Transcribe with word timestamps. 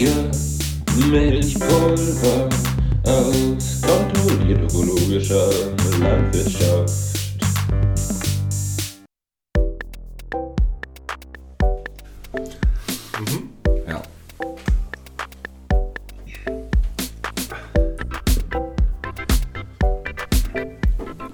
Zucker, 0.00 0.30
Milchpulver 1.10 2.48
aus 3.04 3.82
kontrolliert 3.82 4.62
ökologischer 4.62 5.50
Landwirtschaft. 6.00 6.90
Ja. 13.86 14.02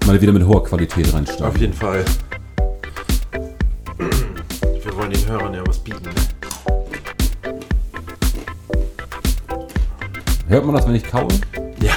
Mal 0.05 0.21
wieder 0.21 0.33
mit 0.33 0.45
hoher 0.45 0.65
Qualität 0.65 1.07
Auf 1.07 1.13
reinstarten. 1.13 1.61
jeden 1.61 1.73
Fall. 1.73 2.03
Hört 10.57 10.65
man 10.65 10.75
das, 10.75 10.87
wenn 10.87 10.95
ich 10.95 11.03
kaue? 11.03 11.27
Ja. 11.79 11.93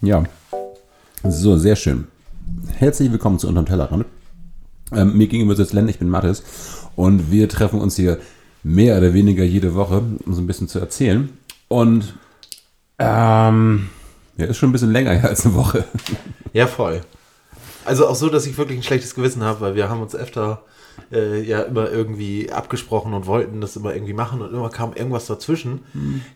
Ja. 0.00 0.24
So, 1.22 1.56
sehr 1.56 1.76
schön. 1.76 2.08
Herzlich 2.78 3.12
willkommen 3.12 3.38
zu 3.38 3.46
Unterm 3.46 3.66
Tellerrand. 3.66 4.06
Ähm, 4.90 5.16
mir 5.16 5.28
gegenüber 5.28 5.54
sitzt 5.54 5.72
Len, 5.72 5.88
ich 5.88 6.00
bin 6.00 6.08
Mathis. 6.08 6.42
Und 6.96 7.30
wir 7.30 7.48
treffen 7.48 7.80
uns 7.80 7.94
hier 7.94 8.18
mehr 8.62 8.98
oder 8.98 9.14
weniger 9.14 9.44
jede 9.44 9.74
Woche, 9.74 10.02
um 10.24 10.34
so 10.34 10.40
ein 10.40 10.46
bisschen 10.46 10.68
zu 10.68 10.78
erzählen. 10.78 11.30
Und 11.68 12.14
ähm, 12.98 13.88
ja, 14.36 14.46
ist 14.46 14.56
schon 14.56 14.70
ein 14.70 14.72
bisschen 14.72 14.92
länger 14.92 15.12
her 15.12 15.28
als 15.28 15.44
eine 15.44 15.54
Woche. 15.54 15.84
Ja, 16.54 16.66
voll. 16.66 17.02
Also 17.84 18.08
auch 18.08 18.14
so, 18.14 18.30
dass 18.30 18.46
ich 18.46 18.56
wirklich 18.56 18.78
ein 18.78 18.82
schlechtes 18.82 19.14
Gewissen 19.14 19.44
habe, 19.44 19.60
weil 19.60 19.74
wir 19.74 19.90
haben 19.90 20.00
uns 20.00 20.16
öfter 20.16 20.62
äh, 21.12 21.42
ja 21.42 21.60
immer 21.60 21.90
irgendwie 21.90 22.50
abgesprochen 22.50 23.12
und 23.12 23.26
wollten 23.26 23.60
das 23.60 23.76
immer 23.76 23.94
irgendwie 23.94 24.14
machen 24.14 24.40
und 24.40 24.52
immer 24.52 24.70
kam 24.70 24.94
irgendwas 24.94 25.26
dazwischen. 25.26 25.80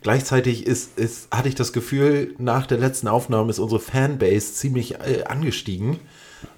Gleichzeitig 0.02 0.66
ist, 0.66 0.98
ist, 0.98 1.28
hatte 1.34 1.48
ich 1.48 1.54
das 1.54 1.72
Gefühl, 1.72 2.34
nach 2.38 2.66
der 2.66 2.78
letzten 2.78 3.08
Aufnahme 3.08 3.50
ist 3.50 3.58
unsere 3.58 3.80
Fanbase 3.80 4.52
ziemlich 4.52 4.96
äh, 4.96 5.24
angestiegen 5.24 5.98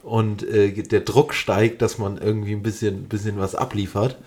und 0.02 0.42
äh, 0.42 0.72
der 0.72 1.00
Druck 1.00 1.33
steigt, 1.34 1.80
dass 1.80 1.98
man 1.98 2.19
irgendwie 2.19 2.52
ein 2.52 2.62
bisschen, 2.62 3.05
bisschen 3.05 3.39
was 3.39 3.55
abliefert. 3.55 4.19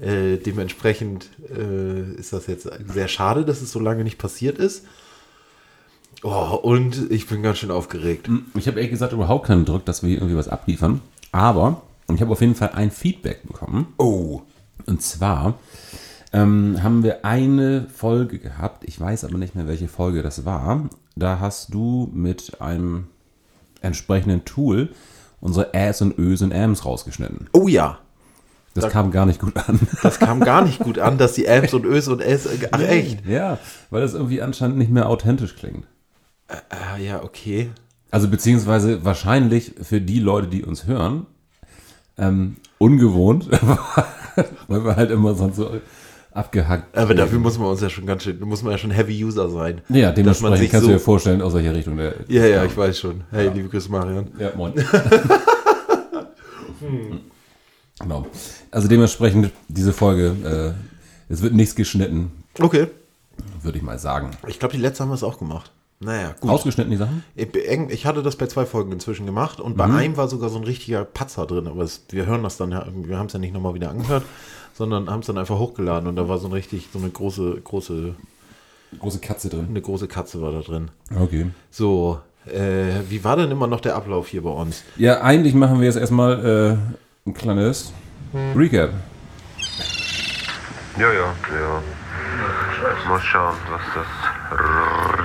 Äh, 0.00 0.36
dementsprechend 0.36 1.28
äh, 1.50 2.12
ist 2.14 2.32
das 2.32 2.46
jetzt 2.46 2.68
sehr 2.92 3.08
schade, 3.08 3.44
dass 3.44 3.62
es 3.62 3.72
so 3.72 3.80
lange 3.80 4.04
nicht 4.04 4.18
passiert 4.18 4.58
ist. 4.58 4.84
Oh, 6.22 6.58
und 6.62 7.10
ich 7.10 7.26
bin 7.26 7.42
ganz 7.42 7.58
schön 7.58 7.70
aufgeregt. 7.70 8.28
Ich 8.54 8.66
habe 8.66 8.78
ehrlich 8.78 8.90
gesagt 8.90 9.12
überhaupt 9.12 9.46
keinen 9.46 9.64
Druck, 9.64 9.84
dass 9.84 10.02
wir 10.02 10.10
hier 10.10 10.18
irgendwie 10.18 10.36
was 10.36 10.48
abliefern. 10.48 11.00
Aber 11.32 11.82
ich 12.12 12.20
habe 12.20 12.32
auf 12.32 12.40
jeden 12.40 12.54
Fall 12.54 12.70
ein 12.70 12.90
Feedback 12.90 13.46
bekommen. 13.46 13.88
Oh. 13.98 14.42
Und 14.86 15.02
zwar 15.02 15.58
ähm, 16.32 16.82
haben 16.82 17.02
wir 17.02 17.24
eine 17.24 17.86
Folge 17.94 18.38
gehabt, 18.38 18.84
ich 18.84 18.98
weiß 19.00 19.24
aber 19.24 19.38
nicht 19.38 19.54
mehr, 19.54 19.68
welche 19.68 19.88
Folge 19.88 20.22
das 20.22 20.44
war. 20.44 20.88
Da 21.16 21.40
hast 21.40 21.74
du 21.74 22.10
mit 22.12 22.60
einem 22.60 23.08
entsprechenden 23.80 24.44
Tool 24.44 24.90
unsere 25.40 25.72
Äs 25.74 26.02
und 26.02 26.18
Ös 26.18 26.42
und 26.42 26.52
Ams 26.52 26.84
rausgeschnitten. 26.84 27.48
Oh 27.52 27.68
ja. 27.68 27.98
Das 28.80 28.86
Da- 28.86 28.90
kam 28.90 29.10
gar 29.10 29.26
nicht 29.26 29.40
gut 29.40 29.56
an. 29.56 29.78
Das 30.02 30.18
kam 30.18 30.40
gar 30.40 30.62
nicht 30.64 30.78
gut 30.80 30.98
an, 30.98 31.18
dass 31.18 31.32
die 31.34 31.48
Amps 31.48 31.74
und 31.74 31.84
Ös 31.84 32.08
und 32.08 32.20
S. 32.20 32.48
Ach 32.70 32.80
echt? 32.80 33.26
Ja, 33.26 33.58
weil 33.90 34.00
das 34.02 34.14
irgendwie 34.14 34.40
anscheinend 34.42 34.78
nicht 34.78 34.90
mehr 34.90 35.08
authentisch 35.08 35.56
klingt. 35.56 35.86
Ah, 36.48 36.96
ja, 36.98 37.22
okay. 37.22 37.70
Also 38.10 38.28
beziehungsweise 38.28 39.04
wahrscheinlich 39.04 39.74
für 39.82 40.00
die 40.00 40.18
Leute, 40.20 40.46
die 40.48 40.64
uns 40.64 40.86
hören, 40.86 41.26
ähm, 42.16 42.56
ungewohnt, 42.78 43.48
weil 44.68 44.84
wir 44.84 44.96
halt 44.96 45.10
immer 45.10 45.34
sonst 45.34 45.56
so 45.56 45.70
abgehackt. 46.32 46.96
Aber 46.96 47.14
dafür 47.14 47.38
muss 47.38 47.58
man 47.58 47.68
uns 47.68 47.80
ja 47.82 47.90
schon 47.90 48.06
ganz 48.06 48.22
schön, 48.22 48.40
muss 48.40 48.62
man 48.62 48.72
ja 48.72 48.78
schon 48.78 48.90
Heavy 48.92 49.24
User 49.24 49.50
sein. 49.50 49.82
Ja, 49.88 50.10
dementsprechend 50.12 50.70
kannst 50.70 50.84
so, 50.84 50.92
du 50.92 50.96
dir 50.96 51.00
vorstellen, 51.00 51.42
aus 51.42 51.52
welcher 51.52 51.74
Richtung 51.74 51.96
der. 51.96 52.14
Ja, 52.28 52.46
ja, 52.46 52.64
ich 52.64 52.76
weiß 52.76 52.98
schon. 52.98 53.24
Hey, 53.30 53.50
liebe 53.52 53.68
Grüße, 53.68 53.90
Marian. 53.90 54.28
Ja, 54.38 54.52
moin. 54.56 54.72
Genau. 58.00 58.26
Also 58.70 58.88
dementsprechend 58.88 59.50
diese 59.68 59.92
Folge, 59.92 60.74
äh, 61.28 61.32
es 61.32 61.42
wird 61.42 61.54
nichts 61.54 61.74
geschnitten, 61.74 62.32
Okay. 62.60 62.88
würde 63.62 63.78
ich 63.78 63.84
mal 63.84 63.98
sagen. 63.98 64.30
Ich 64.46 64.58
glaube, 64.58 64.74
die 64.74 64.80
letzte 64.80 65.02
haben 65.02 65.10
wir 65.10 65.14
es 65.14 65.22
auch 65.22 65.38
gemacht. 65.38 65.72
Naja, 66.00 66.34
gut. 66.40 66.50
Ausgeschnitten 66.50 66.92
die 66.92 66.96
Sachen? 66.96 67.24
Ich, 67.34 67.48
ich 67.54 68.06
hatte 68.06 68.22
das 68.22 68.36
bei 68.36 68.46
zwei 68.46 68.66
Folgen 68.66 68.92
inzwischen 68.92 69.26
gemacht 69.26 69.58
und 69.60 69.76
bei 69.76 69.84
einem 69.86 70.16
war 70.16 70.28
sogar 70.28 70.48
so 70.48 70.56
ein 70.58 70.64
richtiger 70.64 71.04
Patzer 71.04 71.44
drin, 71.44 71.66
aber 71.66 71.82
es, 71.82 72.02
wir 72.10 72.24
hören 72.26 72.44
das 72.44 72.56
dann 72.56 72.70
wir 72.70 73.18
haben 73.18 73.26
es 73.26 73.32
ja 73.32 73.40
nicht 73.40 73.52
nochmal 73.52 73.74
wieder 73.74 73.90
angehört, 73.90 74.22
sondern 74.74 75.10
haben 75.10 75.20
es 75.20 75.26
dann 75.26 75.38
einfach 75.38 75.58
hochgeladen 75.58 76.08
und 76.08 76.14
da 76.14 76.28
war 76.28 76.38
so 76.38 76.46
ein 76.46 76.52
richtig, 76.52 76.88
so 76.92 77.00
eine 77.00 77.10
große, 77.10 77.60
große, 77.64 78.14
Große 79.00 79.18
Katze 79.18 79.48
drin. 79.50 79.66
eine 79.68 79.82
große 79.82 80.06
Katze 80.08 80.40
war 80.40 80.52
da 80.52 80.60
drin. 80.60 80.90
Okay. 81.20 81.46
So, 81.70 82.20
äh, 82.46 83.00
wie 83.10 83.22
war 83.24 83.36
denn 83.36 83.50
immer 83.50 83.66
noch 83.66 83.80
der 83.80 83.96
Ablauf 83.96 84.28
hier 84.28 84.42
bei 84.44 84.50
uns? 84.50 84.82
Ja, 84.96 85.20
eigentlich 85.20 85.52
machen 85.52 85.80
wir 85.80 85.86
jetzt 85.86 85.98
erstmal 85.98 86.78
äh, 86.78 86.94
ein 87.28 87.34
kleines 87.34 87.92
Recap. 88.56 88.90
Ja, 90.98 91.12
ja, 91.12 91.34
ja. 91.52 91.82
Mal 93.08 93.20
schauen, 93.20 93.54
was 93.70 93.82
das 93.94 94.06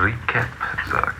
Recap 0.02 0.46
sagt. 0.90 1.16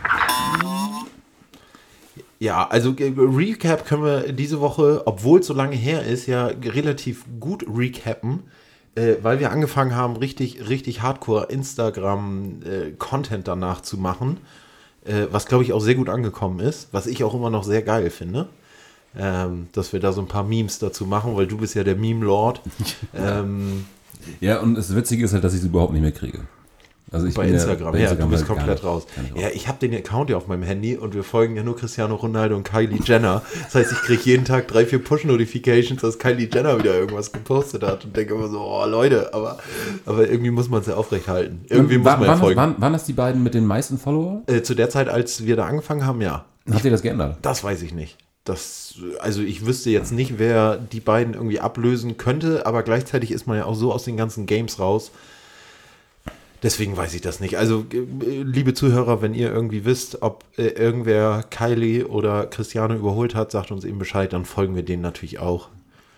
Ja, 2.39 2.69
also 2.69 2.95
äh, 2.99 3.13
Recap 3.17 3.87
können 3.87 4.05
wir 4.05 4.33
diese 4.33 4.61
Woche, 4.61 5.03
obwohl 5.07 5.41
es 5.41 5.47
so 5.47 5.55
lange 5.55 5.77
her 5.77 6.05
ist, 6.05 6.27
ja 6.27 6.47
relativ 6.47 7.25
gut 7.41 7.65
recappen, 7.67 8.43
äh, 8.95 9.15
weil 9.23 9.41
wir 9.41 9.51
angefangen 9.51 9.95
haben, 9.95 10.17
richtig, 10.17 10.69
richtig 10.69 11.01
Hardcore 11.03 11.47
Instagram-Content 11.47 13.49
danach 13.49 13.81
zu 13.81 13.99
machen, 13.99 14.39
äh, 15.05 15.27
was 15.31 15.47
glaube 15.47 15.65
ich 15.65 15.73
auch 15.73 15.81
sehr 15.81 15.95
gut 15.95 16.09
angekommen 16.09 16.61
ist, 16.61 16.89
was 16.93 17.07
ich 17.07 17.25
auch 17.25 17.35
immer 17.35 17.51
noch 17.51 17.65
sehr 17.65 17.83
geil 17.83 18.11
finde. 18.11 18.49
Ähm, 19.17 19.69
dass 19.73 19.93
wir 19.93 20.01
da 20.01 20.13
so 20.13 20.21
ein 20.21 20.27
paar 20.29 20.43
Memes 20.45 20.79
dazu 20.81 21.07
machen, 21.07 21.37
weil 21.37 21.47
du 21.47 21.57
bist 21.59 21.75
ja 21.75 21.85
der 21.85 21.97
Meme-Lord. 21.97 22.61
ähm, 23.15 23.87
Ja, 24.41 24.61
und 24.61 24.75
das 24.75 24.95
Witzige 24.95 25.25
ist 25.25 25.33
halt, 25.33 25.45
dass 25.45 25.55
ich 25.55 25.61
es 25.61 25.67
überhaupt 25.67 25.93
nicht 25.93 26.03
mehr 26.03 26.13
kriege. 26.13 26.41
Also 27.13 27.29
bei 27.33 27.47
Instagram, 27.47 27.93
bei 27.93 28.01
ja, 28.01 28.13
du 28.13 28.27
bist 28.27 28.41
halt 28.41 28.49
komplett 28.49 28.79
nicht- 28.79 28.85
raus. 28.85 29.07
Ja, 29.37 29.49
ich 29.55 29.69
habe 29.69 29.79
den 29.79 29.95
Account 29.95 30.31
ja 30.31 30.37
auf 30.37 30.49
meinem 30.49 30.65
Handy 30.65 30.97
und 30.97 31.15
wir 31.15 31.23
folgen 31.23 31.55
ja 31.55 31.63
nur 31.63 31.77
Cristiano 31.77 32.17
Ronaldo 32.17 32.57
und 32.57 32.65
Kylie 32.65 32.99
Jenner. 33.05 33.43
Das 33.63 33.77
heißt, 33.77 33.93
ich 33.93 33.99
kriege 33.99 34.23
jeden 34.25 34.45
Tag 34.45 34.67
drei, 34.67 34.85
vier 34.85 34.99
Push-Notifications, 35.05 36.01
dass 36.01 36.19
Kylie 36.19 36.49
Jenner 36.53 36.77
wieder 36.81 36.93
irgendwas 36.95 37.31
gepostet 37.31 37.85
hat 37.85 38.05
und 38.05 38.17
denke 38.17 38.35
immer 38.35 38.49
so, 38.49 38.59
oh 38.61 38.85
Leute, 38.87 39.33
aber, 39.33 39.59
aber 40.07 40.29
irgendwie 40.29 40.51
muss 40.51 40.69
man 40.69 40.81
es 40.81 40.89
ja 40.89 40.97
aufrechthalten. 40.97 41.65
Irgendwie 41.69 41.99
muss 41.99 42.05
man 42.07 42.15
ja 42.15 42.21
waren, 42.21 42.29
das, 42.31 42.41
folgen. 42.41 42.57
waren, 42.57 42.81
waren 42.81 42.93
das 42.95 43.05
die 43.05 43.13
beiden 43.13 43.45
mit 43.45 43.55
den 43.55 43.67
meisten 43.67 43.97
Follower? 43.97 44.43
Äh, 44.47 44.63
zu 44.63 44.75
der 44.75 44.91
Zeit, 44.91 45.09
als 45.09 45.45
wir 45.45 45.55
da 45.55 45.67
angefangen 45.67 46.05
haben, 46.05 46.21
ja. 46.21 46.47
Habt 46.69 46.85
ihr 46.85 46.91
das 46.91 47.03
geändert? 47.03 47.37
Das 47.43 47.63
weiß 47.63 47.83
ich 47.83 47.95
nicht. 47.95 48.17
Das, 48.45 48.97
also 49.21 49.41
ich 49.41 49.65
wüsste 49.65 49.91
jetzt 49.91 50.13
nicht, 50.13 50.39
wer 50.39 50.77
die 50.77 51.01
beiden 51.01 51.33
irgendwie 51.33 51.61
ablösen 51.61 52.19
könnte, 52.19 52.67
aber 52.67 52.83
gleichzeitig 52.83 53.31
ist 53.31 53.47
man 53.47 53.57
ja 53.57 53.65
auch 53.65 53.75
so 53.75 53.91
aus 53.93 54.05
den 54.05 54.19
ganzen 54.19 54.45
Games 54.45 54.79
raus. 54.79 55.11
Deswegen 56.63 56.97
weiß 56.97 57.13
ich 57.15 57.21
das 57.21 57.41
nicht. 57.41 57.59
Also, 57.59 57.85
äh, 57.93 58.43
liebe 58.43 58.73
Zuhörer, 58.73 59.21
wenn 59.21 59.35
ihr 59.35 59.53
irgendwie 59.53 59.85
wisst, 59.85 60.23
ob 60.23 60.45
äh, 60.57 60.69
irgendwer 60.69 61.45
Kylie 61.51 62.07
oder 62.07 62.47
Cristiano 62.47 62.95
überholt 62.95 63.35
hat, 63.35 63.51
sagt 63.51 63.71
uns 63.71 63.85
eben 63.85 63.99
Bescheid, 63.99 64.33
dann 64.33 64.47
folgen 64.47 64.75
wir 64.75 64.83
denen 64.83 65.03
natürlich 65.03 65.39
auch. 65.39 65.69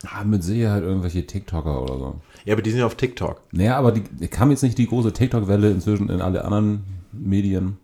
Ah, 0.04 0.22
mit 0.22 0.44
Sicherheit 0.44 0.84
irgendwelche 0.84 1.26
TikToker 1.26 1.82
oder 1.82 1.98
so. 1.98 2.20
Ja, 2.44 2.54
aber 2.54 2.62
die 2.62 2.70
sind 2.70 2.78
ja 2.78 2.86
auf 2.86 2.94
TikTok. 2.94 3.40
Naja, 3.50 3.76
aber 3.76 3.90
die, 3.90 4.28
kam 4.28 4.50
jetzt 4.50 4.62
nicht 4.62 4.78
die 4.78 4.86
große 4.86 5.12
TikTok-Welle 5.12 5.70
inzwischen 5.70 6.08
in 6.10 6.20
alle 6.20 6.44
anderen 6.44 6.84
Medien. 7.12 7.78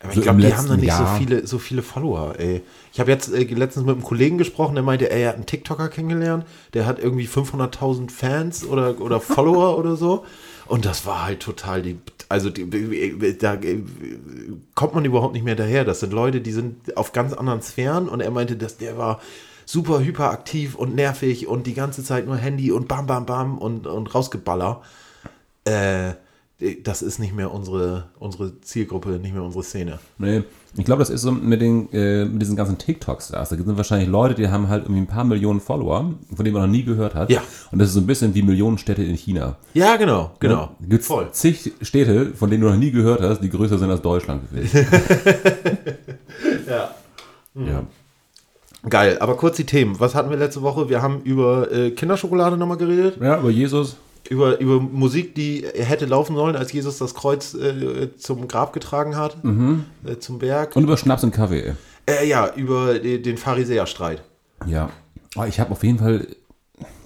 Aber 0.00 0.12
So 0.12 0.20
ich 0.20 0.24
glaube, 0.24 0.40
die 0.40 0.54
haben 0.54 0.68
dann 0.68 0.80
nicht 0.80 0.92
so 0.92 1.02
Jahr. 1.02 1.18
viele, 1.18 1.46
so 1.46 1.58
viele 1.58 1.82
Follower, 1.82 2.34
ey. 2.38 2.62
Ich 2.92 3.00
habe 3.00 3.10
jetzt 3.10 3.32
äh, 3.32 3.42
letztens 3.44 3.84
mit 3.84 3.96
einem 3.96 4.04
Kollegen 4.04 4.38
gesprochen, 4.38 4.74
der 4.74 4.84
meinte, 4.84 5.10
ey, 5.10 5.22
er 5.22 5.30
hat 5.30 5.36
einen 5.36 5.46
TikToker 5.46 5.88
kennengelernt, 5.88 6.46
der 6.74 6.86
hat 6.86 7.00
irgendwie 7.00 7.26
500.000 7.26 8.10
Fans 8.10 8.64
oder, 8.64 9.00
oder 9.00 9.20
Follower 9.20 9.76
oder 9.76 9.96
so. 9.96 10.24
Und 10.66 10.84
das 10.84 11.04
war 11.04 11.24
halt 11.24 11.40
total 11.40 11.82
die, 11.82 11.98
also 12.28 12.50
die, 12.50 13.38
da 13.38 13.54
äh, 13.54 13.82
kommt 14.74 14.94
man 14.94 15.04
überhaupt 15.04 15.32
nicht 15.32 15.44
mehr 15.44 15.56
daher. 15.56 15.84
Das 15.84 16.00
sind 16.00 16.12
Leute, 16.12 16.40
die 16.40 16.52
sind 16.52 16.96
auf 16.96 17.12
ganz 17.12 17.32
anderen 17.32 17.62
Sphären 17.62 18.08
und 18.08 18.20
er 18.20 18.30
meinte, 18.30 18.54
dass 18.56 18.76
der 18.76 18.98
war 18.98 19.20
super 19.64 20.00
hyperaktiv 20.00 20.76
und 20.76 20.94
nervig 20.94 21.46
und 21.48 21.66
die 21.66 21.74
ganze 21.74 22.04
Zeit 22.04 22.26
nur 22.26 22.36
Handy 22.36 22.70
und 22.70 22.86
bam, 22.86 23.06
bam, 23.06 23.26
bam 23.26 23.58
und, 23.58 23.86
und 23.86 24.14
rausgeballer. 24.14 24.82
Äh, 25.66 26.10
äh, 26.10 26.14
das 26.82 27.02
ist 27.02 27.20
nicht 27.20 27.34
mehr 27.34 27.52
unsere, 27.54 28.08
unsere 28.18 28.60
Zielgruppe, 28.60 29.10
nicht 29.10 29.32
mehr 29.32 29.44
unsere 29.44 29.62
Szene. 29.62 30.00
Nee, 30.18 30.42
ich 30.76 30.84
glaube, 30.84 30.98
das 30.98 31.08
ist 31.08 31.22
so 31.22 31.30
mit, 31.30 31.60
den, 31.60 31.88
äh, 31.92 32.24
mit 32.24 32.42
diesen 32.42 32.56
ganzen 32.56 32.78
TikToks-Stars. 32.78 33.50
Da 33.50 33.56
sind 33.56 33.76
wahrscheinlich 33.76 34.08
Leute, 34.08 34.34
die 34.34 34.48
haben 34.48 34.68
halt 34.68 34.84
irgendwie 34.84 35.02
ein 35.02 35.06
paar 35.06 35.22
Millionen 35.22 35.60
Follower, 35.60 36.14
von 36.34 36.44
denen 36.44 36.54
man 36.54 36.62
noch 36.64 36.76
nie 36.76 36.82
gehört 36.82 37.14
hat. 37.14 37.30
Ja. 37.30 37.42
Und 37.70 37.78
das 37.78 37.88
ist 37.88 37.94
so 37.94 38.00
ein 38.00 38.06
bisschen 38.08 38.34
wie 38.34 38.42
Millionenstädte 38.42 39.04
in 39.04 39.14
China. 39.14 39.56
Ja, 39.72 39.94
genau, 39.96 40.32
genau. 40.40 40.54
Ja, 40.80 40.86
gibt's 40.88 41.06
Voll. 41.06 41.30
zig 41.30 41.72
Städte, 41.80 42.32
von 42.34 42.50
denen 42.50 42.64
du 42.64 42.68
noch 42.68 42.76
nie 42.76 42.90
gehört 42.90 43.20
hast, 43.22 43.40
die 43.40 43.50
größer 43.50 43.78
sind 43.78 43.90
als 43.90 44.02
Deutschland. 44.02 44.42
Ja. 46.68 46.90
ja. 47.54 47.82
Geil, 48.88 49.16
aber 49.20 49.36
kurz 49.36 49.56
die 49.56 49.64
Themen. 49.64 49.98
Was 49.98 50.14
hatten 50.14 50.30
wir 50.30 50.36
letzte 50.36 50.62
Woche? 50.62 50.88
Wir 50.88 51.00
haben 51.02 51.22
über 51.22 51.72
äh, 51.72 51.90
Kinderschokolade 51.90 52.56
nochmal 52.56 52.76
geredet. 52.76 53.18
ja, 53.20 53.40
über 53.40 53.50
Jesus. 53.50 53.96
Über, 54.28 54.60
über 54.60 54.78
Musik, 54.80 55.34
die 55.34 55.64
hätte 55.74 56.04
laufen 56.04 56.36
sollen, 56.36 56.54
als 56.54 56.72
Jesus 56.72 56.98
das 56.98 57.14
Kreuz 57.14 57.54
äh, 57.54 58.14
zum 58.16 58.46
Grab 58.46 58.72
getragen 58.72 59.16
hat, 59.16 59.38
äh, 60.04 60.18
zum 60.18 60.38
Berg. 60.38 60.76
Und 60.76 60.84
über 60.84 60.98
Schnaps 60.98 61.24
und 61.24 61.30
Kaffee. 61.30 61.74
Äh, 62.06 62.28
ja, 62.28 62.52
über 62.54 62.98
den 62.98 63.38
Pharisäerstreit. 63.38 64.22
Ja. 64.66 64.90
Aber 65.34 65.48
ich 65.48 65.60
habe 65.60 65.70
auf 65.70 65.82
jeden 65.82 65.98
Fall 65.98 66.26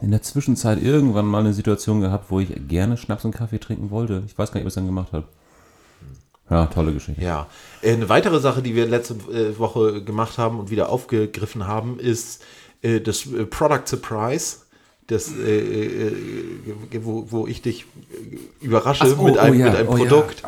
in 0.01 0.11
der 0.11 0.23
Zwischenzeit 0.23 0.83
irgendwann 0.83 1.27
mal 1.27 1.41
eine 1.41 1.53
Situation 1.53 2.01
gehabt, 2.01 2.31
wo 2.31 2.41
ich 2.41 2.51
gerne 2.69 2.97
Schnaps 2.97 3.25
und 3.25 3.33
Kaffee 3.33 3.59
trinken 3.59 3.91
wollte. 3.91 4.25
Ich 4.27 4.37
weiß 4.37 4.51
gar 4.51 4.57
nicht, 4.57 4.65
ob 4.65 4.69
ich 4.69 4.73
es 4.73 4.75
dann 4.75 4.87
gemacht 4.87 5.13
habe. 5.13 5.27
Ja, 6.51 6.67
tolle 6.67 6.93
Geschichte. 6.93 7.23
Ja. 7.23 7.47
Eine 7.83 8.09
weitere 8.09 8.41
Sache, 8.41 8.63
die 8.63 8.75
wir 8.75 8.87
letzte 8.87 9.15
äh, 9.33 9.59
Woche 9.59 10.03
gemacht 10.03 10.39
haben 10.39 10.59
und 10.59 10.71
wieder 10.71 10.91
aufgegriffen 10.91 11.67
haben, 11.67 11.99
ist 11.99 12.43
äh, 12.83 13.01
das 13.01 13.27
äh, 13.27 13.47
Product 13.47 13.87
Surprise. 13.87 14.57
Das, 15.13 15.31
äh, 15.31 15.59
äh, 16.09 16.13
wo, 17.03 17.27
wo 17.31 17.47
ich 17.47 17.61
dich 17.61 17.85
äh, 18.11 18.65
überrasche 18.65 19.05
Ach, 19.07 19.19
oh, 19.19 19.25
mit 19.25 19.37
einem, 19.39 19.57
oh 19.57 19.59
ja, 19.59 19.67
mit 19.67 19.77
einem 19.77 19.89
oh 19.89 19.97
ja. 19.99 20.05
Produkt. 20.05 20.43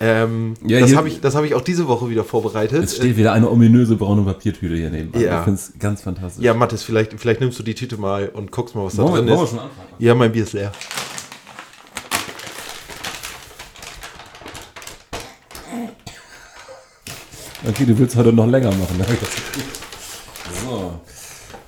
Ähm, 0.00 0.54
Ja, 0.66 0.80
das 0.80 0.94
habe 0.94 1.08
ich, 1.08 1.20
das 1.22 1.34
hab 1.34 1.44
ich 1.44 1.54
auch 1.54 1.62
diese 1.62 1.88
Woche 1.88 2.10
wieder 2.10 2.24
vorbereitet. 2.24 2.84
Es 2.84 2.96
steht 2.96 3.16
wieder 3.16 3.32
eine 3.32 3.48
ominöse 3.50 3.96
braune 3.96 4.22
Papiertüte 4.22 4.74
hier 4.74 4.90
nebenan. 4.90 5.22
Ja. 5.22 5.38
Ich 5.38 5.44
finde 5.44 5.60
es 5.60 5.72
ganz 5.78 6.02
fantastisch. 6.02 6.44
ja, 6.44 6.52
Mathis, 6.52 6.82
vielleicht, 6.82 7.18
vielleicht 7.18 7.40
nimmst 7.40 7.58
du 7.58 7.62
die 7.62 7.74
Tüte 7.74 7.96
mal 7.96 8.28
und 8.28 8.50
guckst 8.50 8.74
mal, 8.74 8.84
was 8.84 8.96
da 8.96 9.04
Wollen 9.04 9.26
wir- 9.26 9.34
drin 9.34 9.44
ist. 9.44 9.50
schon 9.50 9.58
anfangen? 9.60 9.88
Ja, 9.98 10.14
mein 10.14 10.32
Bier 10.32 10.42
ist 10.42 10.52
leer. 10.52 10.72
Okay, 17.66 17.86
du 17.86 17.96
willst 17.98 18.16
heute 18.16 18.32
noch 18.32 18.46
länger 18.46 18.70
machen. 18.72 18.98
ne? 18.98 19.06
So. 20.64 21.00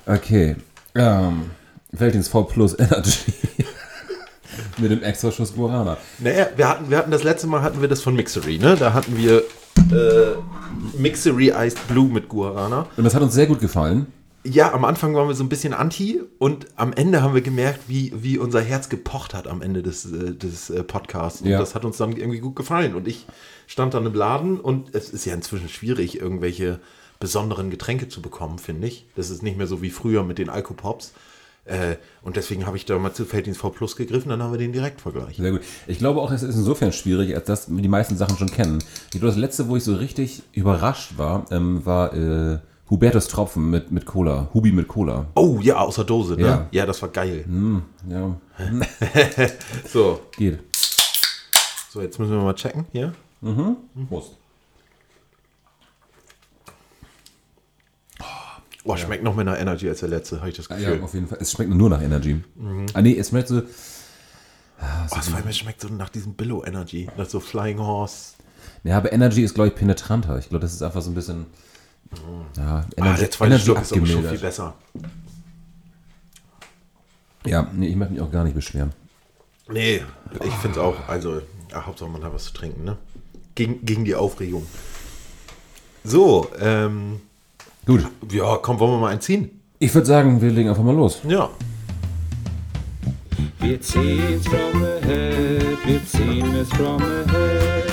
Okay. 0.05 0.55
Ähm, 0.95 1.51
Veltins 1.99 2.27
V 2.27 2.43
Plus 2.43 2.77
Energy. 2.77 3.33
Mit 4.77 4.91
dem 4.91 5.03
Extraschuss 5.03 5.53
Guarana. 5.55 5.97
Naja, 6.19 6.47
wir 6.55 6.67
hatten, 6.67 6.89
wir 6.89 6.97
hatten 6.97 7.11
das 7.11 7.23
letzte 7.23 7.47
Mal 7.47 7.61
hatten 7.61 7.81
wir 7.81 7.87
das 7.87 8.01
von 8.01 8.15
Mixery, 8.15 8.59
ne? 8.59 8.75
Da 8.75 8.93
hatten 8.93 9.17
wir 9.17 9.39
äh, 9.91 10.35
Mixery 10.97 11.51
Iced 11.55 11.87
Blue 11.87 12.07
mit 12.09 12.29
Guarana. 12.29 12.87
Und 12.95 13.03
das 13.03 13.15
hat 13.15 13.21
uns 13.21 13.33
sehr 13.33 13.47
gut 13.47 13.59
gefallen. 13.59 14.07
Ja, 14.43 14.73
am 14.73 14.85
Anfang 14.85 15.13
waren 15.15 15.27
wir 15.27 15.35
so 15.35 15.43
ein 15.43 15.49
bisschen 15.49 15.73
anti 15.73 16.21
und 16.39 16.67
am 16.77 16.93
Ende 16.93 17.21
haben 17.21 17.33
wir 17.33 17.41
gemerkt, 17.41 17.81
wie, 17.87 18.13
wie 18.15 18.37
unser 18.37 18.61
Herz 18.61 18.87
gepocht 18.87 19.33
hat 19.33 19.47
am 19.47 19.61
Ende 19.61 19.83
des, 19.83 20.05
äh, 20.05 20.33
des 20.35 20.69
äh, 20.69 20.83
Podcasts. 20.83 21.41
Und 21.41 21.49
Ja. 21.49 21.59
das 21.59 21.75
hat 21.75 21.83
uns 21.83 21.97
dann 21.97 22.15
irgendwie 22.15 22.39
gut 22.39 22.55
gefallen. 22.55 22.95
Und 22.95 23.07
ich 23.07 23.25
stand 23.65 23.93
dann 23.93 24.05
im 24.05 24.13
Laden 24.13 24.59
und 24.59 24.95
es 24.95 25.09
ist 25.09 25.25
ja 25.25 25.33
inzwischen 25.33 25.69
schwierig, 25.69 26.21
irgendwelche 26.21 26.79
besonderen 27.19 27.71
Getränke 27.71 28.07
zu 28.09 28.21
bekommen, 28.21 28.59
finde 28.59 28.87
ich. 28.87 29.07
Das 29.15 29.29
ist 29.31 29.43
nicht 29.43 29.57
mehr 29.57 29.67
so 29.67 29.81
wie 29.81 29.89
früher 29.89 30.23
mit 30.23 30.37
den 30.37 30.49
Alkopops. 30.49 31.13
Äh, 31.67 31.97
und 32.21 32.35
deswegen 32.37 32.65
habe 32.65 32.77
ich 32.77 32.85
da 32.85 32.97
mal 32.97 33.13
zu 33.13 33.25
Feldins 33.25 33.57
V 33.57 33.69
Plus 33.69 33.95
gegriffen, 33.95 34.29
dann 34.29 34.41
haben 34.41 34.51
wir 34.51 34.57
den 34.57 34.71
Direktvergleich. 34.73 35.37
Sehr 35.37 35.51
gut. 35.51 35.61
Ich 35.85 35.97
glaube 35.99 36.21
auch, 36.21 36.31
es 36.31 36.41
ist 36.43 36.55
insofern 36.55 36.91
schwierig, 36.93 37.35
als 37.35 37.45
dass 37.45 37.69
wir 37.69 37.81
die 37.81 37.87
meisten 37.89 38.15
Sachen 38.17 38.37
schon 38.37 38.49
kennen. 38.49 38.79
Ich 39.05 39.11
glaube, 39.11 39.27
das 39.27 39.35
letzte, 39.37 39.67
wo 39.67 39.75
ich 39.75 39.83
so 39.83 39.95
richtig 39.95 40.43
überrascht 40.53 41.17
war, 41.17 41.45
ähm, 41.51 41.85
war 41.85 42.13
äh, 42.13 42.59
Hubertus 42.89 43.27
Tropfen 43.27 43.69
mit, 43.69 43.91
mit 43.91 44.05
Cola. 44.05 44.47
Hubi 44.53 44.71
mit 44.71 44.87
Cola. 44.87 45.27
Oh 45.35 45.59
ja, 45.61 45.77
aus 45.77 45.95
der 45.95 46.05
Dose, 46.05 46.35
ne? 46.35 46.41
Ja. 46.41 46.67
Ja, 46.71 46.85
das 46.85 47.01
war 47.01 47.09
geil. 47.09 47.43
Ja, 48.09 48.37
So, 49.91 50.21
geht. 50.37 50.59
so, 51.91 52.01
jetzt 52.01 52.17
müssen 52.17 52.31
wir 52.31 52.41
mal 52.43 52.53
checken 52.55 52.85
hier. 52.93 53.13
Prost. 54.07 54.37
Oh, 58.89 58.95
schmeckt 58.97 59.23
noch 59.23 59.35
mehr 59.35 59.45
nach 59.45 59.57
Energy 59.59 59.89
als 59.89 59.99
der 59.99 60.09
letzte, 60.09 60.37
habe 60.39 60.49
ich 60.49 60.55
das 60.57 60.67
Ja, 60.69 60.75
Gefühl. 60.77 61.03
auf 61.03 61.13
jeden 61.13 61.27
Fall. 61.27 61.37
Es 61.41 61.51
schmeckt 61.51 61.71
nur 61.71 61.89
nach 61.89 62.01
Energy. 62.01 62.41
Ah, 62.93 63.01
nee, 63.01 63.17
es 63.17 63.29
schmeckt 63.29 63.47
so. 63.49 63.61
Oh, 63.61 65.15
vor 65.21 65.35
allem, 65.35 65.47
es 65.47 65.57
schmeckt 65.57 65.81
so 65.81 65.87
nach 65.89 66.09
diesem 66.09 66.33
Billow 66.35 66.63
Energy, 66.63 67.09
nach 67.17 67.27
so 67.27 67.39
Flying 67.39 67.79
Horse. 67.79 68.33
Ja, 68.83 68.97
aber 68.97 69.11
Energy 69.11 69.41
ist, 69.43 69.55
glaube 69.55 69.69
ich, 69.69 69.75
penetranter. 69.75 70.37
Ich 70.37 70.49
glaube, 70.49 70.61
das 70.61 70.73
ist 70.73 70.81
einfach 70.81 71.01
so 71.01 71.11
ein 71.11 71.15
bisschen. 71.15 71.47
Ja, 72.55 72.85
Energy, 72.95 73.13
Ah, 73.15 73.17
der 73.17 73.31
zweite 73.31 73.59
Schluck 73.59 73.81
ist 73.81 73.91
aber 73.91 74.05
schon 74.05 74.23
viel 74.23 74.37
besser. 74.39 74.73
Ja, 77.45 77.69
nee, 77.73 77.87
ich 77.87 77.95
möchte 77.95 78.13
mich 78.13 78.21
auch 78.21 78.31
gar 78.31 78.43
nicht 78.43 78.55
beschweren. 78.55 78.93
Nee, 79.69 80.01
ich 80.45 80.53
finde 80.55 80.77
es 80.79 80.85
auch, 80.85 80.95
also, 81.09 81.41
ja, 81.71 81.85
Hauptsache 81.85 82.09
man 82.09 82.23
hat 82.23 82.33
was 82.33 82.45
zu 82.45 82.53
trinken, 82.53 82.83
ne? 82.85 82.97
Gegen, 83.55 83.83
gegen 83.85 84.05
die 84.05 84.15
Aufregung. 84.15 84.65
So, 86.03 86.49
ähm, 86.59 87.21
Gut. 87.87 88.05
ja, 88.31 88.57
komm, 88.61 88.79
wollen 88.79 88.91
wir 88.91 88.97
mal 88.99 89.13
einziehen? 89.13 89.49
Ich 89.79 89.93
würde 89.95 90.05
sagen, 90.07 90.41
wir 90.41 90.51
legen 90.51 90.69
einfach 90.69 90.83
mal 90.83 90.93
los. 90.95 91.21
Ja. 91.27 91.49
Wir 93.59 93.79
ziehen's 93.81 94.45
from 94.47 94.81
the 94.81 95.07
head, 95.07 95.77
wir 95.85 96.05
ziehen 96.05 96.53
es 96.55 96.69
from 96.69 96.99
the 96.99 97.31
head. 97.31 97.91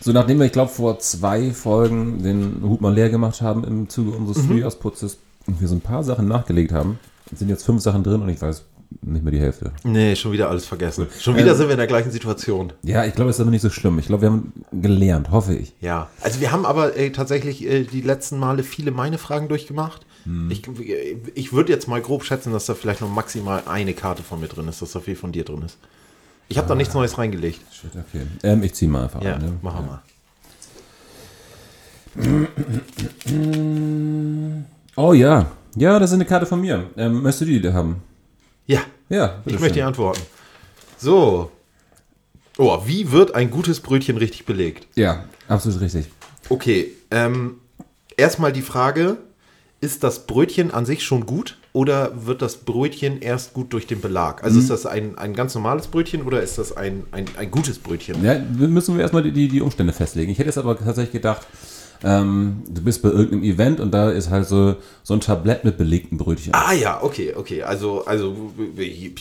So, 0.00 0.12
nachdem 0.12 0.38
wir, 0.38 0.46
ich 0.46 0.52
glaube, 0.52 0.70
vor 0.70 0.98
zwei 1.00 1.50
Folgen 1.50 2.22
den 2.22 2.62
Hut 2.62 2.80
mal 2.80 2.94
leer 2.94 3.10
gemacht 3.10 3.42
haben 3.42 3.64
im 3.64 3.88
Zuge 3.90 4.12
unseres 4.16 4.42
Mhm. 4.44 4.48
Frühjahrsputzes 4.48 5.18
und 5.46 5.60
wir 5.60 5.68
so 5.68 5.74
ein 5.74 5.80
paar 5.82 6.02
Sachen 6.02 6.26
nachgelegt 6.26 6.72
haben, 6.72 6.98
sind 7.34 7.48
jetzt 7.50 7.64
fünf 7.64 7.82
Sachen 7.82 8.02
drin 8.02 8.22
und 8.22 8.28
ich 8.30 8.40
weiß 8.40 8.64
nicht 9.02 9.22
mehr 9.24 9.32
die 9.32 9.40
Hälfte. 9.40 9.72
Nee, 9.84 10.16
schon 10.16 10.32
wieder 10.32 10.50
alles 10.50 10.66
vergessen. 10.66 11.06
Schon 11.18 11.36
wieder 11.36 11.54
sind 11.54 11.68
wir 11.68 11.72
in 11.72 11.78
der 11.78 11.86
gleichen 11.86 12.10
Situation. 12.10 12.72
Ja, 12.82 13.04
ich 13.04 13.14
glaube, 13.14 13.30
es 13.30 13.36
ist 13.36 13.40
aber 13.40 13.50
nicht 13.50 13.62
so 13.62 13.70
schlimm. 13.70 13.98
Ich 13.98 14.06
glaube, 14.06 14.22
wir 14.22 14.30
haben 14.30 14.52
gelernt, 14.72 15.30
hoffe 15.30 15.54
ich. 15.54 15.72
Ja, 15.80 16.08
also 16.20 16.40
wir 16.40 16.52
haben 16.52 16.66
aber 16.66 16.96
äh, 16.96 17.10
tatsächlich 17.10 17.64
äh, 17.64 17.84
die 17.84 18.02
letzten 18.02 18.38
Male 18.38 18.62
viele 18.62 18.90
meine 18.90 19.18
Fragen 19.18 19.48
durchgemacht. 19.48 20.06
Ich, 20.50 20.62
ich 21.34 21.52
würde 21.54 21.72
jetzt 21.72 21.88
mal 21.88 22.02
grob 22.02 22.24
schätzen, 22.24 22.52
dass 22.52 22.66
da 22.66 22.74
vielleicht 22.74 23.00
noch 23.00 23.08
maximal 23.08 23.62
eine 23.66 23.94
Karte 23.94 24.22
von 24.22 24.38
mir 24.38 24.48
drin 24.48 24.68
ist, 24.68 24.82
dass 24.82 24.92
da 24.92 25.00
viel 25.00 25.16
von 25.16 25.32
dir 25.32 25.44
drin 25.44 25.62
ist. 25.62 25.78
Ich 26.48 26.58
habe 26.58 26.68
da 26.68 26.74
nichts 26.74 26.92
Neues 26.92 27.16
reingelegt. 27.16 27.60
Shit, 27.72 27.92
okay. 27.94 28.26
Ähm, 28.42 28.62
ich 28.62 28.74
ziehe 28.74 28.90
mal 28.90 29.04
einfach 29.04 29.22
Ja, 29.22 29.36
ein. 29.36 29.40
Ne? 29.42 29.52
machen 29.62 29.76
wir 32.16 32.22
mal. 32.26 32.48
Oh 34.96 35.12
ja. 35.14 35.46
Ja, 35.76 35.98
das 35.98 36.10
ist 36.10 36.14
eine 36.14 36.24
Karte 36.26 36.46
von 36.46 36.60
mir. 36.60 36.90
Ähm, 36.96 37.22
möchtest 37.22 37.42
du 37.42 37.44
die 37.46 37.60
da 37.60 37.72
haben? 37.72 38.02
Ja, 38.66 38.80
Ja, 39.08 39.42
ich 39.46 39.58
möchte 39.58 39.78
dir 39.78 39.86
antworten. 39.86 40.20
So. 40.98 41.50
Oh, 42.58 42.82
wie 42.84 43.10
wird 43.10 43.34
ein 43.34 43.50
gutes 43.50 43.80
Brötchen 43.80 44.16
richtig 44.16 44.44
belegt? 44.44 44.86
Ja, 44.94 45.24
absolut 45.48 45.80
richtig. 45.80 46.06
Okay, 46.48 46.92
ähm, 47.10 47.56
erstmal 48.16 48.52
die 48.52 48.62
Frage, 48.62 49.16
ist 49.80 50.04
das 50.04 50.26
Brötchen 50.26 50.70
an 50.70 50.84
sich 50.84 51.02
schon 51.02 51.24
gut 51.24 51.56
oder 51.72 52.26
wird 52.26 52.42
das 52.42 52.58
Brötchen 52.58 53.22
erst 53.22 53.54
gut 53.54 53.72
durch 53.72 53.86
den 53.86 54.00
Belag? 54.00 54.44
Also 54.44 54.58
ist 54.58 54.68
das 54.68 54.84
ein, 54.84 55.16
ein 55.16 55.34
ganz 55.34 55.54
normales 55.54 55.86
Brötchen 55.86 56.22
oder 56.22 56.42
ist 56.42 56.58
das 56.58 56.76
ein, 56.76 57.04
ein, 57.12 57.24
ein 57.38 57.50
gutes 57.50 57.78
Brötchen? 57.78 58.22
Ja, 58.22 58.38
müssen 58.38 58.94
wir 58.96 59.02
erstmal 59.02 59.22
die, 59.22 59.32
die, 59.32 59.48
die 59.48 59.60
Umstände 59.62 59.92
festlegen. 59.94 60.30
Ich 60.30 60.38
hätte 60.38 60.48
jetzt 60.48 60.58
aber 60.58 60.76
tatsächlich 60.78 61.12
gedacht, 61.12 61.46
ähm, 62.02 62.62
du 62.68 62.82
bist 62.82 63.02
bei 63.02 63.10
irgendeinem 63.10 63.42
Event 63.42 63.80
und 63.80 63.90
da 63.92 64.10
ist 64.10 64.30
halt 64.30 64.46
so, 64.46 64.76
so 65.02 65.14
ein 65.14 65.20
Tablett 65.20 65.64
mit 65.64 65.76
belegten 65.76 66.16
Brötchen. 66.16 66.54
Ah 66.54 66.72
ja, 66.72 67.02
okay, 67.02 67.34
okay. 67.36 67.62
Also, 67.62 68.04
also 68.06 68.34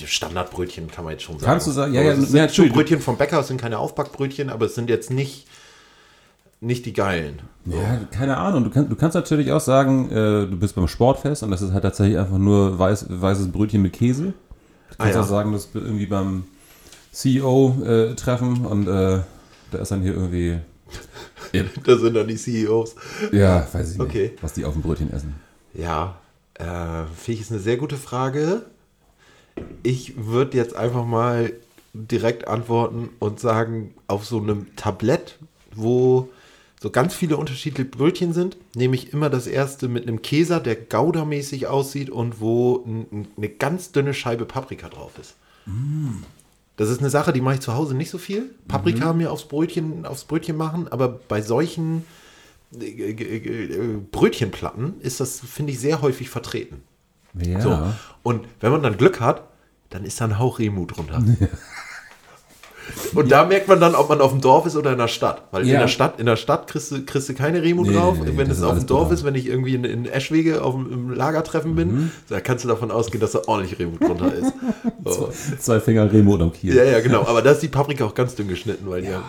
Standardbrötchen 0.05 0.89
kann 0.89 1.03
man 1.03 1.13
jetzt 1.13 1.23
schon 1.23 1.35
sagen. 1.39 1.45
Kannst 1.51 1.67
du 1.67 1.71
sagen? 1.71 1.93
Ja, 1.93 2.01
Aber 2.01 2.09
ja, 2.09 2.15
es 2.15 2.19
ja, 2.21 2.25
sind 2.27 2.39
natürlich. 2.41 2.73
Brötchen 2.73 3.01
vom 3.01 3.17
Bäcker, 3.17 3.39
es 3.41 3.47
sind 3.47 3.59
keine 3.59 3.79
Aufbackbrötchen, 3.79 4.49
aber 4.49 4.65
es 4.67 4.75
sind 4.75 4.89
jetzt 4.89 5.11
nicht, 5.11 5.45
nicht 6.61 6.85
die 6.85 6.93
geilen. 6.93 7.41
Ja, 7.65 7.99
keine 8.11 8.37
Ahnung. 8.37 8.63
Du, 8.63 8.69
kannst 8.69 8.91
du 8.91 8.95
kannst 8.95 9.15
natürlich 9.15 9.51
auch 9.51 9.59
sagen, 9.61 10.09
äh, 10.11 10.47
du 10.47 10.57
bist 10.57 10.75
beim 10.75 10.87
Sportfest 10.87 11.43
und 11.43 11.51
das 11.51 11.61
ist 11.61 11.73
halt 11.73 11.83
tatsächlich 11.83 12.17
einfach 12.17 12.37
nur 12.37 12.79
weiß, 12.79 13.07
weißes 13.09 13.51
Brötchen 13.51 13.81
mit 13.81 13.93
Käse. 13.93 14.33
Du 14.91 14.95
kannst 14.97 15.15
Ah, 15.15 15.19
ja. 15.19 15.23
auch 15.23 15.27
sagen, 15.29 15.51
das 15.51 15.69
irgendwie 15.73 16.05
beim 16.05 16.45
CEO-Treffen 17.11 18.65
und 18.65 18.87
äh, 18.87 19.19
da 19.71 19.77
ist 19.77 19.91
dann 19.91 20.01
hier 20.01 20.13
irgendwie, 20.13 20.57
Da 21.83 21.97
sind 21.97 22.13
dann 22.13 22.27
die 22.27 22.35
CEOs. 22.35 22.95
ja, 23.31 23.67
weiß 23.73 23.91
ich 23.93 23.97
nicht, 23.97 24.07
Okay. 24.07 24.31
was 24.41 24.53
die 24.53 24.65
auf 24.65 24.73
dem 24.73 24.81
Brötchen 24.83 25.11
essen. 25.11 25.33
Ja, 25.73 26.17
äh, 26.55 26.63
finde 27.15 27.31
ich 27.33 27.41
ist 27.41 27.51
eine 27.51 27.59
sehr 27.59 27.77
gute 27.77 27.97
Frage. 27.97 28.63
Ich 29.83 30.13
würde 30.25 30.57
jetzt 30.57 30.75
einfach 30.75 31.05
mal 31.05 31.53
direkt 31.93 32.47
antworten 32.47 33.09
und 33.19 33.39
sagen, 33.39 33.93
auf 34.07 34.25
so 34.25 34.37
einem 34.39 34.67
Tablett, 34.75 35.37
wo 35.73 36.29
so 36.79 36.91
ganz 36.91 37.13
viele 37.15 37.35
unterschiedliche 37.35 37.89
Brötchen 37.89 38.31
sind, 38.33 38.55
nehme 38.75 38.95
ich 38.95 39.11
immer 39.11 39.29
das 39.29 39.47
erste 39.47 39.87
mit 39.87 40.07
einem 40.07 40.21
Käser, 40.21 40.59
der 40.59 40.75
goudamäßig 40.75 41.67
aussieht 41.67 42.09
und 42.09 42.39
wo 42.39 42.85
eine 43.37 43.49
ganz 43.49 43.91
dünne 43.91 44.13
Scheibe 44.13 44.45
Paprika 44.45 44.87
drauf 44.87 45.11
ist. 45.19 45.33
Das 46.79 46.87
ist 46.89 47.01
eine 47.01 47.09
Sache, 47.09 47.33
die 47.33 47.41
mache 47.41 47.55
ich 47.55 47.59
zu 47.59 47.73
Hause 47.73 47.93
nicht 47.93 48.09
so 48.09 48.17
viel. 48.17 48.51
Paprika 48.69 49.11
mir 49.11 49.33
aufs 49.33 49.43
Brötchen, 49.43 50.05
aufs 50.05 50.23
Brötchen 50.23 50.55
machen, 50.55 50.87
aber 50.87 51.09
bei 51.09 51.41
solchen 51.41 52.05
äh, 52.73 52.85
äh, 52.85 53.15
äh, 53.15 53.97
Brötchenplatten 54.09 54.93
ist 55.01 55.19
das, 55.19 55.41
finde 55.41 55.73
ich, 55.73 55.79
sehr 55.81 56.01
häufig 56.01 56.29
vertreten. 56.29 56.83
Ja. 57.33 57.59
So. 57.59 57.93
Und 58.23 58.47
wenn 58.61 58.71
man 58.71 58.81
dann 58.81 58.95
Glück 58.95 59.19
hat, 59.19 59.43
dann 59.89 60.05
ist 60.05 60.21
da 60.21 60.25
ein 60.25 60.39
Hauch 60.39 60.59
Remu 60.59 60.85
drunter. 60.85 61.21
Und 63.13 63.31
da 63.31 63.45
merkt 63.45 63.67
man 63.67 63.79
dann, 63.79 63.95
ob 63.95 64.09
man 64.09 64.21
auf 64.21 64.31
dem 64.31 64.41
Dorf 64.41 64.65
ist 64.65 64.75
oder 64.75 64.91
in 64.91 64.97
der 64.97 65.07
Stadt. 65.07 65.43
Weil 65.51 65.63
in 65.63 65.69
Ja. 65.69 65.79
der 65.79 65.87
Stadt, 65.87 66.19
in 66.19 66.25
der 66.25 66.35
Stadt 66.35 66.67
kriegst 66.67 66.91
du, 66.91 67.03
kriegst 67.05 67.29
du 67.29 67.33
keine 67.33 67.61
Remu 67.61 67.83
Nee, 67.83 67.93
drauf. 67.93 68.17
nee, 68.23 68.31
wenn 68.35 68.49
es 68.49 68.61
auf 68.63 68.77
dem 68.77 68.85
Dorf 68.87 69.03
Butter. 69.09 69.13
ist, 69.15 69.23
wenn 69.23 69.35
ich 69.35 69.47
irgendwie 69.47 69.75
in, 69.75 69.83
in 69.83 70.05
Eschwege 70.05 70.61
auf 70.63 70.73
dem 70.75 70.91
im 70.91 71.11
Lagertreffen 71.11 71.75
bin, 71.75 71.87
Mhm. 71.91 72.11
da 72.29 72.39
kannst 72.41 72.63
du 72.63 72.67
davon 72.67 72.91
ausgehen, 72.91 73.19
dass 73.21 73.31
da 73.31 73.41
ordentlich 73.47 73.77
Remu 73.79 73.97
drunter 73.97 74.33
ist. 74.33 74.53
So. 75.05 75.29
Zwei 75.59 75.79
Finger 75.79 76.11
Remo 76.11 76.33
unterm 76.33 76.53
Kiel. 76.53 76.75
Ja, 76.75 76.83
ja, 76.83 76.99
genau. 76.99 77.25
Aber 77.25 77.41
da 77.41 77.51
ist 77.51 77.61
die 77.63 77.67
Paprika 77.67 78.05
auch 78.05 78.13
ganz 78.13 78.35
dünn 78.35 78.47
geschnitten, 78.47 78.87
weil 78.89 79.01
die 79.01 79.07
haben, 79.07 79.23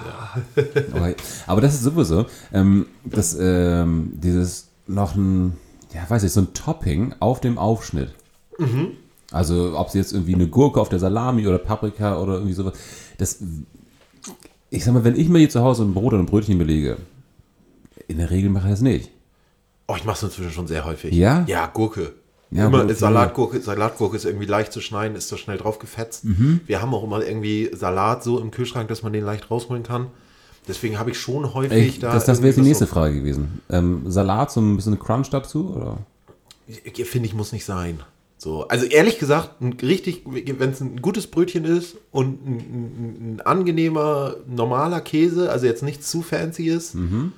ja. 0.54 1.14
Aber 1.46 1.60
das 1.60 1.74
ist 1.74 1.84
sowieso, 1.84 2.26
ähm, 2.52 2.86
das, 3.04 3.36
ähm, 3.40 4.10
dieses 4.14 4.68
noch 4.86 5.14
ein, 5.14 5.56
ja, 5.94 6.00
weiß 6.08 6.22
ich, 6.24 6.32
so 6.32 6.40
ein 6.42 6.52
Topping 6.54 7.14
auf 7.20 7.40
dem 7.40 7.56
Aufschnitt. 7.56 8.10
Also, 9.32 9.78
ob 9.78 9.88
es 9.88 9.94
jetzt 9.94 10.12
irgendwie 10.12 10.34
eine 10.34 10.48
Gurke 10.48 10.80
auf 10.80 10.88
der 10.88 10.98
Salami 10.98 11.46
oder 11.46 11.58
Paprika 11.58 12.18
oder 12.18 12.34
irgendwie 12.34 12.52
sowas. 12.52 12.74
Das, 13.20 13.38
ich 14.70 14.84
sag 14.84 14.94
mal, 14.94 15.04
wenn 15.04 15.16
ich 15.16 15.28
mir 15.28 15.38
hier 15.40 15.50
zu 15.50 15.62
Hause 15.62 15.82
ein 15.84 15.94
Brot 15.94 16.12
oder 16.12 16.22
ein 16.22 16.26
Brötchen 16.26 16.58
belege, 16.58 16.96
in 18.08 18.18
der 18.18 18.30
Regel 18.30 18.50
mache 18.50 18.66
ich 18.68 18.72
das 18.72 18.80
nicht. 18.80 19.10
Oh, 19.88 19.94
ich 19.96 20.04
mache 20.04 20.16
es 20.16 20.22
inzwischen 20.22 20.52
schon 20.52 20.66
sehr 20.66 20.84
häufig. 20.84 21.12
Ja? 21.14 21.44
Ja, 21.46 21.66
Gurke. 21.66 22.14
Ja, 22.52 22.66
immer 22.66 22.78
Gurke, 22.80 22.94
Salatgurke, 22.94 23.60
Salatgurke 23.60 24.16
ist 24.16 24.24
irgendwie 24.24 24.46
leicht 24.46 24.72
zu 24.72 24.80
schneiden, 24.80 25.16
ist 25.16 25.28
so 25.28 25.36
schnell 25.36 25.58
drauf 25.58 25.78
gefetzt. 25.78 26.24
Mhm. 26.24 26.60
Wir 26.66 26.80
haben 26.82 26.94
auch 26.94 27.04
immer 27.04 27.24
irgendwie 27.24 27.70
Salat 27.72 28.24
so 28.24 28.38
im 28.40 28.50
Kühlschrank, 28.50 28.88
dass 28.88 29.02
man 29.02 29.12
den 29.12 29.24
leicht 29.24 29.50
rausholen 29.50 29.82
kann. 29.82 30.06
Deswegen 30.68 30.98
habe 30.98 31.10
ich 31.10 31.18
schon 31.18 31.54
häufig 31.54 31.86
Ich, 31.88 31.98
da. 32.00 32.12
das 32.12 32.24
das 32.26 32.38
wäre 32.38 32.48
jetzt 32.48 32.56
die 32.56 32.62
nächste 32.62 32.84
was 32.84 32.90
Frage 32.90 33.14
gewesen. 33.16 33.60
Ähm, 33.70 34.02
Salat, 34.10 34.52
so 34.52 34.60
ein 34.60 34.76
bisschen 34.76 34.98
Crunch 34.98 35.30
dazu? 35.30 35.74
Oder? 35.74 35.98
so- 36.68 37.04
Finde 37.04 37.26
ich, 37.26 37.34
muss 37.34 37.52
nicht 37.52 37.64
sein. 37.64 38.00
So, 38.42 38.66
also 38.68 38.86
ehrlich 38.86 39.18
gesagt, 39.18 39.60
ein 39.60 39.74
richtig, 39.74 40.22
wenn 40.24 40.70
es 40.70 40.80
ein 40.80 41.02
gutes 41.02 41.26
Brötchen 41.26 41.66
ist 41.66 41.96
und 42.10 42.46
ein, 42.46 42.56
ein, 42.56 43.34
ein 43.36 43.40
angenehmer, 43.42 44.36
normaler 44.46 45.02
Käse, 45.02 45.50
also 45.50 45.66
jetzt 45.66 45.82
nichts 45.82 46.10
zu 46.10 46.22
fancyes, 46.22 46.94
Mhm. 46.94 47.32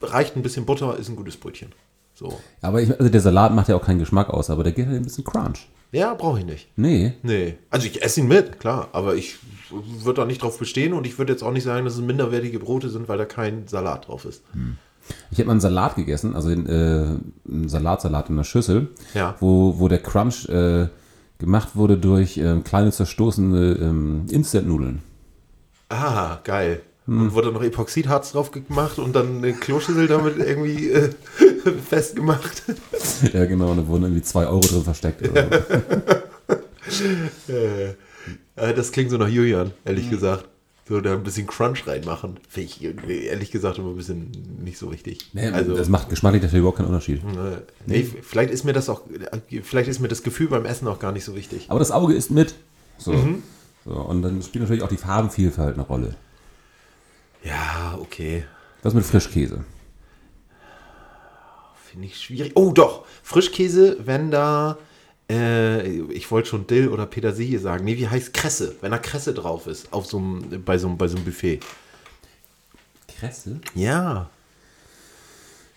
reicht 0.00 0.36
ein 0.36 0.42
bisschen 0.42 0.64
Butter, 0.64 0.96
ist 0.96 1.08
ein 1.08 1.16
gutes 1.16 1.36
Brötchen. 1.36 1.72
So. 2.14 2.38
Aber 2.60 2.80
ich, 2.80 2.90
also 2.96 3.08
der 3.10 3.20
Salat 3.20 3.52
macht 3.52 3.68
ja 3.68 3.74
auch 3.74 3.84
keinen 3.84 3.98
Geschmack 3.98 4.30
aus, 4.30 4.48
aber 4.48 4.62
der 4.62 4.72
geht 4.72 4.86
halt 4.86 4.96
ein 4.98 5.02
bisschen 5.02 5.24
Crunch. 5.24 5.66
Ja, 5.90 6.14
brauche 6.14 6.38
ich 6.38 6.46
nicht. 6.46 6.68
Nee. 6.76 7.14
Nee. 7.24 7.56
Also 7.70 7.88
ich 7.88 8.00
esse 8.02 8.20
ihn 8.20 8.28
mit, 8.28 8.60
klar, 8.60 8.90
aber 8.92 9.16
ich 9.16 9.38
würde 9.70 10.20
da 10.20 10.24
nicht 10.24 10.40
drauf 10.42 10.56
bestehen 10.56 10.92
und 10.92 11.04
ich 11.04 11.18
würde 11.18 11.32
jetzt 11.32 11.42
auch 11.42 11.50
nicht 11.52 11.64
sagen, 11.64 11.84
dass 11.84 11.94
es 11.94 12.00
minderwertige 12.00 12.60
Brote 12.60 12.90
sind, 12.90 13.08
weil 13.08 13.18
da 13.18 13.24
kein 13.24 13.66
Salat 13.66 14.06
drauf 14.06 14.24
ist. 14.24 14.42
Ich 15.30 15.38
habe 15.38 15.46
mal 15.46 15.52
einen 15.52 15.60
Salat 15.60 15.96
gegessen, 15.96 16.34
also 16.34 16.48
den, 16.48 16.66
äh, 16.66 17.16
einen 17.50 17.68
Salatsalat 17.68 18.30
in 18.30 18.36
der 18.36 18.44
Schüssel, 18.44 18.88
Ja. 19.14 19.34
wo, 19.40 19.78
wo 19.78 19.88
der 19.88 19.98
Crunch 19.98 20.48
äh, 20.48 20.88
gemacht 21.38 21.70
wurde 21.74 21.96
durch 21.98 22.38
ähm, 22.38 22.62
kleine 22.64 22.92
zerstoßene 22.92 23.78
ähm, 23.80 24.26
Instant-Nudeln. 24.30 25.02
Ah, 25.88 26.38
geil. 26.44 26.80
Hm. 27.06 27.20
Und 27.20 27.34
wurde 27.34 27.50
noch 27.50 27.62
Epoxidharz 27.64 28.32
drauf 28.32 28.52
gemacht 28.52 28.98
und 29.00 29.14
dann 29.16 29.38
eine 29.38 29.52
Kloschüssel 29.52 30.06
damit 30.06 30.38
irgendwie 30.38 30.90
äh, 30.90 31.10
festgemacht. 31.88 32.62
ja, 33.32 33.44
genau, 33.46 33.72
und 33.72 33.78
da 33.78 33.86
wurden 33.88 34.04
irgendwie 34.04 34.22
zwei 34.22 34.46
Euro 34.46 34.60
drin 34.60 34.84
versteckt. 34.84 35.28
Oder 35.28 35.48
so. 36.88 37.04
Äh, 38.54 38.74
das 38.74 38.92
klingt 38.92 39.10
so 39.10 39.16
nach 39.16 39.28
Julian, 39.28 39.72
ehrlich 39.84 40.10
gesagt. 40.10 40.44
So 40.92 41.00
da 41.00 41.14
ein 41.14 41.22
bisschen 41.22 41.46
Crunch 41.46 41.86
reinmachen. 41.86 42.38
Finde 42.50 42.68
ich 42.68 42.84
ehrlich 42.84 43.50
gesagt 43.50 43.78
immer 43.78 43.88
ein 43.88 43.96
bisschen 43.96 44.30
nicht 44.62 44.76
so 44.76 44.92
wichtig. 44.92 45.30
nee, 45.32 45.48
also, 45.48 45.74
das 45.74 45.88
macht 45.88 46.10
geschmacklich 46.10 46.42
natürlich 46.42 46.58
überhaupt 46.58 46.76
keinen 46.76 46.88
Unterschied. 46.88 47.22
äh, 47.24 47.62
nee, 47.86 48.06
vielleicht 48.20 48.52
ist 48.52 48.64
mir 48.64 48.74
das 48.74 48.90
auch, 48.90 49.00
vielleicht 49.62 49.88
ist 49.88 50.00
mir 50.00 50.08
das 50.08 50.22
Gefühl 50.22 50.48
beim 50.48 50.66
Essen 50.66 50.86
auch 50.88 50.98
gar 50.98 51.12
nicht 51.12 51.24
so 51.24 51.34
wichtig. 51.34 51.64
Aber 51.70 51.78
das 51.78 51.92
Auge 51.92 52.12
ist 52.12 52.30
mit. 52.30 52.56
So. 52.98 53.14
Mhm. 53.14 53.42
so. 53.86 53.92
Und 53.92 54.20
dann 54.20 54.42
spielt 54.42 54.64
natürlich 54.64 54.82
auch 54.82 54.90
die 54.90 54.98
Farbenvielfalt 54.98 55.76
eine 55.76 55.84
Rolle. 55.84 56.14
Ja, 57.42 57.96
okay. 57.98 58.44
Was 58.82 58.92
mit 58.92 59.06
Frischkäse? 59.06 59.64
Finde 61.90 62.06
ich 62.06 62.20
schwierig. 62.20 62.52
Oh, 62.54 62.70
doch. 62.70 63.06
Frischkäse, 63.22 63.96
wenn 64.04 64.30
da, 64.30 64.76
äh, 65.32 65.86
ich 66.12 66.30
wollte 66.30 66.48
schon 66.48 66.66
Dill 66.66 66.88
oder 66.88 67.06
Petersilie 67.06 67.58
sagen. 67.58 67.84
Nee, 67.84 67.96
wie 67.96 68.08
heißt 68.08 68.34
Kresse? 68.34 68.76
Wenn 68.80 68.90
da 68.90 68.98
Kresse 68.98 69.32
drauf 69.34 69.66
ist, 69.66 69.92
auf 69.92 70.06
so 70.06 70.20
bei, 70.64 70.78
so 70.78 70.88
einem, 70.88 70.98
bei 70.98 71.08
so 71.08 71.16
einem 71.16 71.24
Buffet. 71.24 71.60
Kresse? 73.18 73.60
Ja. 73.74 74.28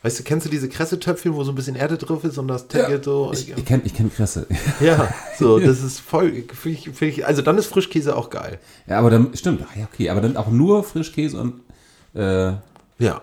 Weißt 0.01 0.19
du, 0.19 0.23
kennst 0.23 0.45
du 0.45 0.51
diese 0.51 0.69
Kresse-Töpfchen, 0.69 1.33
wo 1.33 1.43
so 1.43 1.51
ein 1.51 1.55
bisschen 1.55 1.75
Erde 1.75 1.97
drauf 1.97 2.23
ist 2.23 2.37
und 2.37 2.47
das 2.47 2.67
Taggelt 2.67 3.05
so? 3.05 3.31
Ich, 3.33 3.49
ich 3.57 3.65
kenne 3.65 3.81
ich 3.85 3.93
kenn 3.95 4.13
Kresse. 4.13 4.45
ja, 4.79 5.11
so, 5.39 5.57
das 5.59 5.81
ist 5.81 5.99
voll, 5.99 6.43
find 6.53 6.77
ich, 6.77 6.83
find 6.95 7.11
ich, 7.17 7.25
also 7.25 7.41
dann 7.41 7.57
ist 7.57 7.65
Frischkäse 7.65 8.15
auch 8.15 8.29
geil. 8.29 8.59
ja, 8.87 8.99
aber 8.99 9.09
dann, 9.09 9.35
stimmt, 9.35 9.65
ach 9.67 9.75
ja, 9.75 9.87
okay, 9.91 10.11
aber 10.11 10.21
dann 10.21 10.37
auch 10.37 10.49
nur 10.49 10.83
Frischkäse 10.83 11.39
und 11.41 11.61
äh, 12.13 12.53
Ja. 12.99 13.21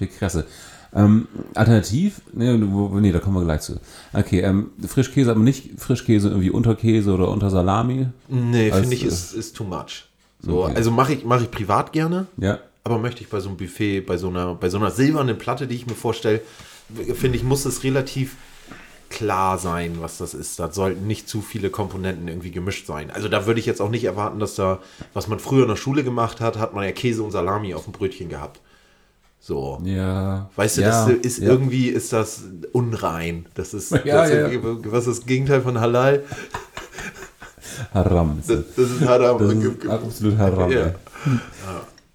die 0.00 0.06
Kresse. 0.06 0.46
Ähm, 0.94 1.28
alternativ, 1.54 2.20
nee, 2.32 2.56
nee, 2.56 3.12
da 3.12 3.18
kommen 3.18 3.36
wir 3.36 3.44
gleich 3.44 3.60
zu. 3.60 3.78
Okay, 4.12 4.40
ähm, 4.40 4.70
Frischkäse, 4.86 5.30
aber 5.30 5.40
nicht 5.40 5.78
Frischkäse 5.78 6.28
irgendwie 6.28 6.50
unter 6.50 6.74
Käse 6.74 7.12
oder 7.12 7.28
unter 7.28 7.50
Salami. 7.50 8.06
Nee, 8.28 8.72
finde 8.72 8.94
ich, 8.94 9.04
äh, 9.04 9.08
ist, 9.08 9.34
ist 9.34 9.56
too 9.56 9.64
much. 9.64 10.06
So, 10.40 10.64
Okay. 10.64 10.74
also 10.76 10.90
mache 10.90 11.12
ich, 11.14 11.24
mach 11.24 11.42
ich 11.42 11.50
privat 11.50 11.92
gerne. 11.92 12.26
Ja. 12.38 12.58
Aber 12.84 12.98
möchte 12.98 13.22
ich 13.22 13.28
bei 13.28 13.40
so 13.40 13.48
einem 13.48 13.58
Buffet, 13.58 14.00
bei 14.00 14.16
so 14.16 14.28
einer, 14.28 14.54
bei 14.54 14.70
so 14.70 14.78
einer 14.78 14.90
silbernen 14.90 15.36
Platte, 15.36 15.66
die 15.66 15.74
ich 15.74 15.86
mir 15.86 15.94
vorstelle, 15.94 16.40
finde 17.14 17.36
ich, 17.36 17.44
muss 17.44 17.66
es 17.66 17.84
relativ 17.84 18.36
klar 19.10 19.58
sein, 19.58 19.96
was 20.00 20.18
das 20.18 20.32
ist. 20.34 20.58
Da 20.58 20.70
sollten 20.70 21.06
nicht 21.06 21.28
zu 21.28 21.40
viele 21.42 21.70
Komponenten 21.70 22.28
irgendwie 22.28 22.50
gemischt 22.50 22.86
sein. 22.86 23.10
Also 23.10 23.28
da 23.28 23.46
würde 23.46 23.60
ich 23.60 23.66
jetzt 23.66 23.80
auch 23.80 23.90
nicht 23.90 24.04
erwarten, 24.04 24.38
dass 24.38 24.54
da, 24.54 24.78
was 25.14 25.28
man 25.28 25.38
früher 25.38 25.62
in 25.62 25.68
der 25.68 25.76
Schule 25.76 26.04
gemacht 26.04 26.40
hat, 26.40 26.58
hat 26.58 26.74
man 26.74 26.84
ja 26.84 26.92
Käse 26.92 27.22
und 27.22 27.30
Salami 27.30 27.74
auf 27.74 27.84
dem 27.84 27.92
Brötchen 27.92 28.28
gehabt. 28.28 28.60
So. 29.48 29.80
Ja. 29.82 30.50
Weißt 30.56 30.76
du, 30.76 30.82
ja, 30.82 31.06
das 31.06 31.08
ist 31.24 31.38
ja. 31.38 31.48
irgendwie 31.48 31.88
ist 31.88 32.12
das 32.12 32.42
unrein. 32.74 33.46
Das 33.54 33.72
ist, 33.72 33.92
Ja, 34.04 34.28
das 34.28 34.30
ist 34.30 34.60
was 34.62 35.06
ist 35.06 35.20
das 35.20 35.26
Gegenteil 35.26 35.62
von 35.62 35.80
Halal? 35.80 36.22
Haram. 37.94 38.40
Ist 38.40 38.50
Das, 38.50 38.58
das. 38.76 38.90
ist 38.90 39.06
Haram. 39.06 39.38
Das 39.38 39.54
ist 39.54 39.88
absolut 39.88 40.36
Haram. 40.36 40.70
Ja. 40.70 40.94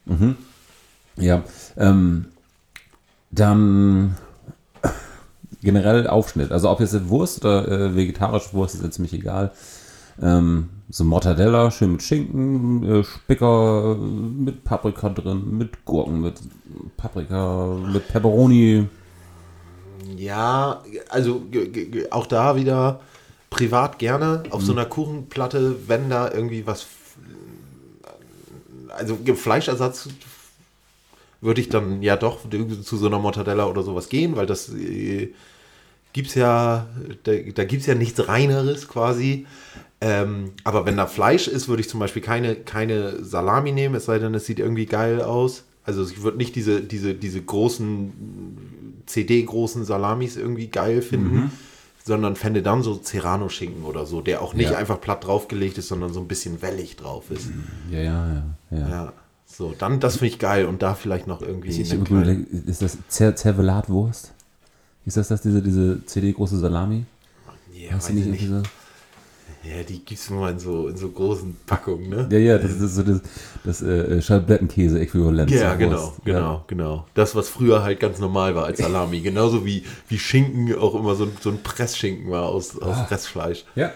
Mhm. 0.05 0.35
Ja. 1.15 1.43
Ähm, 1.75 2.25
dann 3.31 4.15
generell 5.63 6.05
Aufschnitt. 6.05 6.51
Also 6.51 6.69
ob 6.69 6.81
jetzt 6.81 7.09
Wurst 7.09 7.43
oder 7.43 7.67
äh, 7.67 7.95
vegetarische 7.95 8.53
Wurst 8.53 8.75
ist 8.75 8.83
jetzt 8.83 8.93
ziemlich 8.93 9.13
egal. 9.13 9.53
Ähm, 10.21 10.69
so 10.89 11.03
Mortadella, 11.03 11.71
schön 11.71 11.93
mit 11.93 12.03
Schinken, 12.03 12.83
äh, 12.83 13.03
Spicker, 13.03 13.95
äh, 13.95 14.03
mit 14.03 14.63
Paprika 14.63 15.09
drin, 15.09 15.57
mit 15.57 15.85
Gurken, 15.85 16.21
mit 16.21 16.35
Paprika, 16.97 17.77
mit 17.91 18.07
Pepperoni. 18.07 18.87
Ja, 20.17 20.83
also 21.09 21.43
auch 22.11 22.27
da 22.27 22.55
wieder 22.55 23.01
privat 23.49 23.99
gerne 23.99 24.43
auf 24.49 24.61
so 24.63 24.73
Mhm. 24.73 24.79
einer 24.79 24.87
Kuchenplatte, 24.87 25.87
wenn 25.87 26.09
da 26.09 26.31
irgendwie 26.31 26.65
was. 26.67 26.85
Also 28.89 29.17
Fleischersatz 29.35 30.09
würde 31.41 31.61
ich 31.61 31.69
dann 31.69 32.01
ja 32.01 32.15
doch 32.15 32.39
zu 32.83 32.97
so 32.97 33.07
einer 33.07 33.19
Mortadella 33.19 33.65
oder 33.65 33.83
sowas 33.83 34.09
gehen, 34.09 34.35
weil 34.35 34.45
das 34.45 34.69
äh, 34.69 35.33
gibt's 36.13 36.35
ja, 36.35 36.87
da, 37.23 37.31
da 37.33 37.63
gibt 37.65 37.81
es 37.81 37.87
ja 37.87 37.95
nichts 37.95 38.27
Reineres 38.27 38.87
quasi. 38.87 39.45
Ähm, 40.05 40.51
aber 40.65 40.85
wenn 40.85 40.97
da 40.97 41.07
Fleisch 41.07 41.47
ist, 41.47 41.69
würde 41.69 41.81
ich 41.81 41.87
zum 41.89 41.99
Beispiel 42.01 42.21
keine, 42.21 42.55
keine 42.55 43.23
Salami 43.23 43.71
nehmen, 43.71 43.95
es 43.95 44.05
sei 44.05 44.19
denn, 44.19 44.33
es 44.33 44.45
sieht 44.45 44.59
irgendwie 44.59 44.85
geil 44.85 45.21
aus. 45.21 45.63
Also 45.85 46.03
ich 46.03 46.21
würde 46.23 46.37
nicht 46.37 46.55
diese, 46.55 46.81
diese, 46.81 47.13
diese 47.13 47.41
großen 47.41 48.11
CD-großen 49.05 49.85
Salamis 49.85 50.35
irgendwie 50.37 50.67
geil 50.67 51.01
finden, 51.01 51.51
sondern 52.05 52.35
fände 52.35 52.61
dann 52.61 52.83
so 52.83 52.99
Serrano-Schinken 53.01 53.83
oder 53.83 54.05
so, 54.05 54.19
der 54.21 54.41
auch 54.41 54.53
nicht 54.53 54.71
Ja. 54.71 54.77
einfach 54.77 54.99
platt 54.99 55.25
draufgelegt 55.25 55.77
ist, 55.77 55.87
sondern 55.87 56.11
so 56.13 56.19
ein 56.19 56.27
bisschen 56.27 56.61
wellig 56.61 56.97
drauf 56.97 57.31
ist. 57.31 57.47
Ja, 57.89 57.99
ja, 57.99 58.27
ja. 58.33 58.43
ja. 58.77 58.89
Ja. 58.89 59.13
So, 59.45 59.73
dann 59.77 59.99
das 59.99 60.17
finde 60.17 60.27
ich 60.33 60.39
geil 60.39 60.65
und 60.65 60.81
da 60.81 60.95
vielleicht 60.95 61.27
noch 61.27 61.41
irgendwie. 61.41 61.69
Ich, 61.69 61.79
ich 61.79 61.93
überlege, 61.93 62.43
ist 62.65 62.81
das 62.81 62.97
Zer 63.07 63.35
Zervelatwurst? 63.35 64.33
Ist 65.05 65.17
das 65.17 65.27
das, 65.27 65.41
diese, 65.41 65.61
diese 65.61 66.05
CD-große 66.05 66.57
Salami? 66.57 67.05
ja, 67.73 67.91
Hast 67.91 68.05
weiß 68.05 68.07
du 68.07 68.13
nicht 68.29 68.41
ich 68.41 68.49
nicht. 68.49 68.69
Ja, 69.63 69.83
die 69.83 69.99
gibt 70.03 70.19
es 70.19 70.29
nur 70.29 70.49
in 70.49 70.59
so, 70.59 70.87
in 70.89 70.97
so 70.97 71.09
großen 71.09 71.55
Packungen, 71.65 72.09
ne? 72.09 72.27
Ja, 72.31 72.37
ja, 72.37 72.57
das 72.57 72.71
ist 72.73 72.95
so 72.95 73.03
das, 73.03 73.21
das 73.63 73.81
äh, 73.81 74.21
Scheiblettenkäse-Äquivalent. 74.21 75.49
Ja, 75.51 75.69
zur 75.69 75.77
genau, 75.77 76.01
Wurst. 76.01 76.11
genau, 76.25 76.63
genau. 76.67 77.05
Das, 77.13 77.33
was 77.35 77.47
früher 77.49 77.81
halt 77.83 77.99
ganz 77.99 78.19
normal 78.19 78.55
war 78.55 78.65
als 78.65 78.79
Salami. 78.79 79.19
Genauso 79.21 79.65
wie, 79.65 79.83
wie 80.09 80.19
Schinken 80.19 80.75
auch 80.77 80.95
immer 80.95 81.15
so, 81.15 81.23
ein- 81.25 81.37
so 81.41 81.49
ein 81.49 81.63
Pressschinken 81.63 82.29
war 82.29 82.43
aus, 82.49 82.77
aus 82.79 83.09
Restfleisch. 83.09 83.63
Ja. 83.75 83.91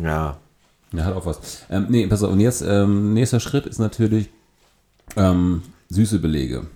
Ja. 0.00 0.36
Ja, 0.92 1.04
hat 1.04 1.14
auch 1.16 1.26
was. 1.26 1.64
Ähm, 1.68 1.86
nee, 1.90 2.06
pass 2.06 2.22
auf, 2.22 2.30
und 2.32 2.40
jetzt, 2.40 2.62
ähm, 2.62 3.12
nächster 3.12 3.40
Schritt 3.40 3.66
ist 3.66 3.78
natürlich 3.78 4.28
ähm, 5.16 5.62
süße 5.90 6.18
Belege. 6.18 6.66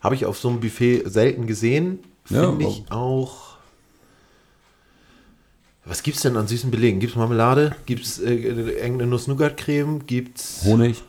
Habe 0.00 0.14
ich 0.14 0.24
auf 0.26 0.38
so 0.38 0.48
einem 0.48 0.60
Buffet 0.60 1.02
selten 1.06 1.46
gesehen. 1.46 1.98
Ja, 2.30 2.48
Finde 2.48 2.64
ich 2.64 2.84
auch. 2.90 3.49
Was 5.84 6.02
gibt's 6.02 6.22
denn 6.22 6.36
an 6.36 6.46
süßen 6.46 6.70
Belegen? 6.70 7.00
Gibt's 7.00 7.16
Marmelade? 7.16 7.74
Gibt's 7.86 8.18
äh, 8.18 8.32
irgendeine 8.34 9.06
Nuss-Nougat-Creme? 9.06 10.06
Gibt's 10.06 10.62
Honig. 10.64 11.02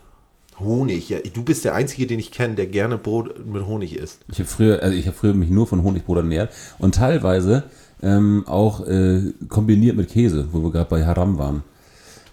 Honig? 0.59 1.09
Ja, 1.09 1.19
du 1.19 1.43
bist 1.43 1.65
der 1.65 1.73
Einzige, 1.75 2.07
den 2.07 2.19
ich 2.19 2.31
kenne, 2.31 2.55
der 2.55 2.67
gerne 2.67 2.97
Brot 2.97 3.45
mit 3.45 3.65
Honig 3.65 3.95
isst. 3.97 4.19
Ich 4.31 4.39
habe 4.39 4.47
früher, 4.47 4.81
also 4.81 4.95
ich 4.95 5.07
habe 5.07 5.17
früher 5.17 5.33
mich 5.33 5.49
nur 5.49 5.67
von 5.67 5.83
Honigbrot 5.83 6.17
ernährt 6.17 6.51
und 6.79 6.95
teilweise 6.95 7.63
ähm, 8.01 8.43
auch 8.47 8.87
äh, 8.87 9.33
kombiniert 9.49 9.97
mit 9.97 10.09
Käse, 10.09 10.47
wo 10.51 10.63
wir 10.63 10.71
gerade 10.71 10.89
bei 10.89 11.05
Haram 11.05 11.37
waren. 11.37 11.63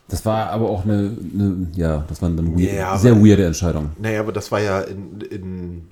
Das 0.08 0.24
war 0.24 0.50
aber 0.50 0.70
auch 0.70 0.84
eine, 0.84 1.16
eine 1.34 1.68
ja, 1.74 2.04
das 2.08 2.22
war 2.22 2.30
dann 2.30 2.58
weird, 2.58 2.72
Ja, 2.72 2.88
aber- 2.90 2.98
sehr 2.98 3.16
weirde 3.22 3.44
Entscheidung. 3.46 3.90
Naja, 4.00 4.20
aber 4.20 4.32
das 4.32 4.50
war 4.52 4.60
ja 4.60 4.80
in. 4.80 5.20
in 5.30 5.82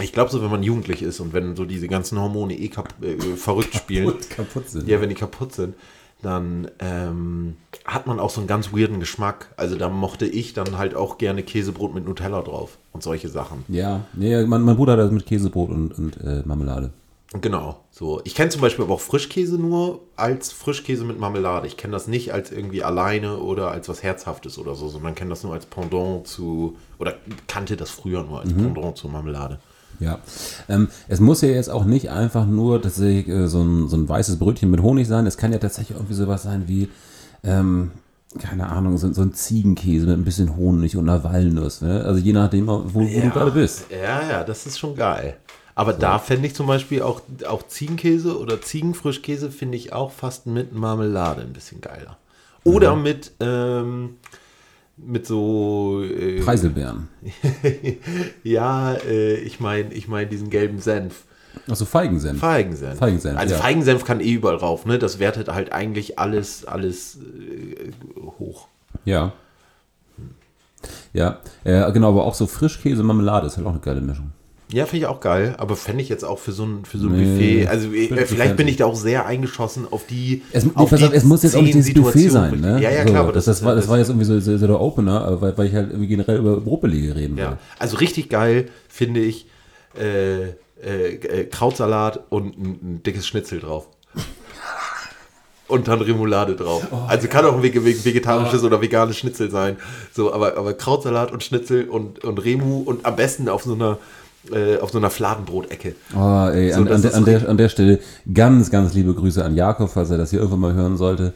ich 0.00 0.12
glaube 0.12 0.30
so, 0.30 0.42
wenn 0.42 0.50
man 0.50 0.62
jugendlich 0.62 1.02
ist 1.02 1.20
und 1.20 1.32
wenn 1.32 1.56
so 1.56 1.64
diese 1.64 1.88
ganzen 1.88 2.20
Hormone 2.20 2.54
eh 2.54 2.68
kap 2.68 2.94
äh, 3.02 3.16
verrückt 3.36 3.74
spielen. 3.74 4.14
kaputt 4.28 4.68
sind. 4.68 4.88
Ja, 4.88 5.00
wenn 5.00 5.08
die 5.08 5.14
kaputt 5.14 5.54
sind, 5.54 5.74
dann 6.22 6.68
ähm, 6.78 7.56
hat 7.84 8.06
man 8.06 8.18
auch 8.18 8.30
so 8.30 8.40
einen 8.40 8.48
ganz 8.48 8.72
weirden 8.72 9.00
Geschmack. 9.00 9.52
Also 9.56 9.76
da 9.76 9.88
mochte 9.88 10.26
ich 10.26 10.52
dann 10.52 10.78
halt 10.78 10.94
auch 10.94 11.18
gerne 11.18 11.42
Käsebrot 11.42 11.94
mit 11.94 12.06
Nutella 12.06 12.42
drauf 12.42 12.78
und 12.92 13.02
solche 13.02 13.28
Sachen. 13.28 13.64
Ja, 13.68 14.04
ja 14.18 14.46
mein, 14.46 14.62
mein 14.62 14.76
Bruder 14.76 14.92
hat 14.92 15.00
das 15.00 15.10
mit 15.10 15.26
Käsebrot 15.26 15.70
und, 15.70 15.92
und 15.98 16.16
äh, 16.22 16.42
Marmelade. 16.44 16.90
Genau, 17.40 17.80
so. 17.90 18.20
Ich 18.24 18.34
kenne 18.34 18.50
zum 18.50 18.60
Beispiel 18.60 18.84
aber 18.84 18.94
auch 18.94 19.00
Frischkäse 19.00 19.58
nur 19.58 20.00
als 20.14 20.52
Frischkäse 20.52 21.04
mit 21.04 21.18
Marmelade. 21.18 21.66
Ich 21.66 21.76
kenne 21.76 21.92
das 21.92 22.06
nicht 22.06 22.32
als 22.32 22.52
irgendwie 22.52 22.84
alleine 22.84 23.38
oder 23.38 23.72
als 23.72 23.88
was 23.88 24.02
Herzhaftes 24.02 24.58
oder 24.58 24.74
so, 24.74 24.88
sondern 24.88 25.14
kenne 25.14 25.30
das 25.30 25.42
nur 25.42 25.52
als 25.52 25.66
Pendant 25.66 26.26
zu, 26.26 26.76
oder 26.98 27.14
kannte 27.48 27.76
das 27.76 27.90
früher 27.90 28.22
nur 28.22 28.40
als 28.40 28.54
Pendant 28.54 28.96
zur 28.96 29.10
Marmelade. 29.10 29.58
Ja. 30.00 30.18
Ähm, 30.68 30.88
es 31.08 31.20
muss 31.20 31.40
ja 31.40 31.48
jetzt 31.48 31.70
auch 31.70 31.84
nicht 31.84 32.10
einfach 32.10 32.46
nur 32.46 32.82
tatsächlich 32.82 33.28
äh, 33.28 33.46
so, 33.48 33.62
ein, 33.62 33.88
so 33.88 33.96
ein 33.96 34.08
weißes 34.08 34.38
Brötchen 34.38 34.70
mit 34.70 34.82
Honig 34.82 35.06
sein. 35.06 35.26
Es 35.26 35.36
kann 35.36 35.52
ja 35.52 35.58
tatsächlich 35.58 35.96
irgendwie 35.96 36.14
sowas 36.14 36.42
sein 36.42 36.64
wie, 36.66 36.88
ähm, 37.44 37.92
keine 38.38 38.68
Ahnung, 38.68 38.98
so, 38.98 39.12
so 39.12 39.22
ein 39.22 39.32
Ziegenkäse 39.32 40.06
mit 40.06 40.18
ein 40.18 40.24
bisschen 40.24 40.56
Honig 40.56 40.96
und 40.96 41.08
einer 41.08 41.24
Walnuss. 41.24 41.80
Ne? 41.80 42.04
Also 42.04 42.20
je 42.20 42.32
nachdem, 42.32 42.66
wo, 42.66 42.82
wo 42.92 43.00
du 43.00 43.30
gerade 43.30 43.50
bist. 43.50 43.86
Ja, 43.90 44.28
ja, 44.28 44.44
das 44.44 44.66
ist 44.66 44.78
schon 44.78 44.94
geil. 44.94 45.36
Aber 45.74 45.92
da 45.92 46.18
fände 46.18 46.46
ich 46.46 46.54
zum 46.54 46.66
Beispiel 46.66 47.02
auch, 47.02 47.20
auch 47.46 47.66
Ziegenkäse 47.68 48.38
oder 48.38 48.62
Ziegenfrischkäse 48.62 49.50
finde 49.50 49.76
ich 49.76 49.92
auch 49.92 50.10
fast 50.10 50.46
mit 50.46 50.72
Marmelade 50.72 51.42
ein 51.42 51.52
bisschen 51.52 51.82
geiler. 51.82 52.16
Oder 52.64 52.96
mit, 52.96 53.32
ähm, 53.40 54.16
mit 54.96 55.26
so. 55.26 56.02
Äh, 56.02 56.40
Preiselbeeren. 56.40 57.08
ja, 58.42 58.94
äh, 58.94 59.34
ich 59.36 59.60
meine 59.60 59.92
ich 59.92 60.08
mein 60.08 60.28
diesen 60.28 60.50
gelben 60.50 60.80
Senf. 60.80 61.24
Achso, 61.68 61.84
Feigensenf. 61.84 62.40
Feigensenf. 62.40 62.98
Feigensenf, 62.98 63.38
Also 63.38 63.54
ja. 63.54 63.60
Feigensenf 63.60 64.04
kann 64.04 64.20
eh 64.20 64.32
überall 64.32 64.56
rauf, 64.56 64.84
ne? 64.84 64.98
Das 64.98 65.18
wertet 65.18 65.48
halt 65.48 65.72
eigentlich 65.72 66.18
alles, 66.18 66.64
alles 66.64 67.18
äh, 67.18 67.90
hoch. 68.38 68.68
Ja. 69.04 69.32
Ja, 71.12 71.40
äh, 71.64 71.90
genau, 71.92 72.10
aber 72.10 72.24
auch 72.24 72.34
so 72.34 72.46
Frischkäse, 72.46 73.02
Marmelade 73.02 73.46
ist 73.46 73.56
halt 73.56 73.66
auch 73.66 73.70
eine 73.70 73.80
geile 73.80 74.00
Mischung. 74.00 74.32
Ja, 74.72 74.84
finde 74.86 75.04
ich 75.04 75.06
auch 75.06 75.20
geil, 75.20 75.54
aber 75.58 75.76
fände 75.76 76.02
ich 76.02 76.08
jetzt 76.08 76.24
auch 76.24 76.40
für 76.40 76.50
so 76.50 76.64
ein, 76.64 76.84
für 76.84 76.98
so 76.98 77.06
ein 77.06 77.12
Nee, 77.16 77.24
Buffet. 77.62 77.68
Also 77.68 77.92
äh, 77.92 78.26
vielleicht 78.26 78.56
bin 78.56 78.66
ich 78.66 78.76
da 78.76 78.86
auch 78.86 78.96
sehr 78.96 79.24
eingeschossen 79.24 79.86
auf 79.88 80.06
die. 80.08 80.42
Es, 80.50 80.64
auf 80.74 80.92
auf, 80.92 81.12
es 81.12 81.22
muss 81.22 81.44
jetzt 81.44 81.54
auch 81.54 81.62
nicht 81.62 81.74
dieses 81.74 81.94
Buffet 81.94 82.18
Situationen. 82.18 82.62
sein, 82.62 82.72
ne? 82.74 82.82
Ja, 82.82 82.90
ja, 82.90 83.04
So, 83.04 83.10
klar. 83.10 83.22
aber 83.22 83.32
das, 83.32 83.44
das, 83.44 83.58
ist- 83.58 83.64
war, 83.64 83.76
das 83.76 83.86
war 83.86 83.98
jetzt 83.98 84.08
irgendwie 84.08 84.24
so, 84.26 84.40
so, 84.40 84.58
so 84.58 84.66
der 84.66 84.80
Opener, 84.80 85.28
äh, 85.28 85.40
weil, 85.40 85.56
weil 85.56 85.66
ich 85.68 85.74
halt 85.74 85.90
irgendwie 85.90 86.08
generell 86.08 86.38
über 86.38 86.60
Brotbelege 86.60 87.14
reden 87.14 87.38
Ja, 87.38 87.50
will. 87.50 87.58
also 87.78 87.96
richtig 87.98 88.28
geil 88.28 88.68
finde 88.88 89.20
ich 89.20 89.46
äh, 89.96 90.46
äh, 90.46 90.52
äh, 90.82 91.44
Krautsalat 91.44 92.24
und 92.30 92.58
ein, 92.58 92.64
ein 92.82 93.02
dickes 93.04 93.24
Schnitzel 93.26 93.60
drauf. 93.60 93.86
Und 95.68 95.88
dann 95.88 96.00
Remoulade 96.00 96.54
drauf. 96.54 96.86
Oh, 96.92 96.98
also 97.08 97.26
kann 97.26 97.44
auch 97.44 97.54
ein 97.54 97.62
vege- 97.62 97.80
vege- 97.80 98.04
vegetarisches 98.04 98.62
oder 98.62 98.80
veganes 98.80 99.16
Schnitzel 99.18 99.50
sein. 99.50 99.76
So, 100.12 100.32
aber, 100.32 100.56
aber 100.56 100.74
Krautsalat 100.74 101.32
und 101.32 101.42
Schnitzel 101.42 101.88
und, 101.88 102.22
und 102.24 102.38
Remu 102.38 102.82
und 102.82 103.04
am 103.04 103.16
besten 103.16 103.48
auf 103.48 103.64
so 103.64 103.74
einer 103.74 103.98
äh, 104.52 104.78
auf 104.78 104.90
so 104.90 104.98
einer 104.98 105.10
Fladenbrotecke. 105.10 105.94
Oh, 106.14 106.48
ey, 106.52 106.72
So, 106.72 106.80
an, 106.80 106.88
an, 106.88 107.04
an, 107.04 107.24
der, 107.24 107.48
an 107.48 107.56
der 107.56 107.68
Stelle 107.68 108.00
ganz, 108.32 108.70
ganz 108.70 108.94
liebe 108.94 109.14
Grüße 109.14 109.44
an 109.44 109.54
Jakob, 109.54 109.90
falls 109.90 110.10
er 110.10 110.18
das 110.18 110.30
hier 110.30 110.40
irgendwann 110.40 110.60
mal 110.60 110.74
hören 110.74 110.96
sollte. 110.96 111.32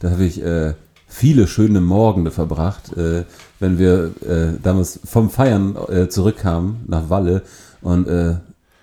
Da 0.00 0.10
habe 0.10 0.24
ich 0.24 0.42
äh, 0.42 0.74
viele 1.06 1.46
schöne 1.46 1.80
Morgende 1.80 2.30
verbracht, 2.30 2.96
äh, 2.96 3.24
wenn 3.58 3.78
wir 3.78 4.12
äh, 4.26 4.58
damals 4.62 5.00
vom 5.04 5.30
Feiern 5.30 5.76
äh, 5.88 6.08
zurückkamen 6.08 6.84
nach 6.86 7.10
Walle 7.10 7.42
und 7.82 8.08
äh, 8.08 8.36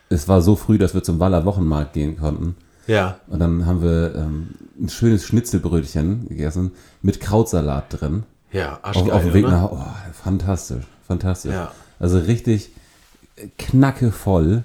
es 0.09 0.27
war 0.27 0.41
so 0.41 0.55
früh, 0.55 0.77
dass 0.77 0.93
wir 0.93 1.03
zum 1.03 1.19
Waller 1.19 1.45
Wochenmarkt 1.45 1.93
gehen 1.93 2.17
konnten. 2.17 2.55
Ja. 2.87 3.19
Und 3.27 3.39
dann 3.39 3.65
haben 3.65 3.81
wir 3.81 4.15
ähm, 4.15 4.49
ein 4.79 4.89
schönes 4.89 5.25
Schnitzelbrötchen 5.25 6.29
gegessen 6.29 6.71
mit 7.01 7.19
Krautsalat 7.19 7.85
drin. 7.89 8.23
Ja, 8.51 8.75
Auf, 8.75 8.85
arschgeil, 8.85 9.11
auf 9.11 9.23
dem 9.23 9.33
Weg 9.33 9.43
nach, 9.45 9.71
oh, 9.71 9.85
fantastisch, 10.13 10.85
fantastisch. 11.05 11.51
Ja. 11.51 11.71
Also 11.99 12.19
richtig 12.19 12.71
knackevoll 13.57 14.63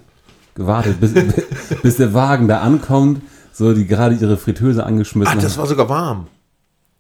gewartet, 0.54 1.00
bis, 1.00 1.12
bis 1.82 1.96
der 1.96 2.14
Wagen 2.14 2.48
da 2.48 2.61
ankommt, 2.61 3.22
so 3.52 3.72
die 3.74 3.87
gerade 3.87 4.14
ihre 4.14 4.37
Fritteuse 4.37 4.85
angeschmissen 4.85 5.35
Ach, 5.37 5.42
das 5.42 5.58
war 5.58 5.66
sogar 5.66 5.88
warm. 5.88 6.26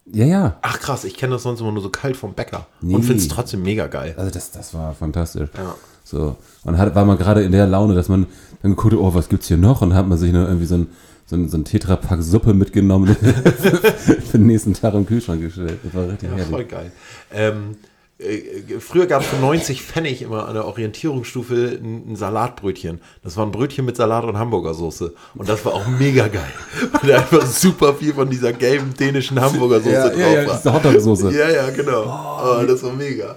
Ja, 0.06 0.24
ja. 0.24 0.56
Ach 0.62 0.78
krass, 0.80 1.04
ich 1.04 1.16
kenne 1.16 1.34
das 1.34 1.44
sonst 1.44 1.60
immer 1.60 1.72
nur 1.72 1.82
so 1.82 1.88
kalt 1.88 2.16
vom 2.16 2.34
Bäcker. 2.34 2.66
Nee. 2.80 2.94
Und 2.94 3.04
finde 3.04 3.22
es 3.22 3.28
trotzdem 3.28 3.62
mega 3.62 3.86
geil. 3.86 4.14
Also 4.16 4.30
das, 4.30 4.50
das 4.50 4.74
war 4.74 4.94
fantastisch. 4.94 5.48
Ja. 5.56 5.74
So. 6.04 6.36
Und 6.64 6.76
hat, 6.76 6.94
war 6.94 7.04
man 7.04 7.16
gerade 7.18 7.42
in 7.42 7.52
der 7.52 7.66
Laune, 7.66 7.94
dass 7.94 8.08
man 8.08 8.26
dann 8.62 8.72
geguckt, 8.72 8.94
oh, 8.94 9.14
was 9.14 9.28
gibt's 9.28 9.48
hier 9.48 9.56
noch? 9.56 9.80
Und 9.80 9.94
hat 9.94 10.08
man 10.08 10.18
sich 10.18 10.32
noch 10.32 10.46
irgendwie 10.46 10.66
so 10.66 10.74
ein, 10.74 10.88
so 11.24 11.36
ein, 11.36 11.48
so 11.48 11.56
ein 11.56 11.64
Tetrapack 11.64 12.20
Suppe 12.22 12.52
mitgenommen 12.52 13.16
für 13.16 14.38
den 14.38 14.46
nächsten 14.46 14.74
Tag 14.74 14.94
im 14.94 15.06
Kühlschrank 15.06 15.40
gestellt. 15.40 15.78
Das 15.84 15.94
war 15.94 16.08
richtig 16.08 16.28
Ja, 16.28 16.36
herrlich. 16.36 16.48
voll 16.50 16.64
geil. 16.64 16.92
Ähm, 17.32 17.76
äh, 18.22 18.80
früher 18.80 19.06
gab 19.06 19.22
es 19.22 19.28
für 19.28 19.36
90 19.36 19.82
Pfennig 19.82 20.22
immer 20.22 20.48
an 20.48 20.54
der 20.54 20.66
Orientierungsstufe 20.66 21.78
ein, 21.82 22.12
ein 22.12 22.16
Salatbrötchen. 22.16 23.00
Das 23.22 23.36
war 23.36 23.44
ein 23.46 23.52
Brötchen 23.52 23.84
mit 23.84 23.96
Salat 23.96 24.24
und 24.24 24.38
Hamburgersoße. 24.38 25.14
Und 25.34 25.48
das 25.48 25.64
war 25.64 25.74
auch 25.74 25.86
mega 25.86 26.28
geil. 26.28 26.52
Weil 26.92 27.10
da 27.10 27.16
einfach 27.18 27.46
super 27.46 27.94
viel 27.94 28.14
von 28.14 28.30
dieser 28.30 28.52
gelben 28.52 28.94
dänischen 28.94 29.40
Hamburgersoße 29.40 29.92
Ja, 29.92 30.08
drauf 30.08 30.18
ja, 30.18 30.28
ja, 30.42 30.48
war. 30.48 30.56
diese 30.56 30.72
Hotdog-Soße. 30.72 31.30
Ja, 31.32 31.50
ja, 31.50 31.70
genau. 31.70 32.04
Oh, 32.04 32.66
das 32.66 32.82
war 32.82 32.92
mega. 32.92 33.36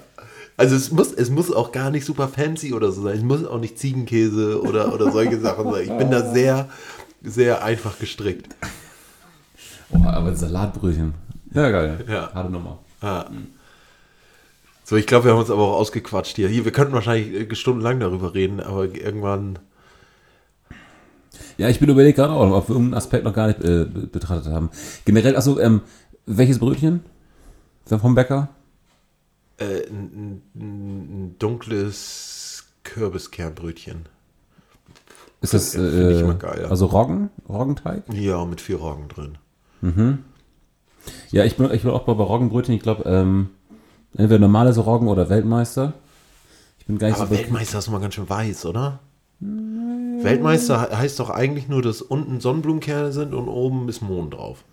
Also 0.57 0.75
es 0.75 0.91
muss, 0.91 1.11
es 1.11 1.29
muss 1.29 1.51
auch 1.51 1.71
gar 1.71 1.89
nicht 1.89 2.05
super 2.05 2.27
fancy 2.29 2.73
oder 2.73 2.91
so 2.91 3.03
sein. 3.03 3.17
Es 3.17 3.23
muss 3.23 3.45
auch 3.45 3.59
nicht 3.59 3.77
Ziegenkäse 3.77 4.61
oder, 4.61 4.93
oder 4.93 5.11
solche 5.11 5.39
Sachen 5.39 5.71
sein. 5.71 5.83
Ich 5.83 5.97
bin 5.97 6.11
da 6.11 6.31
sehr, 6.33 6.69
sehr 7.23 7.63
einfach 7.63 7.99
gestrickt. 7.99 8.55
Oh, 9.91 9.99
aber 10.05 10.33
Salatbrötchen. 10.35 11.13
Ja, 11.53 11.69
geil. 11.69 12.05
Ja. 12.07 12.31
Harte 12.33 12.51
Nummer. 12.51 12.79
Ja. 13.01 13.25
So, 14.87 14.95
ich 14.95 15.07
glaube, 15.07 15.25
wir 15.25 15.31
haben 15.31 15.39
uns 15.39 15.49
aber 15.49 15.63
auch 15.63 15.77
ausgequatscht 15.77 16.35
hier. 16.35 16.47
Hier, 16.47 16.63
wir 16.63 16.71
könnten 16.71 16.93
wahrscheinlich 16.93 17.51
äh, 17.51 17.55
stundenlang 17.55 17.99
darüber 17.99 18.35
reden, 18.35 18.59
aber 18.59 18.83
irgendwann. 18.85 19.57
Ja, 21.57 21.69
ich 21.69 21.79
bin 21.79 21.89
überlegt 21.89 22.17
gerade 22.17 22.31
auch, 22.33 22.51
ob 22.55 22.69
wir 22.69 22.75
irgendeinen 22.75 22.93
Aspekt 22.93 23.23
noch 23.23 23.33
gar 23.33 23.47
nicht 23.47 23.61
äh, 23.61 23.85
be- 23.85 24.07
betrachtet 24.07 24.53
haben. 24.53 24.69
Generell, 25.03 25.35
achso, 25.35 25.59
ähm, 25.59 25.81
welches 26.27 26.59
Brötchen? 26.59 27.01
Das 27.87 27.99
vom 27.99 28.13
Bäcker? 28.13 28.49
Äh, 29.57 29.87
ein, 29.89 30.41
ein, 30.55 31.35
dunkles 31.39 32.65
Kürbiskernbrötchen. 32.83 34.05
Ist 35.41 35.55
das 35.55 35.71
Find- 35.71 35.89
find 35.93 36.11
ich 36.11 36.17
äh, 36.17 36.21
immer 36.21 36.35
geil, 36.35 36.67
also 36.69 36.85
Roggen? 36.85 37.29
Roggenteig? 37.49 38.03
Ja, 38.13 38.45
mit 38.45 38.61
vier 38.61 38.77
Roggen 38.77 39.07
drin. 39.07 39.37
Ja, 41.31 41.43
ich 41.43 41.57
bin, 41.57 41.71
ich 41.71 41.81
bin 41.81 41.91
auch 41.91 42.03
bei, 42.03 42.13
bei 42.13 42.23
Roggenbrötchen. 42.23 42.75
Ich 42.75 42.81
glaube, 42.83 43.03
ähm, 43.05 43.49
entweder 44.17 44.39
normales 44.39 44.77
Roggen 44.83 45.07
oder 45.07 45.29
Weltmeister. 45.29 45.93
Ich 46.79 46.85
bin 46.85 46.97
gar 46.97 47.07
nicht 47.07 47.17
Aber 47.19 47.27
so 47.27 47.33
Weltmeister 47.35 47.79
ist 47.79 47.87
immer 47.87 47.99
ganz 47.99 48.13
schön 48.13 48.29
weiß, 48.29 48.65
oder? 48.67 48.99
Weltmeister 50.21 50.89
he- 50.89 50.95
heißt 50.95 51.19
doch 51.19 51.29
eigentlich 51.29 51.67
nur, 51.67 51.81
dass 51.81 52.01
unten 52.01 52.39
Sonnenblumenkerne 52.39 53.11
sind 53.11 53.33
und 53.33 53.47
oben 53.47 53.89
ist 53.89 54.01
Mond 54.01 54.33
drauf. 54.33 54.63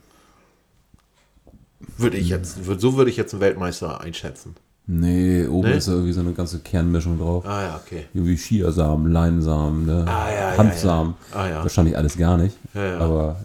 Würde 1.98 2.16
ich 2.16 2.28
jetzt, 2.28 2.58
würd- 2.60 2.78
so 2.78 2.96
würde 2.96 3.10
ich 3.10 3.16
jetzt 3.16 3.32
einen 3.34 3.40
Weltmeister 3.40 4.00
einschätzen. 4.00 4.54
Nee, 4.86 5.46
oben 5.46 5.68
Nee? 5.70 5.76
ist 5.76 5.88
da 5.88 5.92
irgendwie 5.92 6.12
so 6.12 6.20
eine 6.20 6.32
ganze 6.32 6.58
Kernmischung 6.58 7.18
drauf. 7.18 7.46
Ah 7.46 7.62
ja, 7.62 7.80
okay. 7.84 8.06
Irgendwie 8.14 8.36
Chiasamen, 8.36 9.12
Leinsamen, 9.12 9.86
ne? 9.86 10.04
Ah, 10.08 10.28
ja, 10.30 10.50
ja, 10.52 10.58
Hanfsamen. 10.58 11.14
ja. 11.32 11.38
Ah, 11.38 11.48
ja. 11.48 11.62
Wahrscheinlich 11.62 11.96
alles 11.96 12.16
gar 12.18 12.36
nicht. 12.36 12.56
Ja, 12.74 12.84
ja. 12.84 12.98
Aber 12.98 13.36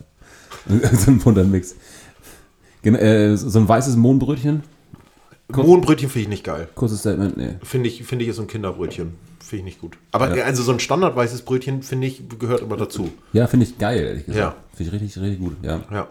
so 0.93 1.11
ein 1.11 1.19
bunter 1.19 1.43
Mix. 1.43 1.75
Gen 2.81 2.95
äh, 2.95 3.37
so 3.37 3.59
ein 3.59 3.67
weißes 3.67 3.95
Mohnbrötchen. 3.97 4.63
Mohnbrötchen 5.49 6.09
finde 6.09 6.23
ich 6.23 6.27
nicht 6.29 6.43
geil. 6.43 6.67
Kurzes 6.75 6.99
Statement, 6.99 7.37
nee. 7.37 7.55
Finde 7.63 7.87
ich, 7.89 8.03
finde 8.03 8.23
ich 8.23 8.29
ist 8.29 8.35
so 8.35 8.41
ein 8.41 8.47
Kinderbrötchen. 8.47 9.15
Finde 9.39 9.59
ich 9.59 9.63
nicht 9.63 9.81
gut. 9.81 9.97
Aber 10.11 10.35
Ja. 10.35 10.43
also 10.43 10.61
so 10.61 10.73
ein 10.73 10.79
standardweißes 10.79 11.43
Brötchen, 11.43 11.83
finde 11.83 12.07
ich, 12.07 12.23
gehört 12.37 12.61
immer 12.61 12.75
dazu. 12.75 13.09
Ja, 13.31 13.47
finde 13.47 13.65
ich 13.65 13.77
geil, 13.77 13.99
ehrlich 14.05 14.25
gesagt. 14.25 14.55
Ja. 14.55 14.55
Finde 14.75 14.95
ich 14.95 15.01
richtig, 15.01 15.23
richtig 15.23 15.39
gut, 15.39 15.55
ja. 15.63 15.79
Ja. 15.91 16.07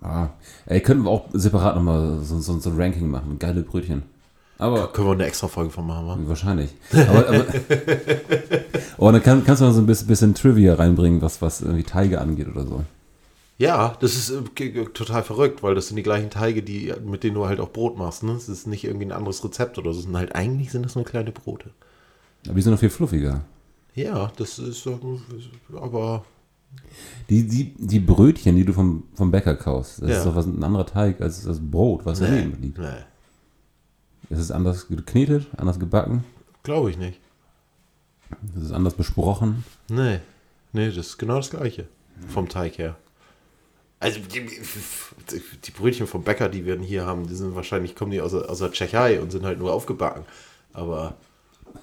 Ah, 0.00 0.28
ey, 0.66 0.80
könnten 0.80 1.04
wir 1.04 1.10
auch 1.10 1.24
separat 1.32 1.74
nochmal 1.74 2.20
so, 2.22 2.38
so, 2.38 2.56
so 2.60 2.70
ein 2.70 2.80
Ranking 2.80 3.08
machen. 3.10 3.36
Geile 3.40 3.62
Brötchen. 3.62 4.04
Aber 4.58 4.88
Können 4.92 5.08
wir 5.08 5.12
eine 5.12 5.26
extra 5.26 5.48
Folge 5.48 5.70
von 5.70 5.86
machen, 5.86 6.06
wa? 6.06 6.18
wahrscheinlich. 6.28 6.70
Aber, 6.92 7.28
aber 7.28 7.44
oh, 8.98 9.10
dann 9.10 9.22
kann, 9.22 9.44
kannst 9.44 9.60
du 9.60 9.66
noch 9.66 9.72
so 9.72 9.80
ein 9.80 9.86
bisschen, 9.86 10.06
bisschen 10.08 10.34
Trivia 10.34 10.74
reinbringen, 10.74 11.20
was, 11.22 11.42
was 11.42 11.60
irgendwie 11.62 11.82
Teige 11.84 12.20
angeht 12.20 12.48
oder 12.48 12.64
so. 12.64 12.84
Ja, 13.58 13.96
das 14.00 14.14
ist 14.14 14.30
äh, 14.30 14.84
total 14.86 15.22
verrückt, 15.24 15.62
weil 15.64 15.74
das 15.74 15.88
sind 15.88 15.96
die 15.96 16.02
gleichen 16.04 16.30
Teige, 16.30 16.62
die, 16.62 16.94
mit 17.04 17.24
denen 17.24 17.34
du 17.34 17.46
halt 17.46 17.58
auch 17.58 17.70
Brot 17.72 17.98
machst. 17.98 18.22
Ne? 18.22 18.32
Es 18.32 18.48
ist 18.48 18.66
nicht 18.68 18.84
irgendwie 18.84 19.06
ein 19.06 19.12
anderes 19.12 19.42
Rezept 19.44 19.78
oder 19.78 19.92
so. 19.92 19.98
Es 19.98 20.04
sind 20.06 20.16
halt 20.16 20.34
eigentlich 20.36 20.70
sind 20.70 20.84
das 20.84 20.94
nur 20.94 21.04
kleine 21.04 21.32
Brote. 21.32 21.70
Aber 22.46 22.54
die 22.54 22.62
sind 22.62 22.72
noch 22.72 22.78
viel 22.78 22.88
fluffiger. 22.90 23.42
Ja, 23.94 24.30
das 24.36 24.60
ist 24.60 24.86
aber 25.74 26.24
Die, 27.28 27.48
die, 27.48 27.74
die 27.76 27.98
Brötchen, 27.98 28.54
die 28.54 28.64
du 28.64 28.72
vom, 28.72 29.02
vom 29.14 29.32
Bäcker 29.32 29.56
kaufst, 29.56 30.02
das 30.02 30.10
Ja. 30.10 30.18
ist 30.18 30.24
doch 30.26 30.36
was, 30.36 30.46
ein 30.46 30.62
anderer 30.62 30.86
Teig 30.86 31.20
als 31.20 31.42
das 31.42 31.58
Brot, 31.60 32.06
was 32.06 32.20
daneben 32.20 32.62
liegt. 32.62 32.78
nee, 32.78 32.86
Es 34.30 34.38
ist 34.38 34.52
anders 34.52 34.86
geknetet, 34.86 35.48
anders 35.56 35.80
gebacken, 35.80 36.22
glaube 36.62 36.90
ich 36.90 36.96
nicht. 36.96 37.18
es 38.56 38.62
ist 38.66 38.72
anders 38.72 38.94
besprochen. 38.94 39.64
Nee, 39.90 40.20
nee, 40.72 40.86
das 40.88 40.98
ist 41.08 41.18
genau 41.18 41.36
das 41.36 41.50
gleiche 41.50 41.88
vom 42.28 42.48
Teig 42.48 42.78
her. 42.78 42.96
Also 44.00 44.20
die, 44.20 44.46
die 45.64 45.70
Brötchen 45.72 46.06
vom 46.06 46.22
Bäcker, 46.22 46.48
die 46.48 46.64
wir 46.64 46.78
hier 46.78 47.04
haben, 47.04 47.26
die 47.26 47.34
sind 47.34 47.54
wahrscheinlich, 47.56 47.96
kommen 47.96 48.12
die 48.12 48.20
aus, 48.20 48.30
der- 48.32 48.48
aus 48.48 48.58
der 48.58 48.70
Tschechei 48.70 49.20
und 49.20 49.32
sind 49.32 49.44
halt 49.44 49.58
nur 49.58 49.72
aufgebacken. 49.72 50.22
Aber 50.72 51.14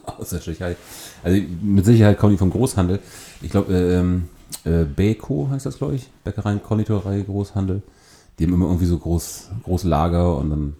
Aus 0.05 0.29
der 0.29 0.39
Tschechei. 0.39 0.75
Also 1.23 1.41
mit 1.61 1.85
Sicherheit 1.85 2.17
kommen 2.17 2.31
die 2.33 2.37
vom 2.37 2.49
Großhandel. 2.51 2.99
Ich 3.41 3.51
glaube, 3.51 3.73
ähm, 3.73 4.29
äh, 4.63 4.83
Beko 4.85 5.49
heißt 5.51 5.65
das, 5.65 5.77
glaube 5.77 5.95
ich. 5.95 6.09
Bäckereien, 6.23 6.61
Konditorei, 6.63 7.21
Großhandel. 7.21 7.81
Die 8.39 8.45
haben 8.45 8.53
immer 8.53 8.65
irgendwie 8.67 8.85
so 8.85 8.97
groß, 8.97 9.49
groß 9.63 9.83
Lager 9.83 10.37
und 10.37 10.49
dann, 10.49 10.75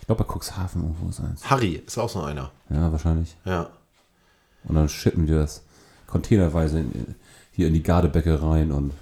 ich 0.00 0.06
glaube, 0.06 0.24
bei 0.24 0.34
Cuxhaven 0.34 0.82
irgendwo 0.82 1.08
ist 1.08 1.20
eins. 1.20 1.48
Harry 1.48 1.82
ist 1.86 1.98
auch 1.98 2.08
so 2.08 2.20
einer. 2.22 2.50
Ja, 2.70 2.90
wahrscheinlich. 2.90 3.36
Ja. 3.44 3.68
Und 4.64 4.74
dann 4.74 4.88
schippen 4.88 5.28
wir 5.28 5.36
das 5.38 5.62
containerweise 6.06 6.80
in, 6.80 7.14
hier 7.52 7.66
in 7.68 7.74
die 7.74 7.82
Gardebäckereien 7.82 8.72
und 8.72 8.92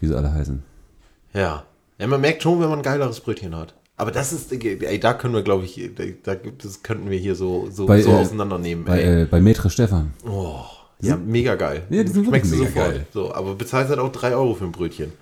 wie 0.00 0.06
sie 0.06 0.16
alle 0.16 0.32
heißen. 0.32 0.62
Ja. 1.34 1.64
Ja, 1.98 2.06
man 2.06 2.20
merkt 2.20 2.42
schon, 2.42 2.60
wenn 2.60 2.68
man 2.68 2.78
ein 2.78 2.84
geileres 2.84 3.20
Brötchen 3.20 3.56
hat. 3.56 3.74
Aber 3.96 4.12
das 4.12 4.32
ist, 4.32 4.52
ey, 4.52 5.00
da 5.00 5.12
können 5.14 5.34
wir, 5.34 5.42
glaube 5.42 5.64
ich, 5.64 5.90
da 6.22 6.36
gibt 6.36 6.64
es, 6.64 6.84
könnten 6.84 7.10
wir 7.10 7.18
hier 7.18 7.34
so, 7.34 7.68
so, 7.70 7.86
Bei, 7.86 8.00
so 8.00 8.10
äh, 8.10 8.14
auseinandernehmen. 8.14 8.84
Bei, 8.84 9.00
ey. 9.00 9.22
äh, 9.22 9.24
bei 9.24 9.40
Maitre 9.40 9.68
Stefan. 9.70 10.12
Oh, 10.24 10.60
ja, 11.00 11.16
mega 11.16 11.56
geil. 11.56 11.82
Ja, 11.90 12.04
die 12.04 12.12
sind 12.12 12.26
wirklich 12.26 12.44
Schmeckst 12.44 12.52
du 12.52 12.56
mega 12.58 12.68
sofort. 12.70 12.90
geil. 12.92 13.06
So, 13.12 13.34
aber 13.34 13.56
bezahlst 13.56 13.90
halt 13.90 13.98
auch 13.98 14.12
3 14.12 14.36
Euro 14.36 14.54
für 14.54 14.64
ein 14.66 14.72
Brötchen. 14.72 15.12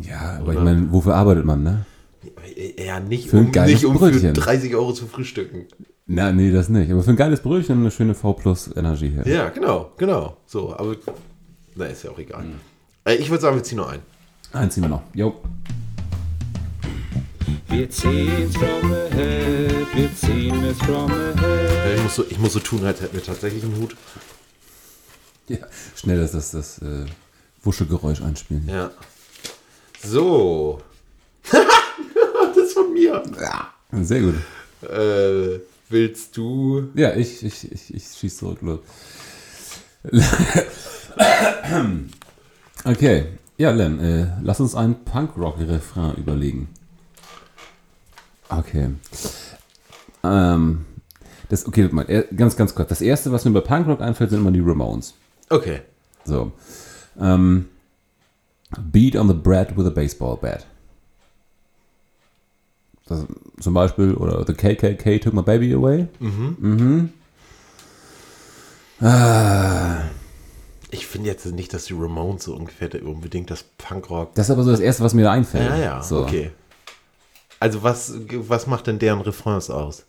Ja, 0.00 0.38
aber 0.40 0.54
ich 0.54 0.60
meine, 0.60 0.90
wofür 0.90 1.14
arbeitet 1.14 1.44
man, 1.44 1.62
ne? 1.62 1.84
Ja, 2.78 3.00
nicht 3.00 3.28
Für 3.28 3.38
um, 3.38 3.50
nicht 3.50 3.84
um 3.84 3.98
für 3.98 4.10
Brötchen. 4.10 4.32
30 4.34 4.74
Euro 4.74 4.92
zu 4.92 5.06
frühstücken. 5.06 5.66
Na, 6.06 6.32
nee, 6.32 6.50
das 6.50 6.68
nicht. 6.68 6.90
Aber 6.90 7.02
für 7.02 7.10
ein 7.10 7.16
geiles 7.16 7.40
Brötchen 7.40 7.80
eine 7.80 7.90
schöne 7.90 8.14
V 8.14 8.32
plus 8.32 8.74
Energie 8.74 9.10
hier. 9.10 9.26
Ja, 9.30 9.48
genau, 9.50 9.92
genau. 9.96 10.36
So, 10.46 10.74
aber 10.74 10.96
na, 11.74 11.84
ist 11.86 12.02
ja 12.04 12.10
auch 12.10 12.18
egal. 12.18 12.44
Äh, 12.44 12.46
Ich 13.06 13.30
würde 13.30 13.40
sagen, 13.42 13.56
wir 13.56 13.62
ziehen 13.62 13.76
nur 13.76 13.88
ein. 13.88 14.00
Eins 14.52 14.74
ziehen 14.74 14.82
wir 14.82 14.88
noch. 14.88 15.02
Jo. 15.14 15.40
Wir 17.68 17.88
ziehen's 17.90 18.56
from 18.56 18.90
the 18.90 19.14
head, 19.14 19.86
wir 19.94 20.10
ziehen 20.16 20.64
es 20.64 20.78
from 20.78 21.08
the 21.08 21.40
head. 21.40 21.86
Äh, 21.86 21.94
Ich 21.96 22.02
muss 22.02 22.14
so, 22.16 22.24
ich 22.28 22.38
muss 22.38 22.52
so 22.54 22.60
tun, 22.60 22.84
als 22.84 23.00
hätten 23.00 23.14
wir 23.14 23.22
tatsächlich 23.22 23.62
einen 23.62 23.76
Hut. 23.76 23.96
Ja, 25.48 25.58
schnell 25.94 26.18
das, 26.18 26.32
das, 26.32 26.50
das 26.50 26.78
äh, 26.78 27.06
Wuschegeräusch 27.62 28.22
einspielen. 28.22 28.68
Ja. 28.68 28.90
So. 30.04 30.80
das 31.50 32.56
ist 32.56 32.72
von 32.72 32.92
mir. 32.92 33.22
Sehr 34.02 34.20
gut. 34.22 34.34
Äh, 34.90 35.60
willst 35.88 36.36
du. 36.36 36.88
Ja, 36.94 37.14
ich, 37.14 37.44
ich, 37.44 37.70
ich, 37.70 37.94
ich 37.94 38.04
schieß 38.18 38.38
zurück, 38.38 38.58
los. 38.62 38.80
Okay. 42.86 43.26
Ja, 43.58 43.70
Len, 43.70 44.00
äh, 44.00 44.26
lass 44.42 44.60
uns 44.60 44.74
einen 44.74 45.04
Punkrock-Refrain 45.04 46.16
überlegen. 46.16 46.68
Okay. 48.48 48.90
Ähm, 50.22 50.84
das, 51.48 51.66
okay, 51.66 51.88
mal, 51.90 52.04
ganz, 52.36 52.56
ganz 52.56 52.74
kurz. 52.74 52.88
Das 52.88 53.00
erste, 53.00 53.32
was 53.32 53.44
mir 53.44 53.52
bei 53.52 53.60
Punkrock 53.60 54.00
einfällt, 54.00 54.30
sind 54.30 54.40
immer 54.40 54.52
die 54.52 54.60
Ramones. 54.60 55.14
Okay. 55.48 55.80
So. 56.24 56.52
Ähm, 57.18 57.66
Beat 58.92 59.16
on 59.16 59.28
the 59.28 59.34
bread 59.34 59.76
with 59.76 59.86
a 59.86 59.90
baseball 59.90 60.36
bat. 60.36 60.66
Das, 63.06 63.24
zum 63.60 63.74
Beispiel, 63.74 64.14
oder 64.14 64.44
The 64.44 64.52
KKK 64.52 65.20
took 65.20 65.32
my 65.32 65.42
baby 65.42 65.72
away. 65.72 66.08
Mhm. 66.18 67.12
Ah, 69.00 70.02
Ich 70.90 71.06
finde 71.06 71.28
jetzt 71.28 71.44
nicht, 71.46 71.74
dass 71.74 71.86
die 71.86 71.94
Ramones 71.94 72.44
so 72.44 72.54
ungefähr 72.54 72.88
unbedingt 73.04 73.50
das 73.50 73.64
Punkrock. 73.76 74.34
das 74.34 74.46
ist 74.46 74.50
aber 74.50 74.62
so 74.62 74.70
das 74.70 74.80
Erste, 74.80 75.02
was 75.02 75.14
mir 75.14 75.24
da 75.24 75.32
einfällt. 75.32 75.68
Ja, 75.68 75.76
ja, 75.76 76.02
so. 76.02 76.22
okay. 76.22 76.52
Also, 77.58 77.82
was, 77.82 78.14
was 78.30 78.66
macht 78.66 78.86
denn 78.86 78.98
deren 78.98 79.20
Refrains 79.20 79.70
aus? 79.70 80.04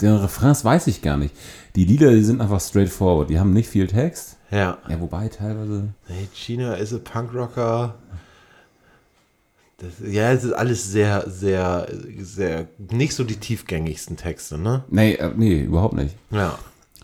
Den 0.00 0.16
Refrains 0.16 0.64
weiß 0.64 0.88
ich 0.88 1.00
gar 1.00 1.16
nicht. 1.16 1.34
Die 1.76 1.84
Lieder, 1.84 2.10
die 2.10 2.22
sind 2.22 2.40
einfach 2.40 2.60
straightforward. 2.60 3.30
Die 3.30 3.38
haben 3.38 3.52
nicht 3.52 3.68
viel 3.68 3.86
Text. 3.86 4.36
Ja. 4.50 4.78
Ja, 4.88 5.00
wobei 5.00 5.28
teilweise. 5.28 5.94
Hey, 6.06 6.28
China 6.34 6.74
ist 6.74 6.92
ein 6.92 7.02
Punkrocker. 7.04 7.94
Das, 9.78 9.92
ja, 10.04 10.30
es 10.32 10.44
ist 10.44 10.52
alles 10.52 10.90
sehr, 10.90 11.28
sehr, 11.28 11.88
sehr, 12.20 12.68
nicht 12.78 13.14
so 13.14 13.24
die 13.24 13.36
tiefgängigsten 13.36 14.16
Texte, 14.16 14.58
ne? 14.58 14.84
Nee, 14.88 15.14
äh, 15.14 15.32
nee, 15.34 15.62
überhaupt 15.62 15.94
nicht. 15.94 16.16
Ja. 16.30 16.58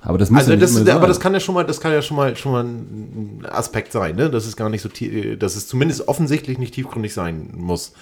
Aber 0.09 0.17
das 0.17 0.31
muss 0.31 0.39
Also 0.41 0.53
ja 0.53 0.57
das, 0.57 0.75
immer 0.75 0.91
aber 0.95 1.07
das 1.07 1.21
kann 1.21 1.35
ja 1.35 1.41
schon 1.41 1.55
mal, 1.55 1.65
das 1.65 1.81
kann 1.83 1.93
ja 1.93 2.01
schon 2.01 2.17
mal, 2.17 2.35
schon 2.35 2.53
mal 2.53 2.65
ein 2.65 3.47
Aspekt 3.47 3.93
sein, 3.93 4.17
ne? 4.17 4.31
Das 4.31 4.47
ist 4.47 4.57
gar 4.57 4.71
nicht 4.71 4.81
so, 4.81 4.89
tie- 4.89 5.37
dass 5.37 5.55
es 5.55 5.69
zumindest 5.69 6.09
offensichtlich 6.09 6.57
nicht 6.59 6.73
tiefgründig 6.73 7.13
sein 7.13 7.51
muss. 7.55 7.93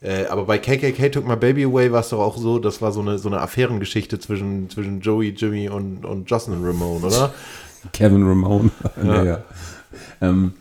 Äh, 0.00 0.26
aber 0.26 0.44
bei 0.44 0.58
KKK 0.58 1.08
Took 1.10 1.26
My 1.26 1.34
Baby 1.34 1.64
Away 1.64 1.90
war 1.90 1.98
es 2.02 2.10
doch 2.10 2.20
auch 2.20 2.36
so, 2.38 2.60
das 2.60 2.80
war 2.80 2.92
so 2.92 3.00
eine, 3.00 3.18
so 3.18 3.28
eine 3.28 3.40
Affärengeschichte 3.40 4.20
zwischen, 4.20 4.70
zwischen 4.70 5.00
Joey, 5.00 5.30
Jimmy 5.36 5.68
und, 5.68 6.04
und 6.04 6.30
Jocelyn 6.30 6.64
Ramone, 6.64 7.04
oder? 7.04 7.34
Kevin 7.92 8.24
Ramone. 8.24 8.70
ja. 9.04 9.24
ja. 9.24 9.42
Ähm, 10.20 10.52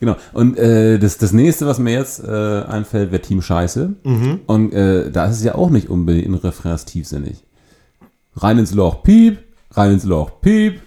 genau. 0.00 0.16
Und 0.34 0.58
äh, 0.58 0.98
das, 0.98 1.16
das 1.16 1.32
nächste, 1.32 1.66
was 1.66 1.78
mir 1.78 1.94
jetzt 1.94 2.22
äh, 2.22 2.30
einfällt, 2.68 3.10
wäre 3.10 3.22
Team 3.22 3.40
Scheiße. 3.40 3.94
Mhm. 4.04 4.40
Und 4.44 4.74
äh, 4.74 5.10
da 5.10 5.24
ist 5.24 5.36
es 5.38 5.44
ja 5.44 5.54
auch 5.54 5.70
nicht 5.70 5.88
unbedingt 5.88 6.26
in 6.26 6.34
Refrains 6.34 6.84
tiefsinnig. 6.84 7.42
Rein 8.36 8.58
ins 8.58 8.74
Loch, 8.74 9.02
piep, 9.02 9.38
rein 9.72 9.92
ins 9.92 10.04
Loch, 10.04 10.40
piep. 10.40 10.80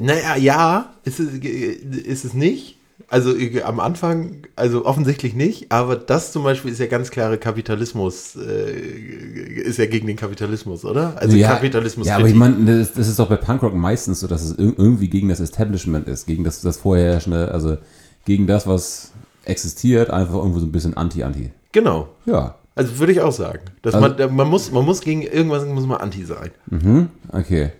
Naja, 0.00 0.36
ja, 0.36 0.94
ist 1.04 1.20
es, 1.20 1.34
ist 1.34 2.24
es 2.24 2.34
nicht. 2.34 2.76
Also 3.10 3.34
äh, 3.34 3.62
am 3.62 3.80
Anfang, 3.80 4.42
also 4.54 4.84
offensichtlich 4.84 5.32
nicht, 5.34 5.72
aber 5.72 5.96
das 5.96 6.30
zum 6.32 6.42
Beispiel 6.42 6.70
ist 6.72 6.78
ja 6.78 6.86
ganz 6.86 7.10
klare 7.10 7.38
Kapitalismus, 7.38 8.36
äh, 8.36 8.72
ist 9.62 9.78
ja 9.78 9.86
gegen 9.86 10.06
den 10.06 10.16
Kapitalismus, 10.16 10.84
oder? 10.84 11.14
Also 11.16 11.36
ja, 11.36 11.48
Kapitalismus. 11.54 12.06
Ja, 12.06 12.16
aber 12.16 12.28
ich 12.28 12.34
meine, 12.34 12.78
das, 12.78 12.92
das 12.92 13.08
ist 13.08 13.18
doch 13.18 13.28
bei 13.28 13.36
Punkrock 13.36 13.74
meistens 13.74 14.20
so, 14.20 14.26
dass 14.26 14.42
es 14.42 14.58
ir- 14.58 14.74
irgendwie 14.76 15.08
gegen 15.08 15.28
das 15.30 15.40
Establishment 15.40 16.06
ist, 16.06 16.26
gegen 16.26 16.44
das, 16.44 16.60
das 16.60 16.76
Vorherrschende, 16.76 17.50
also 17.50 17.78
gegen 18.26 18.46
das, 18.46 18.66
was 18.66 19.12
existiert, 19.44 20.10
einfach 20.10 20.34
irgendwo 20.34 20.58
so 20.58 20.66
ein 20.66 20.72
bisschen 20.72 20.94
anti-anti. 20.96 21.50
Genau. 21.72 22.08
Ja, 22.26 22.56
Also 22.74 22.98
würde 22.98 23.12
ich 23.12 23.20
auch 23.22 23.32
sagen. 23.32 23.60
Dass 23.80 23.94
Also- 23.94 24.14
man, 24.18 24.36
man, 24.36 24.48
muss, 24.48 24.70
man 24.70 24.84
muss 24.84 25.00
gegen 25.00 25.22
irgendwas 25.22 25.64
muss 25.64 25.86
man 25.86 25.98
anti 25.98 26.24
sein. 26.24 26.50
okay. 27.32 27.70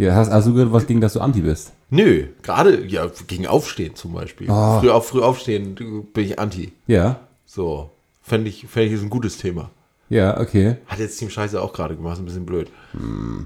Ja, 0.00 0.14
hast, 0.14 0.30
hast 0.30 0.46
du 0.46 0.54
gehört, 0.54 0.72
was 0.72 0.86
gegen 0.86 1.02
das 1.02 1.12
du 1.12 1.20
anti 1.20 1.42
bist? 1.42 1.72
Nö, 1.90 2.28
gerade 2.42 2.86
ja, 2.86 3.10
gegen 3.26 3.46
Aufstehen 3.46 3.94
zum 3.94 4.14
Beispiel. 4.14 4.48
Oh. 4.50 4.80
Früh, 4.80 4.88
auf, 4.88 5.08
früh 5.08 5.20
aufstehen 5.20 5.74
bin 5.74 6.24
ich 6.24 6.38
anti. 6.38 6.72
Ja, 6.86 7.20
So, 7.44 7.90
fände 8.22 8.48
ich, 8.48 8.66
fänd 8.66 8.86
ich 8.86 8.94
ist 8.94 9.02
ein 9.02 9.10
gutes 9.10 9.36
Thema. 9.36 9.70
ja, 10.08 10.40
okay. 10.40 10.76
Hat 10.86 11.00
jetzt 11.00 11.18
Team 11.18 11.28
Scheiße 11.28 11.60
auch 11.60 11.74
gerade 11.74 11.96
gemacht, 11.96 12.14
ist 12.14 12.20
ein 12.20 12.24
bisschen 12.24 12.46
blöd. 12.46 12.68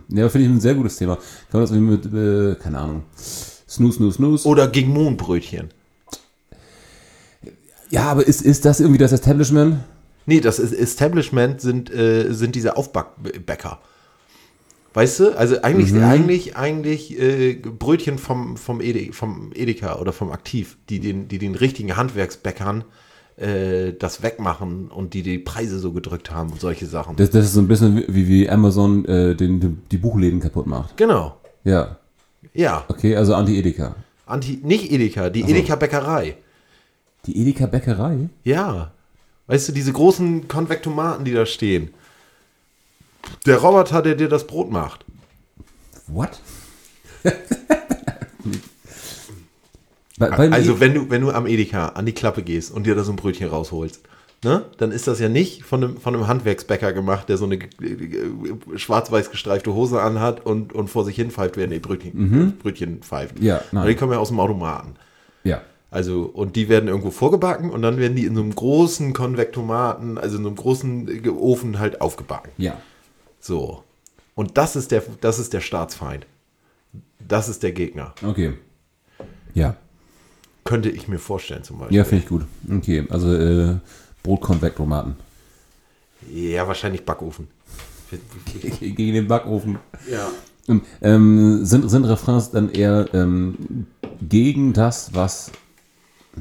Ja, 0.09 0.29
finde 0.29 0.47
ich 0.47 0.53
ein 0.53 0.61
sehr 0.61 0.75
gutes 0.75 0.97
Thema. 0.97 1.17
Kann 1.17 1.61
man 1.61 1.63
das 1.63 1.73
irgendwie 1.73 1.97
mit, 1.97 2.07
äh, 2.15 2.55
keine 2.63 2.79
Ahnung, 2.79 3.03
Snooze, 3.19 3.97
Snooze, 3.97 4.17
Snooze. 4.19 4.49
Oder 4.49 4.69
gegen 4.69 4.93
Mohnbrötchen. 4.93 5.71
Ja, 7.91 8.05
aber 8.05 8.25
ist, 8.29 8.43
ist 8.43 8.65
das 8.65 8.79
irgendwie 8.79 8.99
das 8.99 9.11
Establishment? 9.11 9.79
Nee, 10.27 10.41
das 10.41 10.61
ist 10.61 10.73
Establishment 10.73 11.61
sind, 11.61 11.93
äh, 11.93 12.33
sind 12.33 12.55
diese 12.55 12.77
Aufbackbäcker. 12.77 13.81
Weißt 14.95 15.21
du? 15.21 15.37
Also 15.37 15.61
eigentlich, 15.63 15.93
Mhm. 15.93 16.05
eigentlich, 16.05 16.57
eigentlich 16.57 17.19
äh, 17.21 17.55
Brötchen 17.55 18.17
vom, 18.19 18.57
vom, 18.57 18.81
Ede, 18.81 19.13
vom 19.13 19.51
Edeka 19.55 19.97
oder 19.99 20.13
vom 20.13 20.31
Aktiv, 20.31 20.77
die 20.89 21.01
den, 21.01 21.27
die 21.29 21.39
den 21.39 21.57
richtigen 21.57 21.97
Handwerksbäckern 21.97 22.85
äh, 23.37 23.93
das 23.99 24.23
wegmachen 24.23 24.89
und 24.89 25.13
die 25.15 25.23
die 25.25 25.39
Preise 25.41 25.81
so 25.81 25.91
gedrückt 25.93 26.31
haben 26.31 26.53
und 26.53 26.61
solche 26.61 26.87
Sachen. 26.87 27.17
Das, 27.17 27.31
das 27.31 27.47
ist 27.47 27.55
so 27.55 27.61
ein 27.61 27.67
bisschen 27.67 28.05
wie, 28.07 28.29
wie 28.29 28.49
Amazon 28.49 29.05
äh, 29.07 29.35
den, 29.35 29.59
die, 29.59 29.69
die 29.91 29.99
Buchläden 29.99 30.39
kaputt 30.41 30.67
macht. 30.69 30.97
genau. 30.97 31.37
Ja, 31.65 31.97
Ja. 32.53 32.85
okay, 32.89 33.17
also 33.17 33.35
Anti-Edeka. 33.35 33.97
Anti, 34.27 34.61
nicht 34.63 34.93
Edeka, 34.93 35.29
die 35.31 35.41
Edeka-Bäckerei. 35.43 36.37
Die 37.27 37.37
Edeka-Bäckerei? 37.41 38.29
Ja. 38.45 38.93
Weißt 39.49 39.69
du, 39.69 39.73
diese 39.73 39.93
großen 39.93 40.47
Konvektomaten, 40.47 41.25
die 41.25 41.33
da 41.33 41.45
stehen. 41.47 41.89
Der 43.47 43.59
Roboter, 43.59 44.03
der 44.03 44.15
dir 44.15 44.29
das 44.29 44.47
Brot 44.47 44.71
macht. 44.71 45.05
What? 46.07 46.41
Also 50.53 50.79
wenn 50.81 50.95
du, 50.95 51.11
wenn 51.11 51.23
du 51.23 51.31
am 51.31 51.47
Edeka 51.47 51.89
an 51.89 52.07
die 52.07 52.13
Klappe 52.13 52.43
gehst 52.43 52.73
und 52.73 52.87
dir 52.87 52.95
da 52.95 53.03
so 53.03 53.13
ein 53.13 53.17
Brötchen 53.17 53.49
rausholst, 53.49 54.01
ne, 54.45 54.65
dann 54.79 54.93
ist 54.93 55.09
das 55.09 55.19
ja 55.19 55.29
nicht 55.29 55.65
von 55.65 55.83
einem, 55.83 55.97
von 55.97 56.15
einem 56.15 56.29
Handwerksbäcker 56.29 56.93
gemacht, 56.93 57.29
der 57.29 57.37
so 57.37 57.47
eine 57.47 57.57
äh, 57.57 57.69
schwarz-weiß 58.77 59.31
gestreifte 59.31 59.75
Hose 59.75 60.01
anhat 60.01 60.45
und, 60.47 60.73
und 60.73 60.89
vor 60.89 61.05
sich 61.05 61.17
hin 61.17 61.31
pfeift, 61.31 61.57
während 61.57 61.73
er 61.73 61.81
Brötchen, 61.81 62.57
Brötchen 62.63 63.03
pfeift. 63.03 63.41
Mhm. 63.41 63.47
Ja, 63.47 63.61
nein. 63.73 63.89
Die 63.89 63.95
kommen 63.97 64.13
ja 64.13 64.19
aus 64.19 64.29
dem 64.29 64.41
Automaten. 64.41 64.95
ja. 65.43 65.63
Also, 65.91 66.23
und 66.23 66.57
die 66.57 66.69
werden 66.69 66.89
irgendwo 66.89 67.13
vorgebacken 67.13 67.71
und 67.71 67.81
dann 67.83 67.99
werden 67.99 68.17
die 68.17 68.25
in 68.25 68.35
so 68.35 68.43
einem 68.43 68.53
großen 68.53 69.13
Konvektomaten, 69.13 70.19
also 70.19 70.39
in 70.39 70.43
so 70.43 70.49
einem 70.49 70.57
großen 70.57 71.25
äh, 71.25 71.29
Ofen 71.29 71.79
halt 71.79 72.01
aufgebacken. 72.01 72.51
Ja. 72.57 72.79
So. 73.45 73.85
Und 74.35 74.57
das 74.57 74.75
ist 74.75 74.91
der, 74.91 75.03
das 75.21 75.39
ist 75.39 75.53
der 75.53 75.61
Staatsfeind. 75.61 76.27
Das 77.29 77.51
ist 77.51 77.63
der 77.63 77.73
Gegner. 77.73 78.15
Okay. 78.25 78.55
Ja. 79.53 79.77
Könnte 80.65 80.89
ich 80.89 81.09
mir 81.09 81.19
vorstellen 81.19 81.63
zum 81.63 81.79
Beispiel. 81.79 81.99
Ja, 81.99 82.05
finde 82.05 82.23
ich 82.25 82.29
gut. 82.29 82.47
Okay, 82.71 83.07
also 83.11 83.35
äh, 83.35 83.77
Brotkonvektomaten. 84.23 85.17
Ja, 86.33 86.67
wahrscheinlich 86.67 87.05
Backofen. 87.05 87.49
Gegen 88.81 89.13
den 89.13 89.29
Backofen. 89.29 89.79
Ja. 90.11 90.31
Ähm, 90.67 90.81
Ähm, 91.03 91.65
sind, 91.67 91.91
sind 91.91 92.07
Refrains 92.07 92.51
dann 92.51 92.71
eher 92.71 93.13
ähm, 93.13 93.87
gegen 94.27 94.73
das, 94.73 95.15
was. 95.15 95.53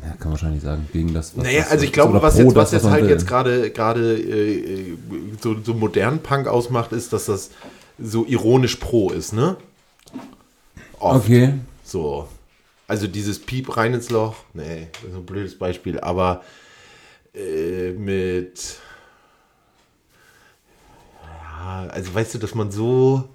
Ja, 0.02 0.10
kann 0.10 0.18
man 0.24 0.32
wahrscheinlich 0.32 0.64
sagen, 0.64 0.88
gegen 0.92 1.14
das, 1.14 1.38
was. 1.38 1.44
Naja, 1.44 1.62
was- 1.62 1.72
also 1.72 1.86
ich 1.86 1.94
glaube, 1.94 2.22
was 2.22 2.38
jetzt, 2.38 2.48
das, 2.48 2.56
was 2.56 2.72
jetzt 2.72 2.86
halt 2.86 3.04
will. 3.04 3.10
jetzt 3.12 3.28
gerade 3.28 3.70
gerade 3.72 4.18
äh, 4.18 4.98
so, 5.42 5.56
so 5.64 5.74
modern 5.74 6.20
Punk 6.20 6.48
ausmacht, 6.48 6.92
ist, 6.94 7.14
dass 7.14 7.26
das 7.26 7.52
so 8.00 8.26
ironisch 8.26 8.78
pro 8.78 9.12
ist, 9.12 9.34
ne? 9.34 9.56
Oft. 11.00 11.26
Okay. 11.26 11.54
So. 11.84 12.28
Also 12.88 13.08
dieses 13.08 13.40
Piep 13.40 13.78
rein 13.78 13.94
ins 13.94 14.10
Loch, 14.10 14.36
nee, 14.54 14.88
das 15.02 15.12
ist 15.12 15.16
ein 15.16 15.26
blödes 15.26 15.58
Beispiel, 15.58 16.00
aber 16.00 16.44
äh, 17.36 17.92
mit. 17.92 18.78
Ja, 21.24 21.88
also 21.90 22.14
weißt 22.14 22.34
du, 22.34 22.38
dass 22.40 22.56
man 22.56 22.72
so. 22.72 23.30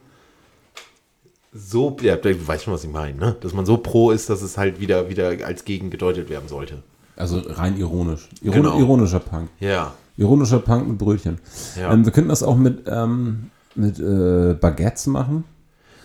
So, 1.59 1.97
ja, 2.03 2.17
du 2.17 2.47
weißt 2.47 2.65
schon, 2.65 2.75
was 2.75 2.85
ich 2.85 2.91
meine, 2.91 3.19
ne? 3.19 3.37
Dass 3.41 3.53
man 3.53 3.67
so 3.67 3.77
pro 3.79 4.11
ist, 4.11 4.31
dass 4.31 4.43
es 4.43 4.57
halt 4.57 4.81
wieder, 4.81 5.09
wieder 5.11 5.33
als 5.45 5.65
gegen 5.65 5.91
gedeutet 5.91 6.31
werden 6.31 6.49
sollte. 6.49 6.83
Also 7.17 7.41
rein 7.45 7.77
ironisch. 7.77 8.29
Iron, 8.43 8.55
Genau. 8.55 8.79
Ironischer 8.79 9.19
Punk. 9.21 9.49
Ja. 9.59 9.95
Ironischer 10.17 10.61
Punk 10.61 10.89
mit 10.89 10.99
Brötchen. 10.99 11.39
Ja. 11.79 11.93
Ähm, 11.93 12.05
wir 12.05 12.13
könnten 12.13 12.29
das 12.31 12.43
auch 12.43 12.57
mit, 12.57 12.85
ähm, 12.87 13.51
mit 13.75 13.99
äh, 13.99 14.55
Baguettes 14.55 15.07
machen. 15.09 15.45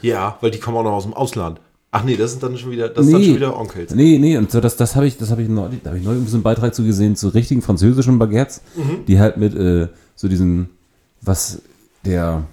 Ja, 0.02 0.38
weil 0.42 0.52
die 0.52 0.60
kommen 0.60 0.78
auch 0.78 0.84
noch 0.84 0.92
aus 0.94 1.04
dem 1.04 1.14
Ausland. 1.14 1.60
Ach 1.92 2.04
nee, 2.04 2.16
das 2.16 2.32
sind 2.32 2.42
dann 2.42 2.58
schon 2.58 2.72
wieder, 2.72 2.90
das 2.90 3.06
sind 3.06 3.14
dann 3.14 3.24
schon 3.24 3.36
wieder 3.36 3.56
Onkels. 3.60 3.94
Nee, 3.94 4.18
nee, 4.18 4.36
und 4.38 4.50
so, 4.52 4.60
das, 4.60 4.76
das 4.76 4.96
habe 4.96 5.06
ich, 5.06 5.18
das 5.18 5.30
habe 5.30 5.44
ich 5.44 5.50
neulich, 5.50 5.82
da 5.84 5.92
habe 5.92 6.00
ich 6.00 6.04
neulich 6.06 6.28
so 6.28 6.36
einen 6.38 6.44
Beitrag 6.44 6.74
zu 6.74 6.84
gesehen 6.84 7.16
zu 7.16 7.28
richtigen 7.30 7.62
französischen 7.62 8.18
Baguettes, 8.18 8.62
Mhm. 8.76 9.06
die 9.08 9.20
halt 9.20 9.38
mit 9.38 9.54
äh, 9.56 9.88
so 10.16 10.28
diesen, 10.28 10.70
was 11.22 11.62
der, 12.04 12.44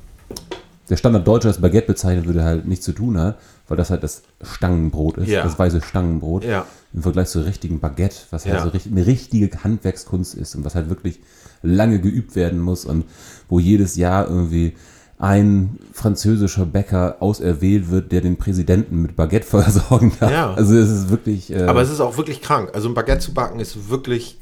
der 0.91 0.97
Standard 0.97 1.27
Deutsche 1.27 1.49
als 1.49 1.61
Baguette 1.61 1.87
bezeichnet 1.87 2.27
würde, 2.27 2.45
halt 2.45 2.67
nichts 2.67 2.85
zu 2.85 2.93
tun 2.93 3.17
hat, 3.19 3.39
weil 3.69 3.77
das 3.77 3.91
halt 3.91 4.03
das 4.03 4.23
Stangenbrot 4.43 5.17
ist, 5.19 5.29
Ja. 5.29 5.43
das 5.45 5.59
weiße 5.59 5.81
Stangenbrot. 5.81 6.45
Ja. 6.45 6.67
Im 6.93 7.03
Vergleich 7.03 7.29
zur 7.29 7.45
richtigen 7.47 7.79
Baguette, 7.81 8.17
was 8.31 8.45
Ja. 8.45 8.61
halt 8.61 8.73
so 8.83 8.91
eine 8.91 9.07
richtige 9.07 9.49
Handwerkskunst 9.65 10.35
ist 10.35 10.55
und 10.57 10.65
was 10.65 10.75
halt 10.75 10.89
wirklich 10.89 11.21
lange 11.63 12.01
geübt 12.01 12.35
werden 12.37 12.61
muss 12.61 12.85
und 12.85 13.05
wo 13.49 13.59
jedes 13.61 13.97
Jahr 13.97 14.27
irgendwie 14.29 14.75
ein 15.19 15.79
französischer 15.93 16.65
Bäcker 16.67 17.17
auserwählt 17.21 17.91
wird, 17.91 18.11
der 18.11 18.23
den 18.23 18.37
Präsidenten 18.39 19.03
mit 19.03 19.15
Baguette 19.17 19.47
versorgen 19.47 20.13
darf. 20.19 20.31
Ja. 20.33 20.55
Also 20.55 20.77
es 20.77 20.91
ist 20.91 21.11
wirklich. 21.11 21.53
Äh, 21.53 21.63
Aber 21.65 21.83
es 21.83 21.91
ist 21.91 22.01
auch 22.01 22.17
wirklich 22.17 22.41
krank. 22.41 22.71
Also 22.75 22.89
ein 22.89 22.95
Baguette 22.95 23.21
zu 23.21 23.35
backen 23.35 23.61
ist 23.61 23.91
wirklich 23.91 24.39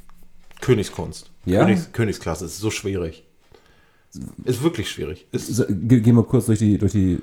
Königskunst. 0.61 1.31
Ja? 1.45 1.61
Königs, 1.65 1.91
Königsklasse. 1.93 2.45
Es 2.45 2.53
ist 2.55 2.61
so 2.61 2.71
schwierig. 2.71 3.25
Ist 4.45 4.63
wirklich 4.63 4.91
schwierig. 4.91 5.27
Ist, 5.33 5.49
so, 5.49 5.65
ge- 5.69 6.01
gehen 6.01 6.17
wir 6.17 6.23
kurz 6.25 6.47
durch 6.47 6.59
die, 6.59 6.79
durch 6.79 6.93
die, 6.93 7.19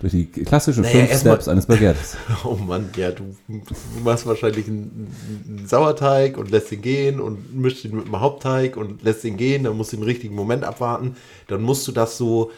durch 0.00 0.12
die 0.12 0.26
klassischen 0.26 0.82
Naja, 0.82 1.06
fünf 1.06 1.20
Steps 1.20 1.46
eines 1.48 1.66
Baguettes. 1.66 2.16
oh 2.44 2.54
Mann, 2.56 2.88
ja, 2.96 3.10
du, 3.10 3.36
du 3.48 3.62
machst 4.02 4.26
wahrscheinlich 4.26 4.66
einen, 4.66 5.08
einen 5.46 5.66
Sauerteig 5.66 6.38
und 6.38 6.50
lässt 6.50 6.72
ihn 6.72 6.80
gehen 6.82 7.20
und 7.20 7.54
mischst 7.54 7.84
ihn 7.84 7.94
mit 7.96 8.06
dem 8.06 8.18
Hauptteig 8.18 8.76
und 8.76 9.02
lässt 9.02 9.24
ihn 9.24 9.36
gehen. 9.36 9.64
Dann 9.64 9.76
musst 9.76 9.92
du 9.92 9.96
den 9.98 10.04
richtigen 10.04 10.34
Moment 10.34 10.64
abwarten. 10.64 11.16
Dann 11.48 11.62
musst 11.62 11.86
du 11.86 11.92
das 11.92 12.16
so 12.16 12.50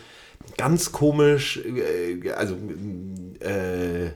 ganz 0.57 0.93
komisch, 0.93 1.59
äh, 1.65 2.31
also 2.33 2.55
äh, 3.41 4.11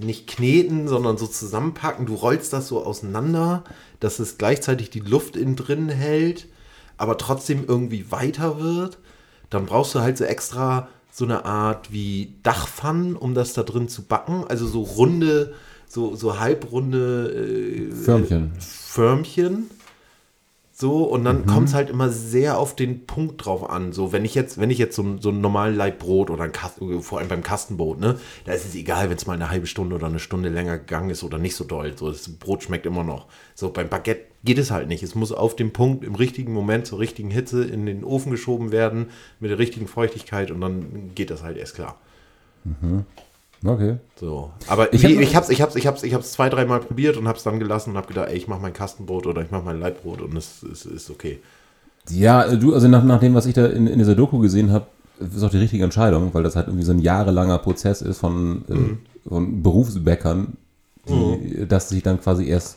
nicht 0.00 0.28
kneten, 0.28 0.86
sondern 0.86 1.18
so 1.18 1.26
zusammenpacken. 1.26 2.06
Du 2.06 2.14
rollst 2.14 2.52
das 2.52 2.68
so 2.68 2.84
auseinander, 2.84 3.64
dass 3.98 4.20
es 4.20 4.38
gleichzeitig 4.38 4.90
die 4.90 5.00
Luft 5.00 5.34
innen 5.36 5.56
drin 5.56 5.88
hält, 5.88 6.46
aber 6.96 7.18
trotzdem 7.18 7.64
irgendwie 7.66 8.10
weiter 8.10 8.60
wird. 8.60 8.98
Dann 9.50 9.66
brauchst 9.66 9.94
du 9.94 10.00
halt 10.00 10.18
so 10.18 10.24
extra 10.24 10.88
so 11.10 11.24
eine 11.24 11.44
Art 11.44 11.92
wie 11.92 12.34
Dachpfannen, 12.42 13.14
um 13.14 13.34
das 13.34 13.52
da 13.52 13.62
drin 13.62 13.88
zu 13.88 14.02
backen. 14.02 14.44
Also 14.48 14.66
so 14.66 14.82
runde, 14.82 15.54
so, 15.86 16.16
so 16.16 16.40
halbrunde 16.40 17.88
äh, 17.90 17.94
Förmchen. 17.94 18.52
Förmchen. 18.58 19.70
So, 20.76 21.04
und 21.04 21.24
dann 21.24 21.46
kommt 21.46 21.68
es 21.68 21.74
halt 21.74 21.88
immer 21.88 22.10
sehr 22.10 22.58
auf 22.58 22.74
den 22.74 23.06
Punkt 23.06 23.44
drauf 23.46 23.70
an. 23.70 23.92
So, 23.92 24.10
wenn 24.10 24.24
ich 24.24 24.34
jetzt, 24.34 24.58
wenn 24.58 24.70
ich 24.70 24.78
jetzt 24.78 24.96
so, 24.96 25.18
so 25.20 25.28
einen 25.28 25.40
normalen 25.40 25.76
Laib 25.76 26.00
Brot 26.00 26.30
oder 26.30 26.42
ein 26.42 26.50
Kasten, 26.50 27.00
vor 27.00 27.20
allem 27.20 27.28
beim 27.28 27.44
Kastenbrot, 27.44 28.00
ne, 28.00 28.18
da 28.44 28.54
ist 28.54 28.66
es 28.66 28.74
egal, 28.74 29.08
wenn 29.08 29.16
es 29.16 29.24
mal 29.24 29.34
eine 29.34 29.50
halbe 29.50 29.68
Stunde 29.68 29.94
oder 29.94 30.08
eine 30.08 30.18
Stunde 30.18 30.48
länger 30.48 30.78
gegangen 30.78 31.10
ist 31.10 31.22
oder 31.22 31.38
nicht 31.38 31.54
so 31.54 31.62
doll. 31.62 31.96
So, 31.96 32.10
das 32.10 32.28
Brot 32.28 32.64
schmeckt 32.64 32.86
immer 32.86 33.04
noch. 33.04 33.26
So, 33.54 33.70
beim 33.70 33.88
Baguette 33.88 34.26
geht 34.42 34.58
es 34.58 34.72
halt 34.72 34.88
nicht. 34.88 35.04
Es 35.04 35.14
muss 35.14 35.30
auf 35.30 35.54
dem 35.54 35.72
Punkt, 35.72 36.02
im 36.02 36.16
richtigen 36.16 36.52
Moment, 36.52 36.88
zur 36.88 36.98
richtigen 36.98 37.30
Hitze 37.30 37.62
in 37.64 37.86
den 37.86 38.02
Ofen 38.02 38.32
geschoben 38.32 38.72
werden, 38.72 39.10
mit 39.38 39.52
der 39.52 39.60
richtigen 39.60 39.86
Feuchtigkeit 39.86 40.50
und 40.50 40.60
dann 40.60 41.12
geht 41.14 41.30
das 41.30 41.44
halt 41.44 41.56
erst 41.56 41.76
klar. 41.76 42.00
Okay. 43.64 43.96
So, 44.20 44.50
aber 44.68 44.92
Ich 44.92 45.04
hab- 45.04 45.10
ich, 45.12 45.34
hab's, 45.36 45.48
ich 45.48 45.62
hab's, 45.62 45.74
ich 45.76 45.86
hab's, 45.86 46.02
ich 46.02 46.12
hab's 46.14 46.32
zwei, 46.32 46.48
dreimal 46.50 46.80
probiert 46.80 47.16
und 47.16 47.26
hab's 47.26 47.42
dann 47.44 47.58
gelassen 47.58 47.90
und 47.90 47.96
hab 47.96 48.06
gedacht, 48.08 48.28
ey, 48.28 48.36
ich 48.36 48.46
mach 48.46 48.60
mein 48.60 48.72
Kastenbrot 48.74 49.26
oder 49.26 49.40
ich 49.42 49.50
mach 49.50 49.64
mein 49.64 49.80
Leibbrot 49.80 50.20
und 50.20 50.36
es 50.36 50.62
ist, 50.62 51.10
okay. 51.10 51.38
Ja, 52.10 52.44
äh, 52.44 52.58
du, 52.58 52.74
also 52.74 52.88
nach, 52.88 53.02
nach 53.04 53.20
dem, 53.20 53.34
was 53.34 53.46
ich 53.46 53.54
da 53.54 53.64
in, 53.66 53.86
in 53.86 53.98
dieser 53.98 54.14
Doku 54.14 54.38
gesehen 54.38 54.70
habe, 54.70 54.86
ist 55.18 55.42
auch 55.42 55.50
die 55.50 55.58
richtige 55.58 55.84
Entscheidung, 55.84 56.34
weil 56.34 56.42
das 56.42 56.56
halt 56.56 56.66
irgendwie 56.66 56.84
so 56.84 56.92
ein 56.92 56.98
jahrelanger 56.98 57.58
Prozess 57.58 58.02
ist 58.02 58.18
von, 58.18 58.64
Mhm. 58.68 58.98
äh, 59.24 59.28
von 59.28 59.62
Berufsbäckern, 59.62 60.56
die 61.08 61.66
das 61.66 61.88
sich 61.88 62.02
dann 62.02 62.20
quasi 62.20 62.46
erst 62.46 62.76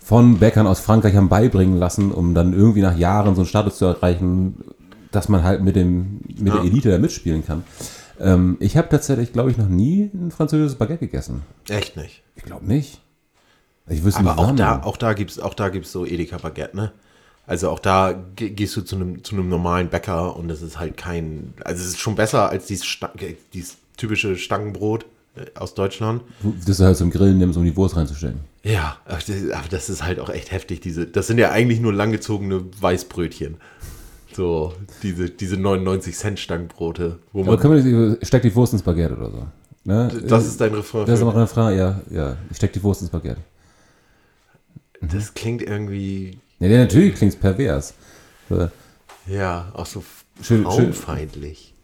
von 0.00 0.38
Bäckern 0.38 0.66
aus 0.66 0.80
Frankreich 0.80 1.14
haben 1.16 1.28
beibringen 1.28 1.78
lassen, 1.78 2.12
um 2.12 2.34
dann 2.34 2.52
irgendwie 2.54 2.80
nach 2.80 2.96
Jahren 2.96 3.34
so 3.34 3.42
einen 3.42 3.48
Status 3.48 3.76
zu 3.78 3.84
erreichen, 3.86 4.56
dass 5.10 5.28
man 5.28 5.42
halt 5.42 5.62
mit 5.62 5.76
dem 5.76 6.20
mit 6.38 6.48
der 6.54 6.56
Ja. 6.56 6.64
Elite 6.64 6.90
da 6.90 6.98
mitspielen 6.98 7.44
kann. 7.44 7.62
Ähm, 8.22 8.56
ich 8.60 8.76
habe 8.76 8.88
tatsächlich, 8.88 9.32
glaube 9.32 9.50
ich, 9.50 9.58
noch 9.58 9.68
nie 9.68 10.10
ein 10.14 10.30
französisches 10.30 10.76
Baguette 10.78 11.06
gegessen. 11.06 11.42
Echt 11.68 11.96
nicht. 11.96 12.22
Ich 12.36 12.44
glaube 12.44 12.64
nicht. 12.66 13.00
Ich 13.88 14.04
wüsste 14.04 14.20
Aber 14.20 14.30
nicht, 14.34 14.38
auch 14.52 14.56
da, 14.56 14.82
auch 14.84 14.96
da 14.96 15.12
gibt's, 15.12 15.38
auch 15.40 15.54
da 15.54 15.68
gibt's 15.68 15.90
so 15.92 16.06
Edeka 16.06 16.38
Baguette, 16.38 16.76
ne? 16.76 16.92
Also 17.46 17.68
auch 17.70 17.80
da 17.80 18.14
ge- 18.36 18.50
gehst 18.50 18.76
du 18.76 18.82
zu 18.82 18.94
einem, 18.94 19.24
zu 19.24 19.34
einem 19.34 19.48
normalen 19.48 19.88
Bäcker 19.88 20.36
und 20.36 20.48
es 20.50 20.62
ist 20.62 20.78
halt 20.78 20.96
kein, 20.96 21.52
also 21.64 21.82
es 21.82 21.88
ist 21.88 21.98
schon 21.98 22.14
besser 22.14 22.48
als 22.48 22.66
dieses, 22.66 22.86
Sta 22.86 23.10
dieses 23.52 23.76
typische 23.96 24.36
Stangenbrot 24.36 25.04
äh, 25.34 25.46
aus 25.58 25.74
Deutschland. 25.74 26.22
das 26.66 26.78
halt 26.78 26.96
zum 26.96 27.10
Grillen 27.10 27.38
nimmst, 27.38 27.58
um 27.58 27.64
die 27.64 27.76
Wurst 27.76 27.96
reinzustellen. 27.96 28.38
Ja, 28.62 28.98
aber 29.04 29.18
das, 29.18 29.50
aber 29.50 29.68
das 29.68 29.90
ist 29.90 30.04
halt 30.04 30.20
auch 30.20 30.30
echt 30.30 30.52
heftig. 30.52 30.80
Diese, 30.80 31.04
das 31.04 31.26
sind 31.26 31.38
ja 31.38 31.50
eigentlich 31.50 31.80
nur 31.80 31.92
langgezogene 31.92 32.62
Weißbrötchen. 32.80 33.56
So, 34.34 34.74
diese, 35.02 35.28
diese 35.30 35.56
99 35.56 36.16
Cent 36.16 36.38
Stangenbrote, 36.40 37.18
wo 37.32 37.42
Aber 37.42 37.52
man, 37.52 37.60
können 37.60 37.84
wir 37.84 38.08
nicht, 38.10 38.26
steck 38.26 38.42
die 38.42 38.54
Wurst 38.54 38.72
ins 38.72 38.82
Baguette 38.82 39.14
oder 39.16 39.30
so. 39.30 39.46
Ne? 39.84 40.08
das 40.28 40.46
ist 40.46 40.60
dein 40.60 40.72
Refrain. 40.74 41.06
Das 41.06 41.20
ist 41.20 41.26
eine 41.26 41.46
Frage, 41.46 41.76
ja, 41.76 42.00
ja. 42.10 42.36
Steck 42.54 42.72
die 42.72 42.82
Wurst 42.82 43.02
ins 43.02 43.10
Baguette. 43.10 43.40
das 45.00 45.34
klingt 45.34 45.60
irgendwie, 45.62 46.38
Ja, 46.60 46.68
ja 46.68 46.78
natürlich 46.78 47.14
klingt 47.16 47.34
es 47.34 47.38
pervers. 47.40 47.94
Äh, 48.50 48.68
ja, 49.26 49.70
auch 49.74 49.86
so 49.86 50.02
Schön- 50.40 50.58
schön- 50.58 50.64
frauenfeindlich. 50.64 51.74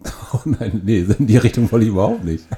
Oh 0.32 0.40
nein, 0.44 0.82
nee, 0.84 1.00
in 1.18 1.26
die 1.26 1.38
Richtung 1.38 1.70
wollte 1.72 1.84
ich 1.86 1.90
überhaupt 1.92 2.22
nicht. 2.24 2.44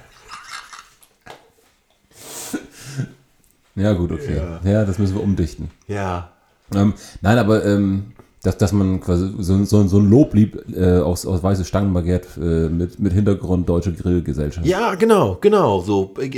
Ja, 3.77 3.93
gut, 3.95 4.13
okay. 4.13 4.37
Ja, 4.37 4.61
Ja. 4.71 4.85
das 4.85 4.99
müssen 4.99 5.15
wir 5.15 5.23
umdichten. 5.23 5.71
Ja, 5.87 6.33
Ähm, 6.75 6.95
nein, 7.23 7.39
aber 7.39 7.65
ähm, 7.65 8.13
dass, 8.43 8.57
dass 8.57 8.73
man 8.73 9.01
quasi 9.01 9.31
so, 9.39 9.65
so, 9.65 9.87
so 9.87 9.99
ein 9.99 10.09
Loblied 10.11 10.57
äh, 10.75 10.99
aus, 10.99 11.27
aus 11.27 11.43
weißes 11.43 11.69
Stangenbaguette 11.69 12.29
äh, 12.41 12.69
mit, 12.73 12.99
mit 12.99 13.13
Hintergrund 13.13 13.69
deutsche 13.69 13.93
Grillgesellschaft. 13.93 14.67
Ja, 14.67 14.95
genau, 14.95 15.37
genau. 15.41 15.81
So, 15.81 16.15
äh, 16.21 16.31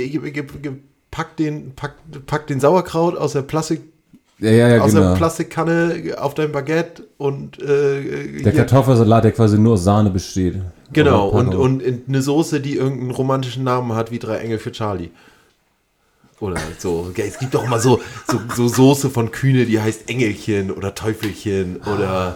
pack 1.11 1.37
den, 1.37 1.73
pack, 1.75 1.95
pack 2.25 2.47
den 2.47 2.59
Sauerkraut 2.59 3.17
aus 3.17 3.33
der 3.33 3.43
Plastik, 3.43 3.81
Ja, 4.39 4.51
ja, 4.51 4.67
ja, 4.75 4.81
aus 4.81 4.91
genau. 4.93 5.09
der 5.09 5.15
Plastikkanne 5.15 6.15
auf 6.19 6.33
dein 6.33 6.51
Baguette 6.51 7.03
und 7.17 7.61
äh, 7.61 7.63
Der 7.63 8.03
hier- 8.03 8.51
Kartoffelsalat, 8.51 9.23
der 9.23 9.31
quasi 9.31 9.57
nur 9.57 9.73
aus 9.73 9.83
Sahne 9.83 10.09
besteht. 10.09 10.55
Genau, 10.91 11.29
und, 11.29 11.55
und 11.55 11.81
eine 12.07 12.21
Soße, 12.21 12.59
die 12.59 12.75
irgendeinen 12.75 13.11
romantischen 13.11 13.63
Namen 13.63 13.93
hat, 13.95 14.11
wie 14.11 14.19
drei 14.19 14.37
Engel 14.37 14.59
für 14.59 14.71
Charlie. 14.71 15.09
Oder 16.43 16.59
so. 16.77 17.09
Es 17.15 17.39
gibt 17.39 17.53
doch 17.53 17.63
immer 17.63 17.79
so, 17.79 18.01
so, 18.27 18.37
so 18.53 18.67
Soße 18.67 19.09
von 19.09 19.31
Kühne, 19.31 19.65
die 19.65 19.79
heißt 19.79 20.09
Engelchen 20.09 20.71
oder 20.71 20.93
Teufelchen 20.93 21.77
oder, 21.77 22.35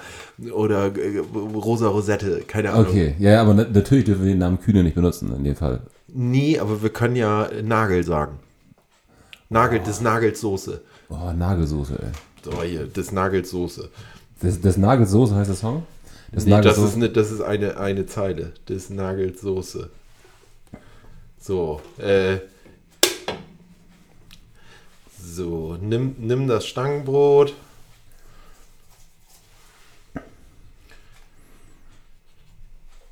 oder 0.54 0.96
äh, 0.96 1.18
Rosa 1.20 1.90
Rosette, 1.90 2.44
keine 2.48 2.72
Ahnung. 2.72 2.88
Okay, 2.88 3.16
ja, 3.20 3.42
aber 3.42 3.54
na 3.54 3.66
natürlich 3.66 4.06
dürfen 4.06 4.24
wir 4.24 4.32
den 4.32 4.38
Namen 4.38 4.62
Kühne 4.62 4.82
nicht 4.82 4.96
benutzen 4.96 5.36
in 5.36 5.44
dem 5.44 5.58
Fall. 5.58 5.82
Nee, 6.08 6.58
aber 6.58 6.82
wir 6.82 6.90
können 6.90 7.18
ja 7.18 7.50
Nagel 7.62 8.06
sagen. 8.06 8.40
Nagel, 9.50 9.82
des 9.82 10.00
Nagels 10.00 10.40
Soße. 10.40 10.80
Oh, 11.10 11.34
Nagelsoße, 11.38 12.00
ey. 12.02 12.12
So, 12.46 12.64
hier, 12.64 12.86
des 12.86 13.12
Nagels 13.12 13.50
Soße. 13.50 13.90
Das, 14.42 14.62
das 14.62 14.78
Nagelsoße 14.78 15.36
heißt 15.36 15.50
der 15.50 15.58
Song? 15.58 15.84
Das 16.32 16.46
Nee, 16.46 16.62
das 16.62 16.78
ist, 16.78 16.96
eine, 16.96 17.10
das 17.10 17.30
ist 17.30 17.42
eine, 17.42 17.78
eine 17.78 18.06
Zeile. 18.06 18.54
Des 18.70 18.90
Nagels 18.90 19.42
Soße. 19.42 19.90
So, 21.42 21.82
äh. 21.98 22.38
So, 25.36 25.78
nimm, 25.82 26.16
nimm 26.20 26.48
das 26.48 26.66
Stangenbrot. 26.66 27.54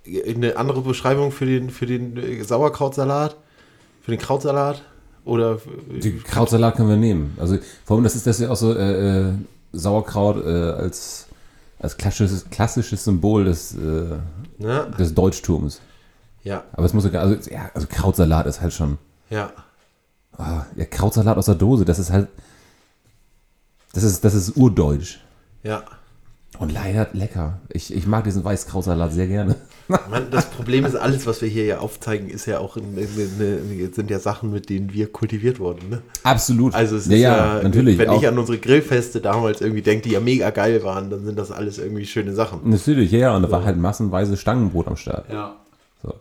Eine 0.06 0.56
andere 0.58 0.82
Beschreibung 0.82 1.32
für 1.32 1.45
den, 1.45 1.69
für 1.69 1.86
den 1.86 2.15
äh, 2.17 2.43
Sauerkrautsalat? 2.43 3.36
Für 4.01 4.12
den 4.12 4.19
Krautsalat? 4.19 4.84
Oder 5.25 5.60
Die 5.89 6.19
Krautsalat 6.19 6.75
können 6.75 6.89
wir 6.89 6.97
nehmen. 6.97 7.36
Also 7.39 7.58
vor 7.84 7.97
allem, 7.97 8.04
das 8.04 8.15
ist 8.15 8.28
das 8.28 8.39
ja 8.39 8.49
auch 8.49 8.56
so 8.56 8.73
äh, 8.73 9.30
äh, 9.30 9.34
Sauerkraut 9.73 10.45
äh, 10.45 10.49
als, 10.49 11.25
als 11.80 11.97
klassisches, 11.97 12.47
klassisches 12.51 13.04
Symbol 13.04 13.45
des, 13.45 13.75
äh, 13.75 14.17
des 14.99 15.13
Deutschtums. 15.15 15.82
Ja, 16.43 16.63
Aber 16.73 16.86
es 16.86 16.93
muss 16.93 17.04
sogar, 17.04 17.23
also, 17.23 17.49
ja, 17.49 17.71
also 17.73 17.88
Krautsalat 17.89 18.45
ist 18.45 18.62
halt 18.62 18.73
schon. 18.73 18.99
ja. 19.30 19.51
Ah, 20.37 20.65
ja, 20.75 20.85
Krautsalat 20.85 21.37
aus 21.37 21.45
der 21.45 21.55
Dose, 21.55 21.85
das 21.85 21.99
ist 21.99 22.11
halt. 22.11 22.27
Das 23.93 24.03
ist, 24.03 24.23
das 24.25 24.33
ist 24.33 24.57
urdeutsch. 24.57 25.19
Ja. 25.63 25.83
Und 26.59 26.71
leider 26.71 27.07
lecker. 27.13 27.59
Ich, 27.69 27.93
ich 27.93 28.07
mag 28.07 28.23
diesen 28.23 28.43
Weißkrautsalat 28.43 29.11
sehr 29.13 29.27
gerne. 29.27 29.55
Mann, 29.87 30.27
das 30.31 30.49
Problem 30.49 30.85
ist, 30.85 30.95
alles, 30.95 31.27
was 31.27 31.41
wir 31.41 31.49
hier 31.49 31.65
ja 31.65 31.79
aufzeigen, 31.79 32.29
ist 32.29 32.45
ja 32.45 32.59
auch 32.59 32.77
eine, 32.77 32.85
eine, 32.87 33.93
sind 33.93 34.09
ja 34.09 34.19
Sachen, 34.19 34.51
mit 34.51 34.69
denen 34.69 34.93
wir 34.93 35.11
kultiviert 35.11 35.59
wurden. 35.59 35.89
Ne? 35.89 36.01
Absolut. 36.23 36.73
Also 36.73 36.95
es 36.95 37.07
ja, 37.07 37.13
ist 37.13 37.21
ja, 37.21 37.57
ja, 37.57 37.63
natürlich. 37.63 37.97
wenn 37.97 38.09
auch, 38.09 38.21
ich 38.21 38.27
an 38.27 38.37
unsere 38.37 38.57
Grillfeste 38.57 39.21
damals 39.21 39.61
irgendwie 39.61 39.81
denke, 39.81 40.07
die 40.07 40.13
ja 40.13 40.19
mega 40.19 40.49
geil 40.49 40.83
waren, 40.83 41.09
dann 41.09 41.25
sind 41.25 41.37
das 41.37 41.51
alles 41.51 41.77
irgendwie 41.77 42.05
schöne 42.05 42.33
Sachen. 42.33 42.61
natürlich, 42.69 43.11
ja, 43.11 43.19
ja. 43.19 43.35
Und 43.35 43.43
da 43.43 43.51
war 43.51 43.63
halt 43.63 43.77
massenweise 43.77 44.37
Stangenbrot 44.37 44.87
am 44.87 44.95
Start. 44.95 45.31
Ja. 45.31 45.55
So. 46.01 46.13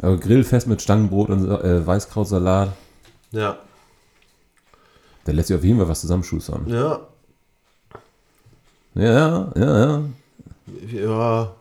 Aber 0.00 0.18
Grillfest 0.18 0.66
mit 0.66 0.80
Stangenbrot 0.80 1.30
und 1.30 1.48
äh, 1.48 1.86
Weißkrautsalat, 1.86 2.70
Ja. 3.32 3.58
da 5.24 5.32
lässt 5.32 5.48
sich 5.48 5.56
auf 5.56 5.64
jeden 5.64 5.78
Fall 5.78 5.88
was 5.88 6.00
zusammenschustern. 6.02 6.62
Ja. 6.66 7.00
Ja, 8.94 9.52
ja, 9.56 9.78
ja. 9.84 10.02
Ja. 10.92 11.54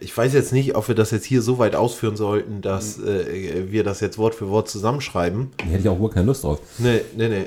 Ich 0.00 0.16
weiß 0.16 0.32
jetzt 0.34 0.52
nicht, 0.52 0.74
ob 0.76 0.88
wir 0.88 0.94
das 0.94 1.10
jetzt 1.12 1.24
hier 1.24 1.40
so 1.42 1.58
weit 1.58 1.74
ausführen 1.76 2.16
sollten, 2.16 2.60
dass 2.62 2.98
äh, 2.98 3.70
wir 3.70 3.84
das 3.84 4.00
jetzt 4.00 4.18
Wort 4.18 4.34
für 4.34 4.48
Wort 4.48 4.68
zusammenschreiben. 4.68 5.50
Da 5.58 5.64
hätte 5.66 5.80
ich 5.80 5.88
auch 5.88 5.98
wohl 5.98 6.10
keine 6.10 6.26
Lust 6.26 6.44
drauf. 6.44 6.60
Nee, 6.78 7.00
nee, 7.16 7.28
nee. 7.28 7.46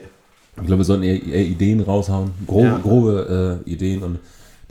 Ich 0.60 0.65
glaube, 0.65 0.80
wir 0.80 0.86
sollten 0.86 1.04
eher, 1.04 1.22
eher 1.22 1.46
Ideen 1.46 1.82
raushauen. 1.82 2.32
Grobe, 2.48 2.65
Ja. 2.67 2.78
grobe 2.80 3.63
äh, 3.65 3.70
Ideen 3.70 4.02
und 4.04 4.20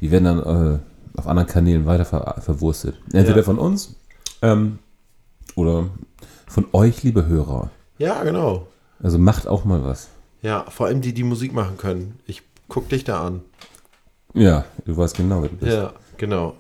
die 0.01 0.11
werden 0.11 0.25
dann 0.25 0.75
äh, 0.75 0.79
auf 1.19 1.27
anderen 1.27 1.49
Kanälen 1.49 1.87
weiter 1.87 2.05
ver 2.05 2.37
verwurstet. 2.41 2.97
Entweder 3.13 3.39
Ja. 3.39 3.43
von 3.45 3.59
uns 3.59 3.95
ähm, 4.43 4.79
oder 5.55 5.89
von 6.49 6.67
euch, 6.73 7.03
liebe 7.03 7.27
Hörer. 7.27 7.71
Ja, 7.99 8.23
genau. 8.25 8.67
Also 9.03 9.19
macht 9.19 9.47
auch 9.47 9.65
mal 9.65 9.83
was. 9.85 10.09
Ja, 10.43 10.65
vor 10.71 10.87
allem 10.87 11.01
die, 11.01 11.13
die 11.15 11.23
Musik 11.25 11.53
machen 11.53 11.77
können. 11.77 12.19
Ich 12.27 12.43
guck 12.69 12.89
dich 12.89 13.05
da 13.05 13.27
an. 13.27 13.41
Ja, 14.35 14.65
du 14.85 14.97
weißt 14.97 15.17
genau, 15.17 15.43
wer 15.43 15.49
du 15.49 15.57
bist. 15.57 15.73
Ja, 15.73 15.93
genau. 16.17 16.57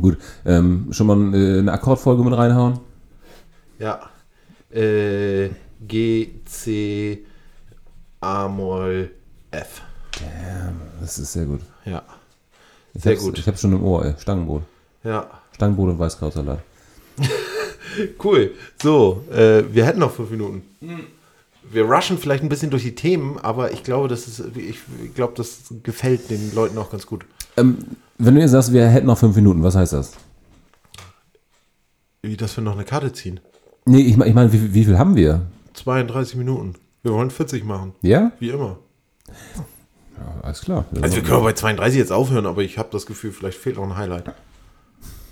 Gut, 0.00 0.16
ähm, 0.44 0.88
schon 0.92 1.06
mal 1.08 1.34
äh, 1.34 1.58
eine 1.58 1.72
Akkordfolge 1.72 2.22
mit 2.22 2.36
reinhauen? 2.36 2.78
Ja. 3.80 4.08
Äh, 4.70 5.50
G, 5.80 6.30
C, 6.44 7.24
A, 8.20 8.46
Moll, 8.48 9.10
F. 9.50 9.82
Das 11.00 11.18
ist 11.18 11.32
sehr 11.32 11.46
gut. 11.46 11.60
Ja. 11.84 12.02
Ich 12.94 13.02
Sehr 13.02 13.12
hab's- 13.14 13.24
gut. 13.24 13.38
Ich 13.38 13.46
habe 13.46 13.56
schon 13.56 13.72
im 13.72 13.82
Ohr, 13.82 14.04
ey. 14.04 14.14
Stangenbrot. 14.18 14.62
Ja. 15.04 15.28
Stangenbrot 15.52 15.90
und 15.90 15.98
Weißkrautsalat. 15.98 16.60
Cool. 18.22 18.52
So, 18.82 19.24
äh, 19.30 19.62
wir 19.72 19.86
hätten 19.86 20.00
noch 20.00 20.12
fünf 20.12 20.30
Minuten. 20.30 20.62
Wir 21.70 21.84
rushen 21.84 22.18
vielleicht 22.18 22.42
ein 22.42 22.48
bisschen 22.48 22.70
durch 22.70 22.82
die 22.82 22.94
Themen, 22.94 23.38
aber 23.38 23.72
ich 23.72 23.82
glaube, 23.82 24.08
das 24.08 24.26
ist, 24.26 24.42
ich 24.56 24.78
glaube, 25.14 25.34
das 25.36 25.64
gefällt 25.82 26.30
den 26.30 26.54
Leuten 26.54 26.78
auch 26.78 26.90
ganz 26.90 27.06
gut. 27.06 27.24
Ähm, 27.56 27.78
wenn 28.16 28.34
du 28.34 28.40
jetzt 28.40 28.52
sagst, 28.52 28.72
wir 28.72 28.88
hätten 28.88 29.06
noch 29.06 29.18
fünf 29.18 29.36
Minuten, 29.36 29.62
was 29.62 29.74
heißt 29.74 29.92
das? 29.92 30.12
Wie, 32.22 32.36
dass 32.36 32.56
wir 32.56 32.64
noch 32.64 32.74
eine 32.74 32.84
Karte 32.84 33.12
ziehen. 33.12 33.40
Nee, 33.84 34.00
ich 34.00 34.16
meine, 34.16 34.28
ich 34.28 34.34
mein, 34.34 34.52
wie, 34.52 34.74
wie 34.74 34.84
viel 34.84 34.98
haben 34.98 35.14
wir? 35.16 35.42
32 35.74 36.36
Minuten. 36.36 36.74
Wir 37.02 37.12
wollen 37.12 37.30
40 37.30 37.64
machen. 37.64 37.94
Ja? 38.02 38.32
Wie 38.38 38.50
immer. 38.50 38.78
ja 40.16 40.42
alles 40.42 40.60
klar. 40.62 40.84
Also 41.00 41.16
wir 41.16 41.22
können 41.22 41.36
auch 41.36 41.44
bei 41.44 41.52
32 41.52 41.98
jetzt 41.98 42.12
aufhören, 42.12 42.46
aber 42.46 42.62
ich 42.62 42.78
habe 42.78 42.88
das 42.90 43.06
Gefühl, 43.06 43.32
vielleicht 43.32 43.58
fehlt 43.58 43.76
noch 43.76 43.84
ein 43.84 43.96
Highlight. 43.96 44.34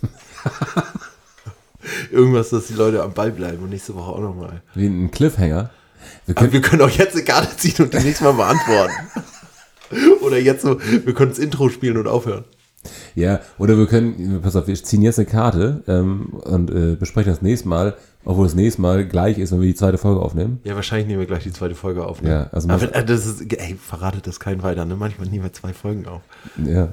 Irgendwas, 2.10 2.50
dass 2.50 2.66
die 2.66 2.74
Leute 2.74 3.02
am 3.02 3.12
Ball 3.12 3.30
bleiben 3.30 3.62
und 3.62 3.70
nächste 3.70 3.94
Woche 3.94 4.12
auch 4.12 4.20
nochmal. 4.20 4.62
Wie 4.74 4.86
ein 4.86 5.10
Cliffhanger. 5.10 5.70
Wir 6.26 6.34
können, 6.34 6.52
wir 6.52 6.60
können 6.60 6.82
auch 6.82 6.90
jetzt 6.90 7.14
eine 7.14 7.24
Karte 7.24 7.56
ziehen 7.56 7.84
und 7.84 7.92
die 7.92 7.98
nächstes 7.98 8.20
Mal 8.20 8.32
beantworten. 8.32 8.92
Oder 10.22 10.38
jetzt 10.38 10.62
so, 10.62 10.80
wir 10.80 11.14
können 11.14 11.30
das 11.30 11.38
Intro 11.38 11.68
spielen 11.68 11.96
und 11.96 12.08
aufhören. 12.08 12.44
ja, 13.14 13.40
oder 13.58 13.78
wir 13.78 13.86
können, 13.86 14.40
pass 14.42 14.56
auf, 14.56 14.66
wir 14.66 14.74
ziehen 14.74 15.02
jetzt 15.02 15.18
eine 15.18 15.26
Karte 15.26 15.82
ähm, 15.86 16.26
und 16.44 16.70
äh, 16.70 16.96
besprechen 16.96 17.30
das 17.30 17.42
nächste 17.42 17.68
Mal, 17.68 17.96
obwohl 18.24 18.46
das 18.46 18.54
nächste 18.56 18.80
Mal 18.82 19.06
gleich 19.06 19.38
ist, 19.38 19.52
wenn 19.52 19.60
wir 19.60 19.68
die 19.68 19.74
zweite 19.76 19.98
Folge 19.98 20.20
aufnehmen. 20.20 20.60
Ja, 20.64 20.74
wahrscheinlich 20.74 21.06
nehmen 21.06 21.20
wir 21.20 21.26
gleich 21.26 21.44
die 21.44 21.52
zweite 21.52 21.76
Folge 21.76 22.04
auf. 22.04 22.20
Ne? 22.22 22.30
Ja, 22.30 22.48
also 22.50 22.68
aber 22.68 22.92
äh, 22.94 23.04
das 23.04 23.26
ist, 23.26 23.52
ey, 23.52 23.76
verratet 23.80 24.26
das 24.26 24.40
keinen 24.40 24.62
weiter, 24.64 24.84
ne? 24.84 24.96
Manchmal 24.96 25.28
nehmen 25.28 25.44
wir 25.44 25.52
zwei 25.52 25.72
Folgen 25.72 26.06
auf. 26.06 26.22
Ja. 26.64 26.88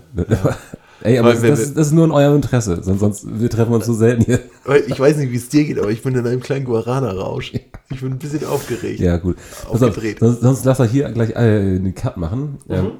Ey, 1.03 1.19
aber 1.19 1.33
das, 1.33 1.41
das, 1.41 1.59
ist- 1.59 1.77
das 1.77 1.87
ist 1.87 1.93
nur 1.93 2.05
in 2.05 2.11
eurem 2.11 2.37
Interesse, 2.37 2.81
sonst, 2.81 2.99
sonst 3.01 3.39
wir 3.39 3.49
treffen 3.49 3.73
uns 3.73 3.85
so 3.85 3.93
selten 3.93 4.23
hier. 4.23 4.39
Ich 4.87 4.97
weiß 4.99 5.17
nicht, 5.17 5.31
wie 5.31 5.35
es 5.35 5.49
dir 5.49 5.65
geht, 5.65 5.77
aber 5.77 5.89
ich 5.91 6.01
bin 6.01 6.15
in 6.15 6.25
einem 6.25 6.39
kleinen 6.39 6.65
Guarana-Rausch. 6.65 7.53
Ich 7.91 7.99
bin 8.01 8.13
ein 8.13 8.19
bisschen 8.19 8.45
aufgeregt. 8.45 8.99
Ja, 9.01 9.17
gut. 9.17 9.35
Auf, 9.69 9.79
sonst, 9.79 10.41
sonst 10.41 10.65
lass 10.65 10.79
er 10.79 10.85
hier 10.85 11.11
gleich 11.11 11.31
äh, 11.31 11.35
einen 11.35 11.93
Cut 11.93 12.17
machen. 12.17 12.57
Mhm. 12.67 12.91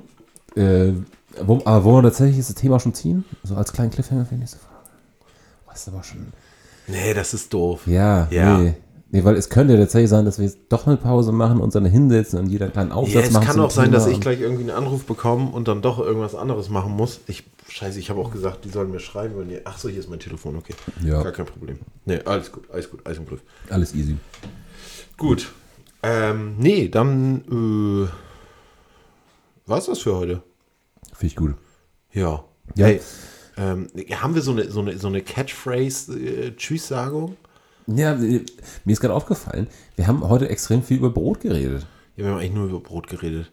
Ähm, 0.55 0.95
äh, 1.35 1.43
wo, 1.45 1.61
aber 1.65 1.83
wollen 1.83 2.03
wir 2.03 2.09
tatsächlich 2.09 2.45
das 2.45 2.53
Thema 2.55 2.79
schon 2.79 2.93
ziehen? 2.93 3.23
So 3.43 3.55
als 3.55 3.71
kleinen 3.73 3.89
Cliffhanger 3.91 4.25
für 4.25 4.35
die 4.35 4.41
nächste 4.41 4.57
Frage. 4.59 5.73
Ist 5.73 5.87
aber 5.87 6.03
schon. 6.03 6.27
Nee, 6.87 7.13
das 7.15 7.33
ist 7.33 7.51
doof. 7.53 7.87
Ja, 7.87 8.27
Ja. 8.29 8.57
nee. 8.59 8.73
Nee, 9.15 9.23
weil 9.23 9.35
es 9.35 9.49
könnte 9.49 9.73
ja 9.75 9.79
tatsächlich 9.79 10.09
sein, 10.09 10.25
dass 10.25 10.39
wir 10.39 10.45
jetzt 10.45 10.57
doch 10.69 10.87
eine 10.87 10.97
Pause 10.97 11.31
machen 11.31 11.59
und 11.59 11.73
dann 11.75 11.85
hinsetzen 11.85 12.39
und 12.39 12.47
jeder 12.47 12.67
kleinen 12.69 12.89
Ja, 12.89 12.95
Aufsatz 12.95 13.27
es 13.27 13.31
machen. 13.31 13.45
kann 13.45 13.55
zum 13.55 13.63
auch 13.65 13.69
sein, 13.71 13.85
Thema 13.85 13.97
dass 13.97 14.07
ich 14.07 14.19
gleich 14.19 14.41
irgendwie 14.41 14.63
einen 14.63 14.71
Anruf 14.71 15.05
bekomme 15.05 15.51
und 15.51 15.67
dann 15.67 15.83
doch 15.83 15.99
irgendwas 15.99 16.33
anderes 16.33 16.69
machen 16.69 16.93
muss. 16.95 17.19
Ich, 17.27 17.43
scheiße, 17.73 17.99
ich 17.99 18.09
habe 18.09 18.21
auch 18.21 18.31
gesagt, 18.31 18.63
die 18.65 18.69
sollen 18.69 18.91
mir 18.91 18.99
schreiben, 18.99 19.38
wenn 19.38 19.47
die, 19.49 19.65
ach 19.65 19.77
so, 19.77 19.89
hier 19.89 19.99
ist 19.99 20.09
mein 20.09 20.19
Telefon, 20.19 20.55
okay. 20.55 20.73
Ja. 21.03 21.21
Gar 21.23 21.31
kein 21.31 21.47
Problem. 21.47 21.79
Nee, 22.05 22.19
alles 22.23 22.51
gut, 22.51 22.69
alles 22.69 22.88
gut, 22.89 22.99
alles 23.05 23.17
im 23.17 23.25
Griff. 23.25 23.41
Alles 23.69 23.95
easy. 23.95 24.17
Gut. 25.17 25.51
Ähm, 26.03 26.55
nee, 26.57 26.89
dann, 26.89 27.41
äh, 27.49 28.07
war's 29.65 29.88
das 29.88 29.99
für 29.99 30.15
heute? 30.15 30.43
Finde 31.13 31.25
ich 31.25 31.36
gut. 31.36 31.55
Ja. 32.12 32.43
Ja. 32.75 32.86
Hey, 32.86 33.01
ähm, 33.57 33.88
haben 34.12 34.36
wir 34.36 34.41
so 34.41 34.51
eine, 34.51 34.69
so 34.69 34.81
eine, 34.81 34.97
so 34.97 35.07
eine 35.07 35.21
Catchphrase-Tschüss-Sagung? 35.21 37.38
Ja, 37.88 38.13
äh, 38.13 38.45
mir 38.86 38.93
ist 38.93 38.99
gerade 38.99 39.15
aufgefallen, 39.15 39.67
wir 39.95 40.05
haben 40.07 40.28
heute 40.28 40.49
extrem 40.49 40.84
viel 40.84 40.97
über 40.97 41.09
Brot 41.09 41.39
geredet. 41.41 41.88
ja, 42.15 42.26
wir 42.26 42.32
haben 42.32 42.39
eigentlich 42.39 42.53
nur 42.53 42.67
über 42.67 42.82
Brot 42.82 43.07
geredet. 43.07 43.51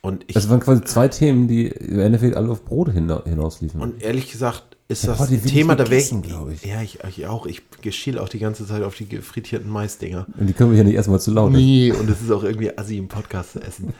Und 0.00 0.24
ich, 0.28 0.34
Das 0.34 0.48
waren 0.48 0.60
quasi 0.60 0.82
zwei 0.84 1.08
Themen, 1.08 1.48
die 1.48 1.66
im 1.66 1.98
Endeffekt 2.00 2.36
alle 2.36 2.50
auf 2.50 2.64
Brot 2.64 2.88
hina- 2.90 3.24
hinausliefen. 3.24 3.80
Und 3.80 4.02
ehrlich 4.02 4.30
gesagt 4.30 4.76
ist 4.90 5.06
hab 5.06 5.18
das 5.18 5.30
wenig 5.30 5.52
Thema, 5.52 5.74
gegessen, 5.74 6.22
glaub 6.22 6.50
ich. 6.50 6.64
Ja, 6.64 6.80
ich, 6.80 7.00
ich 7.08 7.26
auch. 7.26 7.44
Ich 7.46 7.62
geschiel 7.82 8.18
auch 8.18 8.28
die 8.28 8.38
ganze 8.38 8.66
Zeit 8.66 8.82
auf 8.82 8.94
die 8.94 9.04
frittierten 9.18 9.68
Maisdinger. 9.70 10.26
Und 10.38 10.46
die 10.46 10.52
können 10.54 10.70
wir 10.70 10.78
ja 10.78 10.84
nicht 10.84 10.94
erstmal 10.94 11.20
zu 11.20 11.30
laut. 11.32 11.52
Nee, 11.52 11.92
und 11.92 12.08
es 12.08 12.22
ist 12.22 12.30
auch 12.30 12.42
irgendwie 12.44 12.76
assi 12.78 12.96
im 12.96 13.08
Podcast 13.08 13.52
zu 13.52 13.60
essen. 13.60 13.92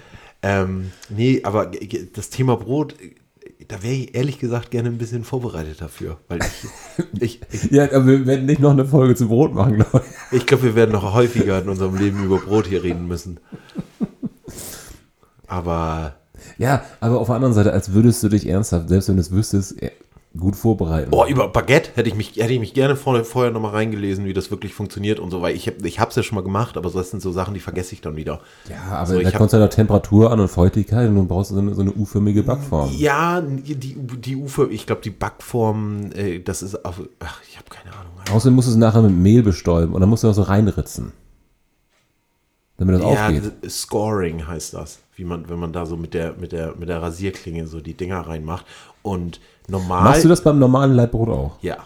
ähm, 0.43 0.93
nee, 1.11 1.41
aber 1.43 1.71
das 2.15 2.31
Thema 2.31 2.57
Brot, 2.57 2.95
da 3.67 3.83
wäre 3.83 3.93
ich 3.95 4.15
ehrlich 4.15 4.39
gesagt 4.39 4.71
gerne 4.71 4.89
ein 4.89 4.97
bisschen 4.97 5.25
vorbereitet 5.25 5.81
dafür. 5.83 6.17
Weil 6.29 6.39
ich, 6.41 7.05
ich, 7.21 7.41
ich, 7.53 7.71
Ja, 7.71 7.85
aber 7.93 8.07
wir 8.07 8.25
werden 8.27 8.47
nicht 8.47 8.61
noch 8.61 8.71
eine 8.71 8.87
Folge 8.87 9.15
zu 9.15 9.29
Brot 9.29 9.53
machen, 9.53 9.75
glaube 9.75 10.05
ich. 10.31 10.39
ich 10.39 10.47
glaube, 10.47 10.63
wir 10.63 10.75
werden 10.75 10.93
noch 10.93 11.13
häufiger 11.13 11.61
in 11.61 11.69
unserem 11.69 11.97
Leben 11.97 12.25
über 12.25 12.39
Brot 12.39 12.67
hier 12.67 12.83
reden 12.83 13.07
müssen. 13.09 13.41
Aber 15.49 16.15
Ja, 16.59 16.83
aber 17.01 17.19
auf 17.19 17.27
der 17.27 17.37
anderen 17.37 17.55
Seite, 17.55 17.73
als 17.73 17.93
würdest 17.93 18.23
du 18.23 18.29
dich 18.29 18.47
ernsthaft, 18.49 18.89
selbst 18.89 19.09
wenn 19.09 19.17
du 19.17 19.23
es 19.23 19.33
wüsstest, 19.33 19.83
eh, 19.83 19.91
gut 20.37 20.55
vorbereiten. 20.57 21.09
Oh, 21.13 21.25
über 21.27 21.49
Baguette 21.49 21.91
hätte 21.95 22.09
ich 22.09 22.15
mich, 22.15 22.37
hätte 22.37 22.53
ich 22.53 22.61
mich 22.61 22.75
gerne 22.75 22.97
vorher, 22.97 23.25
vorher 23.25 23.51
nochmal 23.51 23.73
reingelesen, 23.73 24.25
wie 24.27 24.35
das 24.35 24.51
wirklich 24.51 24.75
funktioniert 24.75 25.19
und 25.19 25.31
so, 25.31 25.41
weil 25.43 25.57
ich 25.57 25.67
habe 25.67 25.89
ich 25.89 25.99
hab's 25.99 26.17
ja 26.17 26.23
schon 26.23 26.37
mal 26.37 26.43
gemacht, 26.43 26.77
aber 26.77 26.91
das 26.91 27.11
sind 27.11 27.23
so 27.23 27.33
Sachen, 27.33 27.55
die 27.55 27.61
vergesse 27.61 27.95
ich 27.95 28.03
dann 28.03 28.15
wieder. 28.15 28.41
ja, 28.69 28.99
aber 28.99 29.07
so, 29.07 29.21
da 29.21 29.31
kommt 29.33 29.53
ja 29.53 29.59
noch 29.59 29.71
Temperatur 29.71 30.31
an 30.31 30.39
und 30.39 30.49
Feuchtigkeit 30.49 31.09
und 31.09 31.17
du 31.17 31.25
brauchst 31.25 31.51
so 31.51 31.59
eine, 31.59 31.75
so 31.75 31.81
eine 31.81 31.93
U-förmige 31.93 32.43
Backform. 32.43 32.91
Ja, 32.97 33.41
die, 33.41 33.75
die 33.75 34.37
Ufer, 34.37 34.69
ich 34.71 34.87
glaube, 34.87 35.01
die 35.03 35.11
Backform, 35.11 36.11
äh, 36.15 36.41
das 36.41 36.63
ist, 36.63 36.85
auf, 36.85 37.01
ach, 37.21 37.41
ich 37.49 37.57
habe 37.57 37.69
keine 37.71 37.97
Ahnung. 37.97 38.13
Außerdem 38.31 38.55
musst 38.55 38.69
du 38.69 38.73
es 38.73 38.77
nachher 38.79 39.03
mit 39.03 39.17
Mehl 39.17 39.43
bestäuben 39.43 39.95
und 39.95 40.01
dann 40.01 40.11
musst 40.11 40.23
du 40.23 40.29
noch 40.29 40.35
so 40.35 40.43
reinritzen. 40.43 41.13
Damit 42.77 42.97
das 42.97 43.03
Ja, 43.03 43.27
aufgeht. 43.27 43.53
Scoring 43.69 44.47
heißt 44.47 44.75
das, 44.75 45.01
wie 45.19 45.25
man, 45.25 45.49
wenn 45.49 45.59
man 45.59 45.73
da 45.73 45.85
so 45.85 45.97
mit 45.97 46.15
der, 46.15 46.35
mit 46.39 46.53
der, 46.53 46.75
mit 46.79 46.89
der 46.89 47.03
Rasierklinge 47.03 47.67
so 47.67 47.81
die 47.81 47.95
Dinger 47.95 48.21
reinmacht. 48.21 48.65
Und 49.03 49.41
normal. 49.69 50.05
Machst 50.05 50.25
du 50.25 50.29
das 50.29 50.43
beim 50.43 50.59
normalen 50.59 50.93
Leibbrot 50.93 51.29
auch? 51.29 51.57
Ja. 51.63 51.77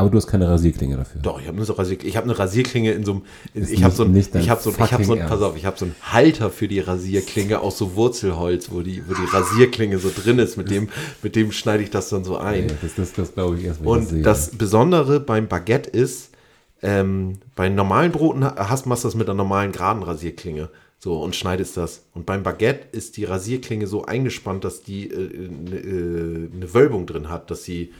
Aber 0.00 0.10
du 0.10 0.16
hast 0.16 0.28
keine 0.28 0.48
Rasierklinge 0.48 0.96
dafür. 0.96 1.20
Doch, 1.22 1.40
ich 1.40 1.48
habe 1.48 1.56
eine, 1.56 1.64
so 1.66 1.72
Rasier, 1.72 1.98
ich 2.04 2.16
hab 2.16 2.22
eine 2.22 2.38
Rasierklinge 2.38 2.92
in 2.92 3.04
so 3.04 3.10
einem. 3.14 3.22
Ist 3.52 3.72
Ich 3.72 3.82
habe 3.82 3.92
so 3.92 4.04
ein, 4.04 4.14
ich 4.14 4.48
habe 4.48 4.62
so, 4.62 4.70
ich 4.70 4.78
habe 4.92 5.02
so, 5.04 5.14
ein- 5.14 5.26
pass 5.26 5.42
auf, 5.42 5.56
ich 5.56 5.66
habe 5.66 5.76
so 5.76 5.86
einen 5.86 5.96
Halter 6.02 6.50
für 6.50 6.68
die 6.68 6.78
Rasierklinge 6.78 7.58
aus 7.58 7.78
so 7.78 7.96
Wurzelholz, 7.96 8.70
wo 8.70 8.82
die, 8.82 9.02
wo 9.08 9.14
die 9.14 9.24
Rasierklinge 9.28 9.98
so 9.98 10.10
drin 10.14 10.38
ist. 10.38 10.56
Mit 10.56 10.70
dem, 10.70 10.88
mit 11.20 11.34
dem 11.34 11.50
schneide 11.50 11.82
ich 11.82 11.90
das 11.90 12.10
dann 12.10 12.22
so 12.22 12.36
ein. 12.36 12.68
Ja, 12.68 12.74
das 12.80 12.94
das, 12.94 13.12
das 13.12 13.34
glaube 13.34 13.58
ich 13.58 13.64
erst, 13.64 13.80
wenn 13.80 13.86
ich 13.88 13.92
Und 13.92 14.08
sehe. 14.08 14.22
das 14.22 14.50
Besondere 14.50 15.18
beim 15.18 15.48
Baguette 15.48 15.90
ist, 15.90 16.30
ähm, 16.80 17.40
bei 17.56 17.68
normalen 17.68 18.12
Broten 18.12 18.44
ha- 18.44 18.54
hast 18.68 18.86
machst 18.86 19.02
du 19.02 19.08
das 19.08 19.16
mit 19.16 19.26
einer 19.28 19.34
normalen 19.36 19.72
geraden 19.72 20.04
Rasierklinge. 20.04 20.68
So 21.00 21.22
und 21.22 21.36
schneidest 21.36 21.76
das. 21.76 22.04
Und 22.14 22.26
beim 22.26 22.42
Baguette 22.42 22.88
ist 22.96 23.16
die 23.16 23.24
Rasierklinge 23.24 23.86
so 23.86 24.04
eingespannt, 24.04 24.64
dass 24.64 24.82
die 24.82 25.10
eine 25.14 25.76
äh, 25.76 25.76
äh, 25.76 26.50
eine 26.52 26.74
Wölbung 26.74 27.06
drin 27.06 27.28
hat, 27.28 27.50
dass 27.50 27.62
sie 27.64 27.92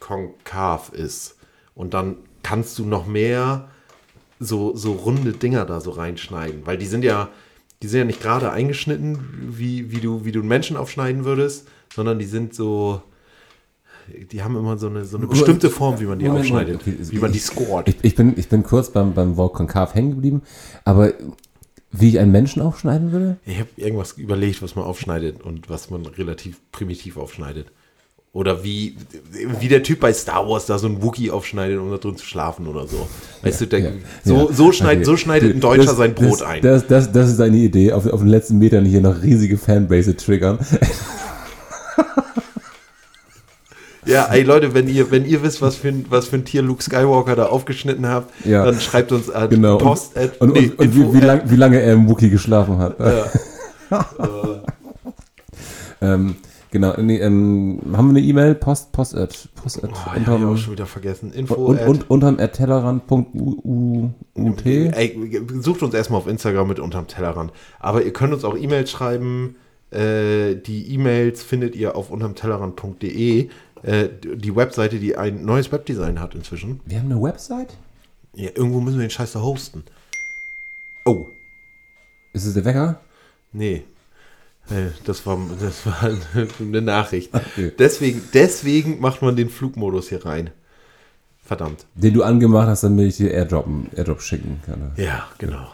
konkav 0.00 0.92
ist. 0.92 1.36
Und 1.74 1.94
dann 1.94 2.16
kannst 2.42 2.78
du 2.78 2.84
noch 2.84 3.06
mehr 3.06 3.68
so, 4.40 4.74
so 4.74 4.92
runde 4.92 5.32
Dinger 5.32 5.64
da 5.64 5.80
so 5.80 5.90
reinschneiden. 5.92 6.62
Weil 6.66 6.78
die 6.78 6.86
sind 6.86 7.04
ja, 7.04 7.28
die 7.80 7.86
sind 7.86 8.00
ja 8.00 8.04
nicht 8.04 8.20
gerade 8.20 8.50
eingeschnitten, 8.50 9.18
wie, 9.56 9.92
wie, 9.92 10.00
du, 10.00 10.24
wie 10.24 10.32
du 10.32 10.40
einen 10.40 10.48
Menschen 10.48 10.76
aufschneiden 10.76 11.24
würdest, 11.24 11.68
sondern 11.94 12.18
die 12.18 12.24
sind 12.26 12.54
so. 12.54 13.02
Die 14.32 14.42
haben 14.42 14.56
immer 14.56 14.76
so 14.78 14.88
eine, 14.88 15.04
so 15.04 15.16
eine 15.16 15.28
bestimmte 15.28 15.70
Form, 15.70 16.00
wie 16.00 16.06
man 16.06 16.18
die 16.18 16.24
Moment, 16.24 16.40
aufschneidet, 16.42 16.80
okay, 16.80 16.96
wie 16.98 17.18
man 17.18 17.30
die 17.30 17.38
ich- 17.38 17.44
scoret. 17.44 17.88
Ich, 17.88 17.96
ich, 18.02 18.14
bin, 18.16 18.34
ich 18.36 18.48
bin 18.48 18.64
kurz 18.64 18.90
beim, 18.90 19.14
beim 19.14 19.36
Wort 19.36 19.54
konkav 19.54 19.94
hängen 19.94 20.10
geblieben, 20.10 20.42
aber 20.84 21.12
wie 21.92 22.08
ich 22.08 22.18
einen 22.18 22.32
Menschen 22.32 22.62
aufschneiden 22.62 23.12
würde? 23.12 23.36
Ich 23.46 23.58
habe 23.58 23.68
irgendwas 23.76 24.12
überlegt, 24.12 24.62
was 24.62 24.74
man 24.76 24.84
aufschneidet 24.84 25.42
und 25.42 25.68
was 25.70 25.90
man 25.90 26.04
relativ 26.06 26.56
primitiv 26.72 27.16
aufschneidet. 27.16 27.66
Oder 28.34 28.64
wie, 28.64 28.96
wie 29.60 29.68
der 29.68 29.82
Typ 29.82 30.00
bei 30.00 30.10
Star 30.14 30.48
Wars 30.48 30.64
da 30.64 30.78
so 30.78 30.86
ein 30.86 31.02
Wookie 31.02 31.30
aufschneidet, 31.30 31.78
um 31.78 31.90
da 31.90 31.98
drin 31.98 32.16
zu 32.16 32.24
schlafen 32.24 32.66
oder 32.66 32.86
so. 32.86 33.06
Weißt 33.42 33.60
du, 33.60 33.66
der, 33.66 33.78
Ja, 33.80 33.90
so, 34.24 34.48
ja. 34.48 34.54
so, 34.54 34.72
schneidet, 34.72 35.00
Okay. 35.02 35.04
so 35.04 35.16
schneidet 35.18 35.54
ein 35.54 35.60
Deutscher 35.60 35.84
das- 35.84 35.96
sein 35.98 36.14
Brot 36.14 36.32
das, 36.40 36.42
ein. 36.42 36.62
Das, 36.62 36.86
das, 36.86 37.12
das 37.12 37.28
ist 37.30 37.40
eine 37.42 37.58
Idee, 37.58 37.92
auf, 37.92 38.06
auf 38.06 38.20
den 38.20 38.28
letzten 38.30 38.56
Metern 38.56 38.86
hier 38.86 39.02
noch 39.02 39.22
riesige 39.22 39.58
Fanbase 39.58 40.16
triggern. 40.16 40.58
Ja, 44.04 44.26
ey 44.32 44.42
Leute, 44.42 44.74
wenn 44.74 44.88
ihr, 44.88 45.10
wenn 45.12 45.24
ihr 45.24 45.42
wisst, 45.42 45.62
was 45.62 45.76
für 45.76 45.88
ein, 45.88 46.06
was 46.08 46.26
für 46.26 46.36
ein 46.36 46.44
Tier 46.44 46.62
Luke 46.62 46.82
Skywalker 46.82 47.36
da 47.36 47.46
aufgeschnitten 47.46 48.06
habt, 48.08 48.32
Ja. 48.44 48.64
dann 48.64 48.80
schreibt 48.80 49.12
uns 49.12 49.30
an 49.30 49.48
Genau. 49.50 49.78
post 49.78 50.16
Und, 50.16 50.22
at, 50.22 50.40
und, 50.40 50.52
nee, 50.54 50.72
und, 50.76 50.78
und 50.80 50.94
wie, 50.96 51.12
wie, 51.14 51.18
at- 51.18 51.24
lang, 51.24 51.42
wie 51.46 51.56
lange 51.56 51.80
er 51.80 51.92
im 51.94 52.08
Wookie 52.08 52.28
geschlafen 52.30 52.78
hat. 52.78 52.96
ähm, 56.00 56.36
genau, 56.70 56.94
nee, 57.00 57.18
ähm, 57.18 57.80
haben 57.92 58.06
wir 58.08 58.16
eine 58.18 58.26
E-Mail? 58.26 58.54
Post, 58.56 58.92
post 58.92 59.14
at, 59.16 59.48
post 59.54 59.84
at, 59.84 59.90
Oh, 59.92 59.94
ja, 59.94 60.06
hab 60.06 60.16
ich 60.20 60.28
auch 60.28 60.34
unterm, 60.34 60.56
schon 60.56 60.72
wieder 60.72 60.86
vergessen. 60.86 61.32
Info 61.32 61.54
und, 61.54 61.78
at, 61.78 61.88
und, 61.88 62.10
unterm 62.10 62.38
ertellerrand.ut. 62.38 64.66
Ey, 64.66 65.40
sucht 65.60 65.82
uns 65.82 65.94
erstmal 65.94 66.20
auf 66.20 66.26
Instagram 66.26 66.68
mit 66.68 66.80
unterm 66.80 67.06
Tellerrand. 67.06 67.52
Aber 67.78 68.02
ihr 68.02 68.12
könnt 68.12 68.32
uns 68.34 68.44
auch 68.44 68.56
E-Mails 68.56 68.90
schreiben. 68.90 69.56
Äh, 69.90 70.54
die 70.56 70.92
E-Mails 70.94 71.42
findet 71.42 71.76
ihr 71.76 71.96
auf 71.96 72.10
untermtellerrand.de. 72.10 73.48
Äh, 73.82 74.08
die 74.22 74.54
Webseite, 74.54 74.98
die 74.98 75.16
ein 75.16 75.44
neues 75.44 75.72
Webdesign 75.72 76.20
hat 76.20 76.34
inzwischen. 76.34 76.80
Wir 76.86 76.98
haben 77.00 77.10
eine 77.10 77.20
Website? 77.22 77.76
Ja, 78.34 78.50
irgendwo 78.54 78.80
müssen 78.80 78.98
wir 78.98 79.06
den 79.06 79.10
Scheiß 79.10 79.32
da 79.32 79.40
hosten. 79.42 79.84
Oh, 81.04 81.26
Ist 82.32 82.46
es 82.46 82.54
der 82.54 82.64
Wecker? 82.64 83.00
nee. 83.52 83.84
Äh, 84.70 84.90
Das 85.04 85.26
war, 85.26 85.36
das 85.60 85.84
war 85.84 86.10
eine 86.60 86.80
Nachricht. 86.80 87.34
Okay. 87.34 87.72
Deswegen, 87.78 88.22
deswegen 88.32 89.00
macht 89.00 89.20
man 89.20 89.34
den 89.34 89.48
Flugmodus 89.50 90.08
hier 90.08 90.24
rein. 90.24 90.50
Verdammt. 91.44 91.84
Den 91.96 92.14
du 92.14 92.22
angemacht 92.22 92.68
hast, 92.68 92.84
damit 92.84 93.08
ich 93.08 93.16
dir 93.16 93.32
Airdroppen, 93.32 93.88
Airdrop 93.96 94.22
schicken 94.22 94.60
kann. 94.64 94.92
Ja, 94.96 95.26
genau. 95.38 95.66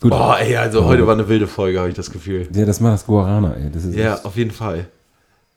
Gut. 0.00 0.10
Boah, 0.10 0.38
ey, 0.40 0.56
also 0.56 0.86
heute 0.86 1.06
war 1.06 1.12
eine 1.12 1.28
wilde 1.28 1.46
Folge, 1.46 1.78
habe 1.78 1.90
ich 1.90 1.94
das 1.94 2.10
Gefühl. 2.10 2.48
Ja, 2.54 2.64
das 2.64 2.80
macht 2.80 2.94
das 2.94 3.06
Guarana, 3.06 3.54
ey. 3.54 3.70
Das 3.70 3.84
Ja, 3.94 4.22
auf 4.24 4.36
jeden 4.36 4.50
Fall. 4.50 4.88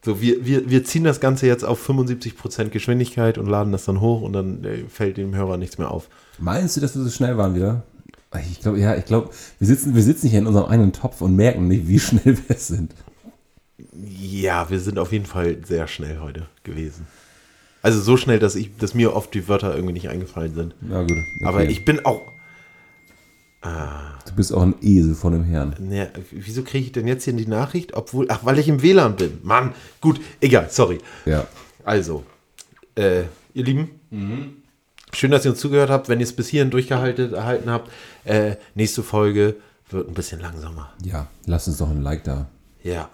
So, 0.05 0.21
wir, 0.21 0.45
wir, 0.45 0.69
wir 0.69 0.83
ziehen 0.83 1.05
das 1.05 1.21
Ganze 1.21 1.47
jetzt 1.47 1.63
auf 1.63 1.89
75% 1.89 2.69
Geschwindigkeit 2.69 3.37
und 3.37 3.47
laden 3.47 3.71
das 3.71 3.85
dann 3.85 4.01
hoch 4.01 4.21
und 4.21 4.33
dann 4.33 4.63
äh, 4.65 4.83
fällt 4.89 5.17
dem 5.17 5.33
Hörer 5.33 5.57
nichts 5.57 5.77
mehr 5.77 5.91
auf. 5.91 6.09
Meinst 6.39 6.75
du, 6.75 6.81
dass 6.81 6.95
wir 6.95 7.03
so 7.03 7.09
schnell 7.09 7.37
waren 7.37 7.55
wieder? 7.55 7.83
Ich 8.49 8.61
glaube, 8.61 8.79
ja, 8.79 8.95
ich 8.95 9.05
glaube, 9.05 9.29
wir 9.59 9.67
sitzen, 9.67 9.95
wir 9.95 10.01
sitzen 10.01 10.27
hier 10.27 10.39
in 10.39 10.47
unserem 10.47 10.69
eigenen 10.69 10.91
Topf 10.91 11.21
und 11.21 11.35
merken 11.35 11.67
nicht, 11.67 11.87
wie 11.87 11.99
schnell 12.01 12.37
wir 12.47 12.55
sind. 12.57 12.93
Ja, 13.93 14.69
wir 14.69 14.79
sind 14.79 14.99
auf 14.99 15.11
jeden 15.11 15.25
Fall 15.25 15.57
sehr 15.63 15.87
schnell 15.87 16.19
heute 16.19 16.47
gewesen. 16.63 17.07
Also 17.81 18.01
so 18.01 18.17
schnell, 18.17 18.39
dass 18.39 18.55
ich, 18.55 18.75
dass 18.77 18.93
mir 18.93 19.15
oft 19.15 19.33
die 19.33 19.47
Wörter 19.47 19.75
irgendwie 19.75 19.93
nicht 19.93 20.09
eingefallen 20.09 20.55
sind. 20.55 20.75
Na 20.81 21.01
gut. 21.01 21.11
okay. 21.11 21.45
Aber 21.45 21.63
ich 21.65 21.85
bin 21.85 22.05
auch. 22.05 22.21
Du 23.63 24.33
bist 24.35 24.53
auch 24.53 24.61
ein 24.61 24.75
Esel 24.81 25.15
von 25.15 25.33
dem 25.33 25.43
Herrn. 25.43 25.75
Ne, 25.79 26.11
wieso 26.31 26.63
kriege 26.63 26.85
ich 26.85 26.91
denn 26.91 27.07
jetzt 27.07 27.23
hier 27.23 27.33
die 27.33 27.47
Nachricht? 27.47 27.93
Obwohl. 27.93 28.25
Ach, 28.29 28.39
weil 28.43 28.59
ich 28.59 28.67
im 28.67 28.81
WLAN 28.81 29.15
bin. 29.15 29.39
Mann, 29.43 29.73
gut, 30.01 30.19
egal, 30.41 30.67
sorry. 30.69 30.99
Ja. 31.25 31.47
Also, 31.85 32.23
äh, 32.95 33.23
ihr 33.53 33.63
Lieben, 33.63 33.89
schön, 35.13 35.31
dass 35.31 35.45
ihr 35.45 35.51
uns 35.51 35.59
zugehört 35.59 35.89
habt. 35.89 36.09
Wenn 36.09 36.19
ihr 36.19 36.25
es 36.25 36.33
bis 36.33 36.49
hierhin 36.49 36.71
durchgehalten 36.71 37.35
habt, 37.37 37.91
äh, 38.25 38.55
nächste 38.75 39.01
Folge 39.03 39.55
wird 39.89 40.09
ein 40.09 40.13
bisschen 40.13 40.41
langsamer. 40.41 40.91
Ja, 41.03 41.27
lass 41.45 41.67
uns 41.67 41.77
doch 41.77 41.89
ein 41.89 42.01
Like 42.01 42.23
da. 42.23 42.47
Ja, 42.83 43.09